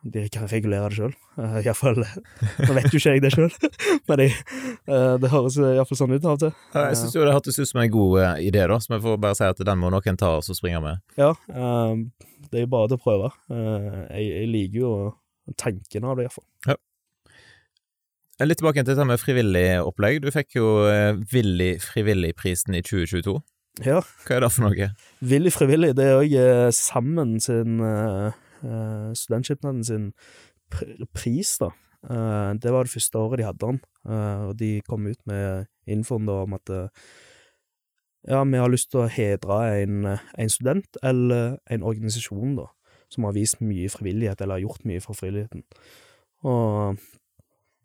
de 0.04 0.26
kan 0.28 0.50
regulere 0.52 0.90
det 0.92 0.98
sjøl. 0.98 1.14
Uh, 1.38 1.62
Iallfall 1.62 2.02
Nå 2.04 2.74
vet 2.76 2.90
jo 2.92 3.00
ikke 3.00 3.14
jeg 3.14 3.22
det 3.24 3.30
sjøl, 3.32 3.54
men 4.10 4.26
jeg, 4.26 4.34
uh, 4.92 5.16
det 5.16 5.32
høres 5.32 5.56
iallfall 5.64 6.00
sånn 6.02 6.16
ut 6.18 6.26
av 6.28 6.34
og 6.34 6.42
til. 6.42 6.52
Ja, 6.74 6.90
Jeg 6.90 7.00
syns 7.00 7.16
jo 7.16 7.24
det 7.24 7.36
hørtes 7.38 7.60
ut 7.62 7.70
som 7.72 7.80
en 7.80 7.94
god 7.94 8.18
uh, 8.20 8.34
idé, 8.44 8.66
da, 8.68 8.82
så 8.84 8.92
vi 8.98 9.00
får 9.06 9.22
bare 9.24 9.40
si 9.40 9.48
at 9.48 9.64
den 9.64 9.80
må 9.80 9.94
noen 9.94 10.20
ta 10.20 10.34
og 10.42 10.60
springe 10.60 10.84
med. 10.84 11.00
Ja, 11.16 11.32
uh, 11.32 11.96
det 12.52 12.60
er 12.60 12.66
jo 12.68 12.72
bare 12.76 12.92
til 12.92 13.00
å 13.00 13.04
prøve. 13.04 13.30
Eh, 13.50 14.02
jeg, 14.14 14.26
jeg 14.30 14.50
liker 14.52 14.78
jo 14.78 14.92
tanken 15.60 16.06
av 16.06 16.20
det, 16.20 16.28
iallfall. 16.28 16.78
Litt 18.42 18.58
tilbake 18.58 18.82
til 18.82 18.96
dette 18.96 19.06
med 19.06 19.22
frivillig 19.22 19.68
opplegg. 19.84 20.24
Du 20.24 20.32
fikk 20.34 20.58
jo 20.58 20.70
Willy 21.34 21.76
Frivillig-prisen 21.80 22.74
i 22.74 22.82
2022. 22.82 23.36
Ja. 23.86 24.00
Hva 24.26 24.38
er 24.38 24.46
det 24.46 24.50
for 24.54 24.66
noe? 24.66 24.90
Villig 25.22 25.54
frivillig, 25.54 25.94
det 25.98 26.10
er 26.10 26.20
òg 26.20 26.34
eh, 26.38 26.72
Sammen 26.74 27.40
sin 27.42 27.78
Studentskipnaden 28.64 29.84
sin 29.84 30.12
pris, 31.14 31.58
da. 31.62 31.72
Eh, 32.10 32.54
det 32.60 32.72
var 32.72 32.84
det 32.84 32.92
første 32.92 33.18
året 33.18 33.40
de 33.40 33.48
hadde 33.48 33.66
den, 33.66 33.80
eh, 34.10 34.42
og 34.50 34.58
de 34.60 34.82
kom 34.88 35.08
ut 35.08 35.20
med 35.26 35.68
infoen 35.88 36.28
da 36.28 36.42
om 36.44 36.56
at 36.58 36.70
eh, 36.70 36.88
ja, 38.28 38.44
vi 38.44 38.60
har 38.60 38.72
lyst 38.72 38.92
til 38.92 39.04
å 39.04 39.12
hedre 39.12 39.60
en, 39.84 40.06
eh, 40.12 40.26
en 40.40 40.52
student 40.52 41.00
eller 41.04 41.58
en 41.72 41.84
organisasjon, 41.84 42.58
da, 42.60 42.68
som 43.10 43.28
har 43.28 43.36
vist 43.38 43.62
mye 43.64 43.92
frivillighet, 43.92 44.42
eller 44.42 44.60
har 44.60 44.68
gjort 44.68 44.88
mye 44.90 45.04
for 45.04 45.16
frivilligheten. 45.16 45.64
Og 46.44 47.00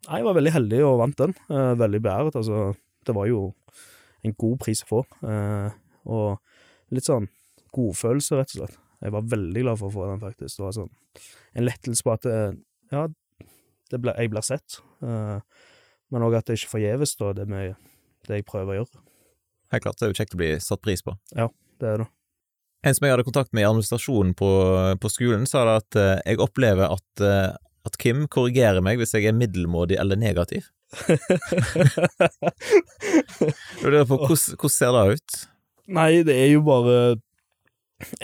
jeg 0.07 0.25
var 0.25 0.37
veldig 0.37 0.53
heldig 0.55 0.83
og 0.87 0.99
vant 1.01 1.17
den. 1.19 1.33
Eh, 1.51 1.73
veldig 1.79 2.01
beæret. 2.05 2.37
Altså, 2.39 2.69
det 3.05 3.15
var 3.15 3.27
jo 3.29 3.41
en 4.25 4.35
god 4.39 4.59
pris 4.63 4.83
å 4.85 4.89
få. 4.89 5.01
Eh, 5.27 5.75
og 6.09 6.95
litt 6.95 7.07
sånn 7.07 7.27
godfølelse, 7.75 8.39
rett 8.39 8.55
og 8.55 8.63
slett. 8.63 8.79
Jeg 8.99 9.15
var 9.15 9.27
veldig 9.31 9.63
glad 9.63 9.79
for 9.79 9.89
å 9.89 9.95
få 9.95 10.07
den, 10.09 10.21
faktisk. 10.23 10.57
Det 10.57 10.65
var 10.65 10.75
sånn 10.75 10.93
en 11.57 11.65
lettelse 11.65 12.05
på 12.05 12.13
at 12.13 12.27
eh, 12.29 12.51
ja, 12.93 13.07
det 13.89 13.99
ble, 14.01 14.13
jeg 14.17 14.31
blir 14.33 14.45
sett. 14.45 14.79
Eh, 15.05 15.37
men 16.09 16.25
òg 16.25 16.39
at 16.39 16.49
det 16.49 16.59
ikke 16.59 16.75
forgjeves, 16.75 17.15
da, 17.19 17.33
det, 17.37 17.45
med, 17.49 17.75
det 18.27 18.41
jeg 18.41 18.47
prøver 18.49 18.73
å 18.73 18.79
gjøre. 18.81 19.03
Helt 19.73 19.85
klart, 19.85 19.99
det 19.99 20.07
er 20.07 20.13
jo 20.13 20.17
kjekt 20.17 20.35
å 20.35 20.41
bli 20.41 20.53
satt 20.63 20.81
pris 20.85 21.05
på. 21.05 21.13
Ja, 21.37 21.49
Det 21.79 21.87
er 21.87 22.03
det. 22.03 22.09
En 22.87 22.95
som 22.95 23.03
jeg 23.03 23.11
hadde 23.11 23.27
kontakt 23.27 23.51
med 23.51 23.65
i 23.65 23.67
administrasjonen 23.67 24.31
på, 24.39 24.49
på 25.03 25.09
skolen, 25.11 25.43
sa 25.49 25.65
da 25.67 25.79
at 25.81 25.97
eh, 25.99 26.21
jeg 26.31 26.39
opplever 26.39 26.87
at, 26.87 27.23
eh, 27.23 27.51
at 27.87 27.97
Kim 28.01 28.25
korrigerer 28.31 28.81
meg 28.83 28.99
hvis 28.99 29.13
jeg 29.15 29.29
er 29.29 29.37
middelmådig 29.37 29.99
eller 30.01 30.19
negativ. 30.19 30.67
På 33.39 33.51
hvordan, 33.83 34.05
hvordan 34.09 34.73
ser 34.73 34.95
det 34.95 35.03
ut? 35.15 35.37
Nei, 35.89 36.11
det 36.25 36.35
er 36.37 36.47
jo 36.53 36.63
bare 36.65 36.95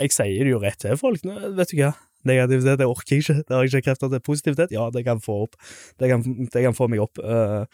Jeg 0.00 0.10
sier 0.14 0.42
det 0.46 0.52
jo 0.52 0.62
rett 0.62 0.80
til 0.82 0.98
folk. 0.98 1.22
Vet 1.24 1.72
du 1.72 1.78
hva? 1.80 1.92
Negativitet 2.26 2.80
det 2.80 2.88
orker 2.88 3.16
jeg 3.16 3.24
ikke. 3.24 3.38
Det 3.42 3.54
har 3.54 3.62
jeg 3.62 3.72
ikke 3.72 3.86
krefter 3.90 4.10
til. 4.10 4.24
Positivitet, 4.24 4.74
ja, 4.74 4.88
det 4.90 5.04
kan 5.06 5.20
få 5.22 5.44
opp. 5.46 5.54
Det 6.00 6.10
kan, 6.10 6.24
det 6.24 6.64
kan 6.64 6.76
få 6.76 6.88
meg 6.90 7.02
opp. 7.04 7.20
Uh, 7.22 7.68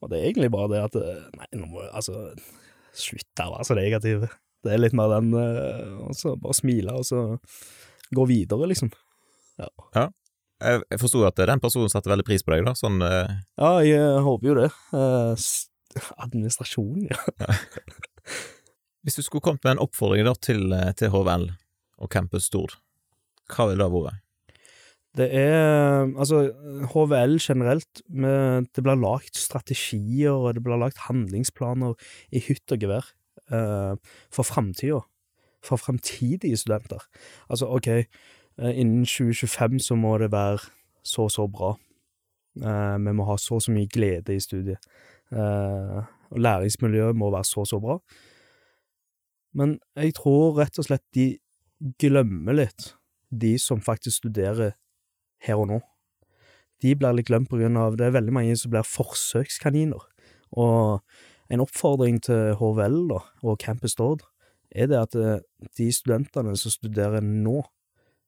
og 0.00 0.12
det 0.12 0.20
er 0.20 0.30
egentlig 0.30 0.50
bare 0.54 0.70
det 0.72 0.84
at 0.86 0.96
uh, 0.96 1.26
Nei, 1.36 1.48
nå 1.60 1.68
må 1.68 1.82
jeg 1.84 1.92
altså 2.00 2.30
Slutt 2.96 3.42
å 3.44 3.52
være 3.52 3.66
så 3.68 3.76
negativ. 3.78 4.24
Det 4.64 4.72
er 4.72 4.80
litt 4.80 4.96
mer 4.96 5.12
den 5.12 5.34
uh, 5.36 6.06
Og 6.08 6.16
så 6.18 6.34
bare 6.40 6.56
smile, 6.58 6.96
og 6.96 7.06
så 7.06 7.26
gå 8.14 8.24
videre, 8.26 8.66
liksom. 8.70 8.90
Ja. 9.60 9.68
ja. 9.94 10.06
Jeg, 10.60 11.00
forsto 11.00 11.24
at 11.28 11.40
den 11.48 11.62
personen 11.62 11.92
satte 11.92 12.12
veldig 12.12 12.26
pris 12.28 12.44
på 12.44 12.54
deg, 12.54 12.66
da. 12.68 12.76
Sånn 12.78 13.00
Ja, 13.00 13.72
jeg 13.86 14.22
håper 14.26 14.50
jo 14.50 14.56
det. 14.60 14.70
administrasjon, 16.20 17.08
ja. 17.08 17.18
ja. 17.40 17.58
Hvis 19.04 19.16
du 19.16 19.24
skulle 19.24 19.42
kommet 19.42 19.64
med 19.64 19.78
en 19.78 19.84
oppfordring 19.86 20.26
da 20.28 20.34
til, 20.36 20.68
til 21.00 21.12
HVL 21.12 21.46
og 22.00 22.10
Campus 22.12 22.50
Stord, 22.50 22.76
hva 23.50 23.70
ville 23.70 23.86
det 23.86 23.94
vært? 23.94 24.26
Det 25.18 25.26
er 25.34 26.06
Altså, 26.14 26.52
HVL 26.92 27.38
generelt, 27.42 28.02
med, 28.08 28.68
det 28.74 28.84
blir 28.84 29.00
lagt 29.00 29.36
strategier, 29.36 30.30
og 30.30 30.54
det 30.54 30.62
blir 30.62 30.78
lagt 30.78 31.06
handlingsplaner 31.08 31.96
i 32.30 32.42
hytt 32.44 32.70
og 32.70 32.84
gevær 32.84 33.08
eh, 33.50 33.96
for 34.30 34.46
framtida. 34.46 35.00
For 35.66 35.76
framtidige 35.76 36.56
studenter. 36.56 37.02
Altså, 37.50 37.66
OK, 37.66 37.88
eh, 37.88 38.04
innen 38.60 39.06
2025 39.08 39.80
så 39.80 39.96
må 39.96 40.16
det 40.20 40.30
være 40.32 40.60
så 41.06 41.26
og 41.28 41.32
så 41.32 41.46
bra. 41.48 41.74
Eh, 42.60 42.96
vi 43.04 43.12
må 43.16 43.24
ha 43.28 43.36
så 43.40 43.56
og 43.58 43.64
så 43.64 43.72
mye 43.74 43.88
glede 43.90 44.36
i 44.36 44.42
studiet. 44.42 44.82
Eh, 45.32 46.00
og 46.30 46.38
læringsmiljøet 46.38 47.16
må 47.16 47.30
være 47.30 47.48
så 47.48 47.64
og 47.64 47.70
så 47.70 47.80
bra. 47.80 47.98
Men 49.54 49.78
jeg 49.96 50.14
tror 50.18 50.58
rett 50.58 50.78
og 50.78 50.86
slett 50.86 51.06
de 51.14 51.38
glemmer 51.98 52.54
litt, 52.54 52.94
de 53.30 53.56
som 53.58 53.80
faktisk 53.80 54.20
studerer 54.20 54.76
her 55.42 55.58
og 55.58 55.70
nå. 55.70 55.80
De 56.80 56.94
blir 56.96 57.16
litt 57.16 57.28
glemt 57.28 57.50
på 57.50 57.58
grunn 57.60 57.78
av 57.80 57.96
det 57.98 58.08
er 58.08 58.16
veldig 58.16 58.34
mange 58.34 58.56
som 58.56 58.72
blir 58.72 58.86
forsøkskaniner. 58.86 60.04
Og 60.58 61.00
en 61.50 61.62
oppfordring 61.64 62.20
til 62.22 62.54
HVL 62.60 63.02
da, 63.10 63.20
og 63.42 63.58
Campus 63.62 63.96
Stord 63.96 64.24
er 64.70 64.86
det 64.86 64.98
at 65.00 65.16
eh, 65.18 65.42
de 65.78 65.90
studentene 65.92 66.54
som 66.58 66.72
studerer 66.72 67.24
nå, 67.24 67.62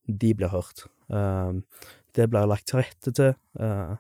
de 0.07 0.33
blir 0.35 0.53
hørt. 0.53 0.87
Eh, 1.13 1.61
det 2.17 2.29
blir 2.31 2.49
lagt 2.49 2.69
til 2.71 2.83
rette 2.83 3.13
til, 3.17 3.35
eh, 3.61 3.95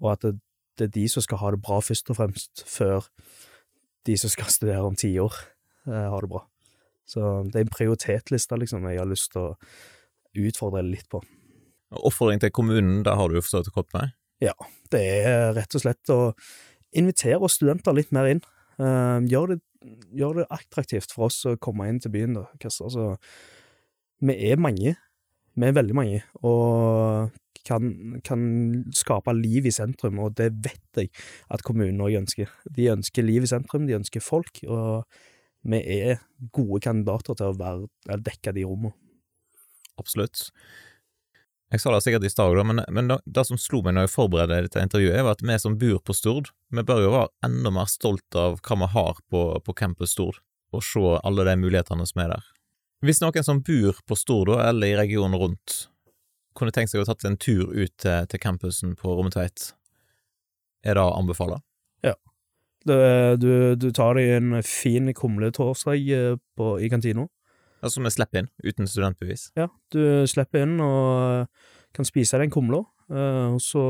og 0.00 0.12
at 0.12 0.26
det, 0.26 0.88
er 0.88 0.92
de 0.92 1.06
som 1.08 1.24
skal 1.24 1.40
ha 1.40 1.50
det 1.54 1.62
bra 1.64 1.80
først 1.80 2.10
og 2.12 2.18
fremst, 2.18 2.64
før 2.68 3.08
de 4.06 4.16
som 4.20 4.30
skal 4.30 4.52
studere 4.52 4.84
om 4.84 4.96
ti 4.96 5.16
år, 5.18 5.34
har 5.86 6.20
det 6.20 6.28
bra. 6.28 6.42
Så 7.06 7.20
det 7.46 7.60
er 7.60 7.64
en 7.64 7.72
prioritetliste, 7.72 8.58
liksom, 8.58 8.84
jeg 8.90 8.98
har 8.98 9.08
lyst 9.08 9.30
til 9.32 9.40
å 9.40 9.56
utfordre 10.36 10.82
litt 10.84 11.06
på. 11.08 11.22
Oppfordring 11.94 12.42
til 12.42 12.50
kommunen, 12.50 13.04
der 13.06 13.16
har 13.16 13.30
du 13.30 13.38
jo 13.38 13.44
forstått 13.44 13.70
kommet 13.74 13.94
med? 13.94 14.14
Ja, 14.42 14.52
det 14.92 15.02
er 15.22 15.54
rett 15.56 15.76
og 15.78 15.84
slett 15.84 16.12
å 16.12 16.20
invitere 16.96 17.48
studenter 17.52 17.96
litt 17.96 18.12
mer 18.14 18.28
inn. 18.30 18.42
Uh, 18.76 19.22
gjør, 19.24 19.54
det, 19.54 19.60
gjør, 20.16 20.42
det, 20.42 20.48
attraktivt 20.52 21.14
for 21.14 21.30
oss 21.30 21.38
å 21.48 21.56
komme 21.62 21.86
inn 21.88 22.00
til 22.02 22.12
byen. 22.12 22.36
Da. 22.40 22.46
Altså, 22.68 23.14
vi 24.26 24.36
er 24.50 24.60
mange. 24.60 24.96
Vi 25.56 25.64
er 25.64 25.76
veldig 25.76 25.96
mange, 25.96 26.20
og 26.44 27.32
kan, 27.66 27.88
kan, 28.24 28.42
skape 28.94 29.34
liv 29.34 29.66
i 29.66 29.74
sentrum, 29.74 30.20
og 30.22 30.36
det 30.38 30.50
vet 30.64 31.00
jeg 31.00 31.10
at 31.52 31.64
kommunen 31.66 32.02
òg 32.04 32.20
ønsker. 32.20 32.52
De 32.76 32.90
ønsker 32.92 33.26
liv 33.26 33.46
i 33.46 33.50
sentrum, 33.50 33.88
de 33.88 33.96
ønsker 33.98 34.22
folk, 34.22 34.60
og 34.68 35.06
vi 35.66 35.80
er 35.80 36.20
gode 36.54 36.82
kandidater 36.84 37.38
til 37.38 37.50
å 37.50 37.56
være, 37.58 38.20
dekke 38.28 38.54
de 38.54 38.66
rommene. 38.68 38.94
Absolutt. 39.96 40.50
Jeg 41.72 41.82
sa 41.82 41.90
det 41.90 42.02
sikkert 42.04 42.26
i 42.28 42.30
stad, 42.30 42.54
men, 42.68 42.84
men 42.94 43.08
det, 43.10 43.16
det, 43.26 43.42
som 43.48 43.58
slo 43.58 43.80
meg 43.82 43.96
når 43.96 44.06
jeg 44.06 44.12
forberedte 44.12 44.60
dette 44.68 44.84
intervjuet, 44.86 45.24
var 45.26 45.34
at 45.34 45.42
vi 45.42 45.56
som 45.58 45.78
bor 45.80 45.98
på 46.04 46.14
Stord, 46.14 46.52
vi 46.70 46.84
bør 46.86 47.02
jo 47.02 47.14
være 47.16 47.32
enda 47.48 47.72
mer 47.74 47.90
stolt 47.90 48.38
av 48.38 48.60
hva 48.60 48.78
vi 48.84 48.90
har 48.92 49.18
på, 49.32 49.42
på 49.66 49.74
Campus 49.80 50.14
Stord, 50.14 50.38
og 50.70 50.84
se 50.86 51.02
alle 51.26 51.48
de 51.48 51.56
mulighetene 51.58 52.06
som 52.06 52.22
er 52.22 52.36
der. 52.36 52.52
Hvis 53.04 53.20
noen 53.20 53.44
som 53.44 53.60
bor 53.60 53.98
på 54.08 54.16
Stord, 54.16 54.54
eller 54.56 54.88
i 54.88 54.96
regionen 54.96 55.36
rundt, 55.36 55.86
kunne 56.56 56.72
tenkt 56.72 56.92
seg 56.92 57.02
å 57.02 57.08
tatt 57.08 57.26
en 57.28 57.36
tur 57.36 57.68
ut 57.68 57.92
til, 58.00 58.28
til 58.30 58.40
campusen 58.40 58.94
på 58.96 59.12
Rommetveit, 59.18 59.72
er 60.86 60.96
det 60.96 61.04
å 61.04 61.12
anbefale? 61.18 61.60
Ja. 62.06 62.14
Du, 62.86 62.94
du, 63.42 63.50
du, 63.76 63.88
tar 63.92 64.16
deg 64.16 64.32
en 64.38 64.60
fin 64.64 65.10
kumletorsdag 65.12 66.10
eh, 66.16 66.36
i 66.80 66.90
kantina. 66.92 67.26
Altså 67.84 68.00
vi 68.00 68.12
slipper 68.14 68.44
inn, 68.44 68.50
uten 68.64 68.88
studentbevis? 68.88 69.50
Ja, 69.58 69.68
du 69.92 70.24
slipper 70.30 70.64
inn 70.64 70.78
og 70.80 71.50
kan 71.96 72.08
spise 72.08 72.40
den 72.40 72.54
kumla. 72.54 72.84
Uh, 73.06 73.54
og 73.54 73.60
så 73.62 73.82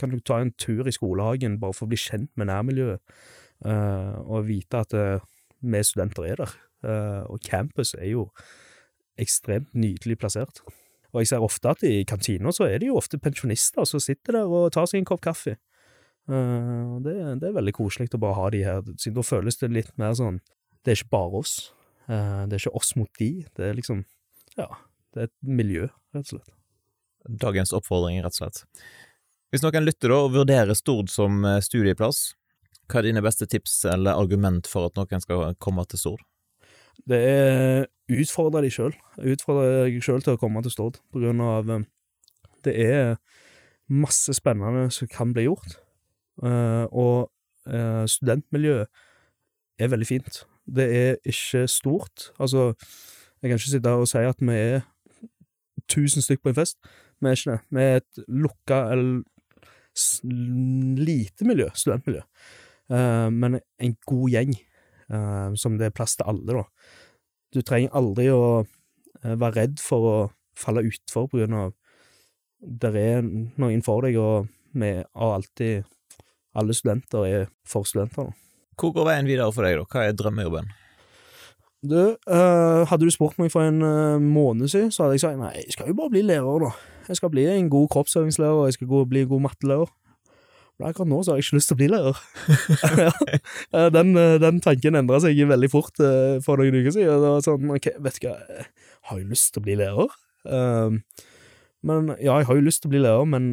kan 0.00 0.08
du 0.08 0.22
ta 0.24 0.38
en 0.40 0.54
tur 0.56 0.86
i 0.88 0.94
skolehagen 0.94 1.58
bare 1.60 1.76
for 1.76 1.84
å 1.84 1.90
bli 1.90 1.98
kjent 2.00 2.30
med 2.40 2.48
nærmiljøet, 2.48 3.02
og 3.62 4.46
vite 4.48 4.80
at 4.80 4.94
vi 5.60 5.82
studenter 5.84 6.24
er 6.30 6.40
der. 6.40 6.54
Og 6.82 7.42
campus 7.46 7.94
er 7.94 8.08
jo 8.10 8.28
ekstremt 9.20 9.74
nydelig 9.76 10.16
plassert. 10.18 10.62
Og 11.12 11.20
jeg 11.20 11.32
ser 11.32 11.44
ofte 11.44 11.68
at 11.68 11.84
i 11.84 12.04
kantina 12.08 12.52
så 12.54 12.66
er 12.70 12.80
det 12.80 12.88
jo 12.88 12.96
ofte 12.96 13.20
pensjonister 13.20 13.84
som 13.88 14.00
sitter 14.00 14.38
der 14.38 14.48
og 14.48 14.70
tar 14.72 14.88
seg 14.88 15.02
en 15.02 15.08
kopp 15.08 15.20
kaffe. 15.24 15.58
og 16.30 17.02
det, 17.04 17.14
det, 17.42 17.48
er 17.48 17.58
veldig 17.58 17.74
koselig 17.76 18.12
å 18.14 18.22
bare 18.22 18.38
ha 18.38 18.48
de 18.54 18.64
her, 18.64 18.80
siden 18.96 19.18
da 19.18 19.26
føles 19.26 19.60
det 19.60 19.72
litt 19.74 19.92
mer 19.98 20.14
sånn 20.14 20.40
Det 20.82 20.92
er 20.92 20.98
ikke 20.98 21.14
bare 21.14 21.42
oss. 21.42 21.72
Uh, 22.08 22.42
det 22.48 22.56
er 22.56 22.64
ikke 22.64 22.78
oss 22.80 22.96
mot 22.98 23.10
de. 23.20 23.30
Det 23.54 23.68
er 23.68 23.78
liksom 23.78 24.04
Ja, 24.56 24.68
det 25.14 25.20
er 25.20 25.28
et 25.28 25.36
miljø, 25.46 25.88
rett 26.16 26.26
og 26.26 26.38
slett. 26.38 26.54
Dagens 27.28 27.74
oppfordring, 27.76 28.22
rett 28.24 28.34
og 28.34 28.40
slett. 28.40 28.64
Hvis 29.52 29.62
noen 29.62 29.84
lytter 29.84 30.10
da 30.10 30.22
og 30.24 30.32
vurderer 30.32 30.74
Stord 30.74 31.12
som 31.12 31.44
eh, 31.44 31.60
studieplass, 31.62 32.32
hva 32.88 32.98
er 32.98 33.10
dine 33.10 33.22
beste 33.22 33.46
tips 33.46 33.82
eller 33.92 34.16
argument 34.18 34.66
for 34.66 34.88
at 34.88 34.96
noen 34.96 35.22
skal 35.22 35.52
komme 35.60 35.84
til 35.86 36.00
Stord? 36.00 36.24
Det 37.08 37.18
er 37.18 37.86
utfordre 38.12 38.62
de 38.64 38.70
sjøl. 38.72 38.94
Utfordre 39.18 39.84
deg 39.86 40.02
sjøl 40.04 40.22
til 40.24 40.36
å 40.36 40.40
komme 40.40 40.62
til 40.64 40.74
Stord, 40.74 41.00
på 41.12 41.22
grunn 41.22 41.42
av 41.44 41.70
det 42.62 42.74
er 42.78 43.16
masse 43.92 44.34
spennende 44.34 44.90
som 44.94 45.10
kan 45.10 45.32
bli 45.34 45.46
gjort. 45.48 45.78
Uh, 46.42 46.86
og 46.90 47.30
uh, 47.68 48.04
studentmiljøet 48.08 48.86
er 49.78 49.92
veldig 49.92 50.08
fint. 50.08 50.42
Det 50.66 50.86
er 50.96 51.16
ikke 51.26 51.66
stort. 51.68 52.30
Altså, 52.38 52.72
jeg 53.42 53.50
kan 53.50 53.58
ikke 53.58 53.74
sitte 53.74 53.90
her 53.90 54.04
og 54.04 54.08
si 54.08 54.22
at 54.22 54.40
vi 54.40 54.56
er 54.56 54.80
tusen 55.90 56.22
stykk 56.22 56.42
på 56.42 56.52
en 56.52 56.60
fest. 56.62 56.78
Vi 57.20 57.28
er 57.28 57.38
ikke 57.38 57.50
det. 57.52 57.60
Vi 57.70 57.82
er 57.82 57.96
et 58.00 58.24
lukka 58.28 58.82
eller 58.94 59.22
lite 60.96 61.44
miljø, 61.44 61.68
studentmiljø. 61.74 62.22
Men 63.30 63.58
en 63.80 63.96
god 64.06 64.30
gjeng, 64.32 64.54
som 65.58 65.76
det 65.78 65.90
er 65.90 65.94
plass 65.96 66.16
til 66.16 66.28
alle, 66.30 66.62
da. 66.62 66.62
Du 67.52 67.60
trenger 67.60 67.92
aldri 67.98 68.30
å 68.32 68.62
være 69.22 69.54
redd 69.58 69.82
for 69.82 70.08
å 70.08 70.16
falle 70.58 70.84
utfor 70.88 71.28
på 71.28 71.42
grunn 71.42 71.58
av 71.58 71.72
der 72.62 72.96
er 72.96 73.24
noen 73.24 73.82
for 73.84 74.06
deg, 74.06 74.16
og 74.20 74.46
vi 74.78 74.92
har 75.02 75.34
alltid 75.34 75.82
alle 76.58 76.76
studenter 76.76 77.26
er 77.26 77.50
for 77.66 77.88
studenter. 77.88 78.30
Da. 78.30 78.38
Hvor 78.78 78.94
går 78.94 79.08
veien 79.08 79.28
videre 79.28 79.52
for 79.54 79.66
deg, 79.66 79.80
da? 79.80 79.88
Hva 79.88 80.06
er 80.06 80.16
drømmejobben? 80.16 80.70
Du, 81.82 81.98
uh, 82.30 82.82
hadde 82.86 83.08
du 83.08 83.10
spurt 83.10 83.40
meg 83.42 83.50
for 83.50 83.66
en 83.66 83.82
uh, 83.82 84.22
måned 84.22 84.70
siden, 84.70 84.92
så 84.94 85.04
hadde 85.04 85.16
jeg 85.18 85.24
sagt 85.24 85.40
nei, 85.40 85.56
jeg 85.64 85.74
skal 85.74 85.90
jo 85.90 85.96
bare 85.98 86.12
bli 86.14 86.22
lærer, 86.28 86.68
da. 86.68 86.70
Jeg 87.08 87.18
skal 87.18 87.32
bli 87.32 87.48
en 87.50 87.70
god 87.72 87.88
kroppsøvingslærer, 87.90 88.60
og 88.60 88.68
jeg 88.70 88.78
skal 88.78 88.90
gå, 88.92 89.02
bli 89.10 89.24
en 89.24 89.32
god 89.32 89.42
mattelærer. 89.48 89.90
Men 90.78 90.88
akkurat 90.88 91.10
nå 91.10 91.18
så 91.22 91.32
har 91.32 91.40
jeg 91.40 91.46
ikke 91.46 91.58
lyst 91.58 91.70
til 91.70 91.76
å 91.76 91.80
bli 91.80 91.88
lærer. 91.92 92.20
den, 93.96 94.14
uh, 94.18 94.36
den, 94.42 94.60
tanken 94.64 94.98
endra 94.98 95.20
seg 95.22 95.42
veldig 95.50 95.70
fort 95.72 96.00
for 96.44 96.60
noen 96.60 96.78
uker 96.80 96.94
siden. 96.94 97.12
Det 97.12 97.34
var 97.34 97.44
sånn, 97.46 97.74
ok, 97.76 97.90
vet 98.06 98.22
du 98.22 98.28
hva, 98.28 98.38
har 99.10 99.20
jeg 99.20 99.28
lyst 99.30 99.52
til 99.52 99.62
å 99.62 99.68
bli 99.68 99.78
lærer? 99.82 100.16
men 101.86 102.08
ja, 102.18 102.34
jeg 102.40 102.46
har 102.48 102.56
jo 102.58 102.64
lyst 102.66 102.82
til 102.82 102.90
å 102.90 102.92
bli 102.94 103.02
lærer, 103.02 103.26
men 103.30 103.44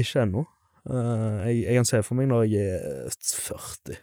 ikke 0.00 0.22
ennå. 0.22 0.46
Jeg, 0.88 1.58
jeg, 1.58 1.74
kan 1.76 1.88
se 1.88 2.00
for 2.04 2.16
meg 2.16 2.30
når 2.30 2.46
jeg 2.48 2.78
er 2.78 3.12
40, 3.12 3.98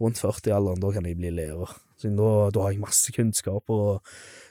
rundt 0.00 0.20
40-alderen, 0.20 0.82
da 0.82 0.90
kan 0.92 1.08
jeg 1.08 1.16
bli 1.16 1.32
lærer. 1.32 1.72
Da, 2.02 2.28
da, 2.52 2.62
har 2.64 2.72
jeg 2.72 2.82
masse 2.82 3.12
kunnskap 3.16 3.72
og 3.72 4.04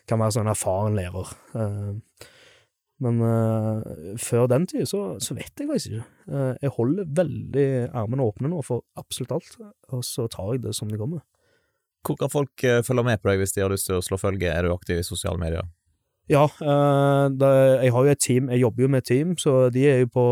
kan 0.10 0.22
være 0.22 0.38
sånn 0.38 0.50
erfaren 0.52 0.98
lærer. 0.98 1.34
Uh, 1.54 2.28
men 3.04 3.22
uh, 3.24 4.16
før 4.20 4.48
den 4.52 4.68
tid 4.70 4.88
så, 4.90 5.02
så, 5.24 5.36
vet 5.38 5.54
jeg 5.56 5.70
faktisk 5.70 5.94
ikke. 5.96 6.46
jeg 6.62 6.72
holder 6.76 7.12
veldig 7.20 7.68
armene 7.96 8.26
åpne 8.28 8.52
nå 8.52 8.62
for 8.66 8.84
absolutt 9.00 9.36
alt, 9.38 9.58
og 9.96 10.04
så 10.06 10.28
tar 10.32 10.54
jeg 10.56 10.66
det 10.68 10.76
som 10.78 10.92
det 10.92 11.00
kommer. 11.00 11.24
Hvor 12.06 12.16
kan 12.20 12.32
folk 12.32 12.64
følge 12.88 13.04
med 13.04 13.20
på 13.20 13.32
deg 13.32 13.42
hvis 13.42 13.56
de 13.56 13.64
har 13.64 13.72
lyst 13.72 13.90
til 13.90 13.98
å 13.98 14.04
slå 14.04 14.20
følge? 14.20 14.52
Er 14.52 14.64
du 14.64 14.74
aktiv 14.74 15.02
i 15.02 15.08
sosiale 15.08 15.40
medier? 15.42 15.68
Ja, 16.32 16.46
det, 17.34 17.50
jeg 17.84 17.92
har 17.92 18.06
jo 18.06 18.14
et 18.14 18.22
team. 18.24 18.52
Jeg 18.54 18.62
jobber 18.62 18.86
jo 18.86 18.92
med 18.94 19.02
et 19.02 19.10
team, 19.10 19.34
så 19.42 19.56
de 19.74 19.84
er 19.90 20.04
jo 20.06 20.12
på 20.14 20.28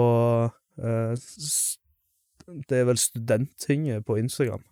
det 2.70 2.80
er 2.80 2.88
vel 2.88 2.98
Studenttinget 2.98 4.06
på 4.06 4.16
Instagram. 4.16 4.64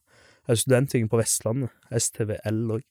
Studenttinget 0.53 1.09
på 1.09 1.19
Vestlandet. 1.19 1.73
STVL 1.91 2.77
òg. 2.77 2.83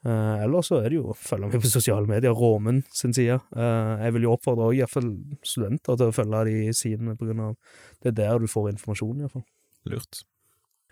Eh, 0.00 0.42
eller 0.44 0.64
så 0.64 0.78
er 0.80 0.88
det 0.88 0.96
jo 0.96 1.10
å 1.12 1.16
følge 1.16 1.50
med 1.50 1.60
på 1.60 1.68
sosiale 1.68 2.08
medier, 2.08 2.32
Råmen 2.32 2.80
sin 2.94 3.12
side. 3.16 3.36
Uh, 3.52 4.00
jeg 4.00 4.14
vil 4.16 4.24
jo 4.24 4.32
oppfordre 4.32 4.70
også, 4.70 4.78
i 4.78 4.80
hvert 4.80 4.94
fall 4.94 5.10
studenter 5.44 5.98
til 6.00 6.08
å 6.08 6.16
følge 6.16 6.44
de 6.48 6.74
sidene, 6.76 7.16
på 7.20 7.28
grunn 7.28 7.42
av 7.50 7.56
det 8.00 8.14
er 8.14 8.18
der 8.22 8.40
du 8.40 8.48
får 8.48 8.70
informasjon, 8.72 9.18
i 9.18 9.26
hvert 9.26 9.36
fall. 9.36 9.46
Lurt. 9.92 10.22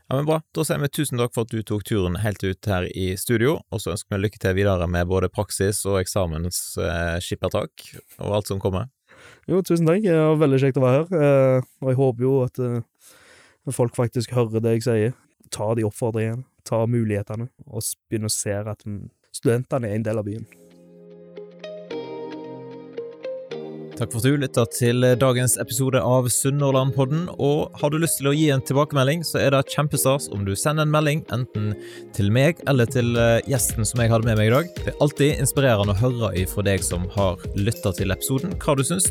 Ja, 0.09 0.17
men 0.17 0.29
Bra. 0.29 0.39
Da 0.57 0.65
sier 0.65 0.81
vi 0.81 0.91
tusen 0.93 1.21
takk 1.21 1.33
for 1.37 1.49
at 1.49 1.53
du 1.53 1.63
tok 1.65 1.87
turen 1.89 2.21
helt 2.21 2.45
ut 2.45 2.69
her 2.69 2.85
i 2.89 3.11
studio, 3.21 3.59
og 3.73 3.81
så 3.81 3.95
ønsker 3.95 4.17
vi 4.17 4.23
lykke 4.27 4.41
til 4.45 4.57
videre 4.57 4.89
med 4.89 5.09
både 5.09 5.33
praksis 5.33 5.83
og 5.89 5.99
eksamensskippertak 6.03 7.89
eh, 7.93 8.05
og 8.25 8.39
alt 8.39 8.53
som 8.53 8.61
kommer. 8.61 8.89
Jo, 9.49 9.63
tusen 9.65 9.89
takk. 9.89 10.05
Det 10.05 10.17
var 10.17 10.41
veldig 10.45 10.61
kjekt 10.61 10.81
å 10.81 10.85
være 10.85 11.01
her. 11.01 11.17
uh, 11.17 11.71
og 11.81 11.93
jeg 11.93 12.01
håper 12.03 12.29
jo 12.29 12.35
at 12.45 12.63
folk 13.73 13.97
faktisk 13.97 14.37
hører 14.37 14.65
det 14.65 14.79
jeg 14.79 14.85
sier. 14.85 15.17
Ta 15.53 15.73
de 15.77 15.85
oppfordringene, 15.89 16.45
ta 16.69 16.85
mulighetene, 16.87 17.49
og 17.67 17.85
begynne 18.09 18.31
å 18.31 18.39
se 18.39 18.55
at 18.61 18.87
studentene 19.35 19.91
er 19.91 19.99
en 19.99 20.09
del 20.09 20.21
av 20.21 20.29
byen. 20.29 20.49
Takk 23.99 24.13
for 24.13 24.21
at 24.21 24.29
du 24.31 24.37
lytta 24.39 24.63
til 24.71 25.03
dagens 25.19 25.57
episode 25.59 25.99
av 25.99 26.29
Sunnhordlandpodden. 26.31 27.25
Og 27.43 27.81
har 27.81 27.91
du 27.91 27.97
lyst 27.99 28.21
til 28.21 28.29
å 28.31 28.35
gi 28.37 28.45
en 28.55 28.63
tilbakemelding, 28.63 29.25
så 29.27 29.41
er 29.43 29.51
det 29.57 29.65
kjempestas 29.75 30.29
om 30.31 30.45
du 30.47 30.53
sender 30.55 30.87
en 30.87 30.93
melding 30.93 31.25
enten 31.35 31.73
til 32.15 32.31
meg 32.31 32.63
eller 32.71 32.87
til 32.87 33.19
eh, 33.19 33.41
gjesten 33.51 33.89
som 33.89 34.05
jeg 34.05 34.13
hadde 34.13 34.29
med 34.29 34.39
meg 34.39 34.53
i 34.53 34.55
dag. 34.55 34.71
Det 34.79 34.93
er 34.93 35.03
alltid 35.03 35.43
inspirerende 35.43 35.97
å 35.97 35.99
høre 35.99 36.31
ifra 36.39 36.63
deg 36.71 36.87
som 36.87 37.11
har 37.17 37.43
lytta 37.59 37.91
til 37.99 38.15
episoden, 38.15 38.55
hva 38.63 38.79
du 38.79 38.87
syns. 38.87 39.11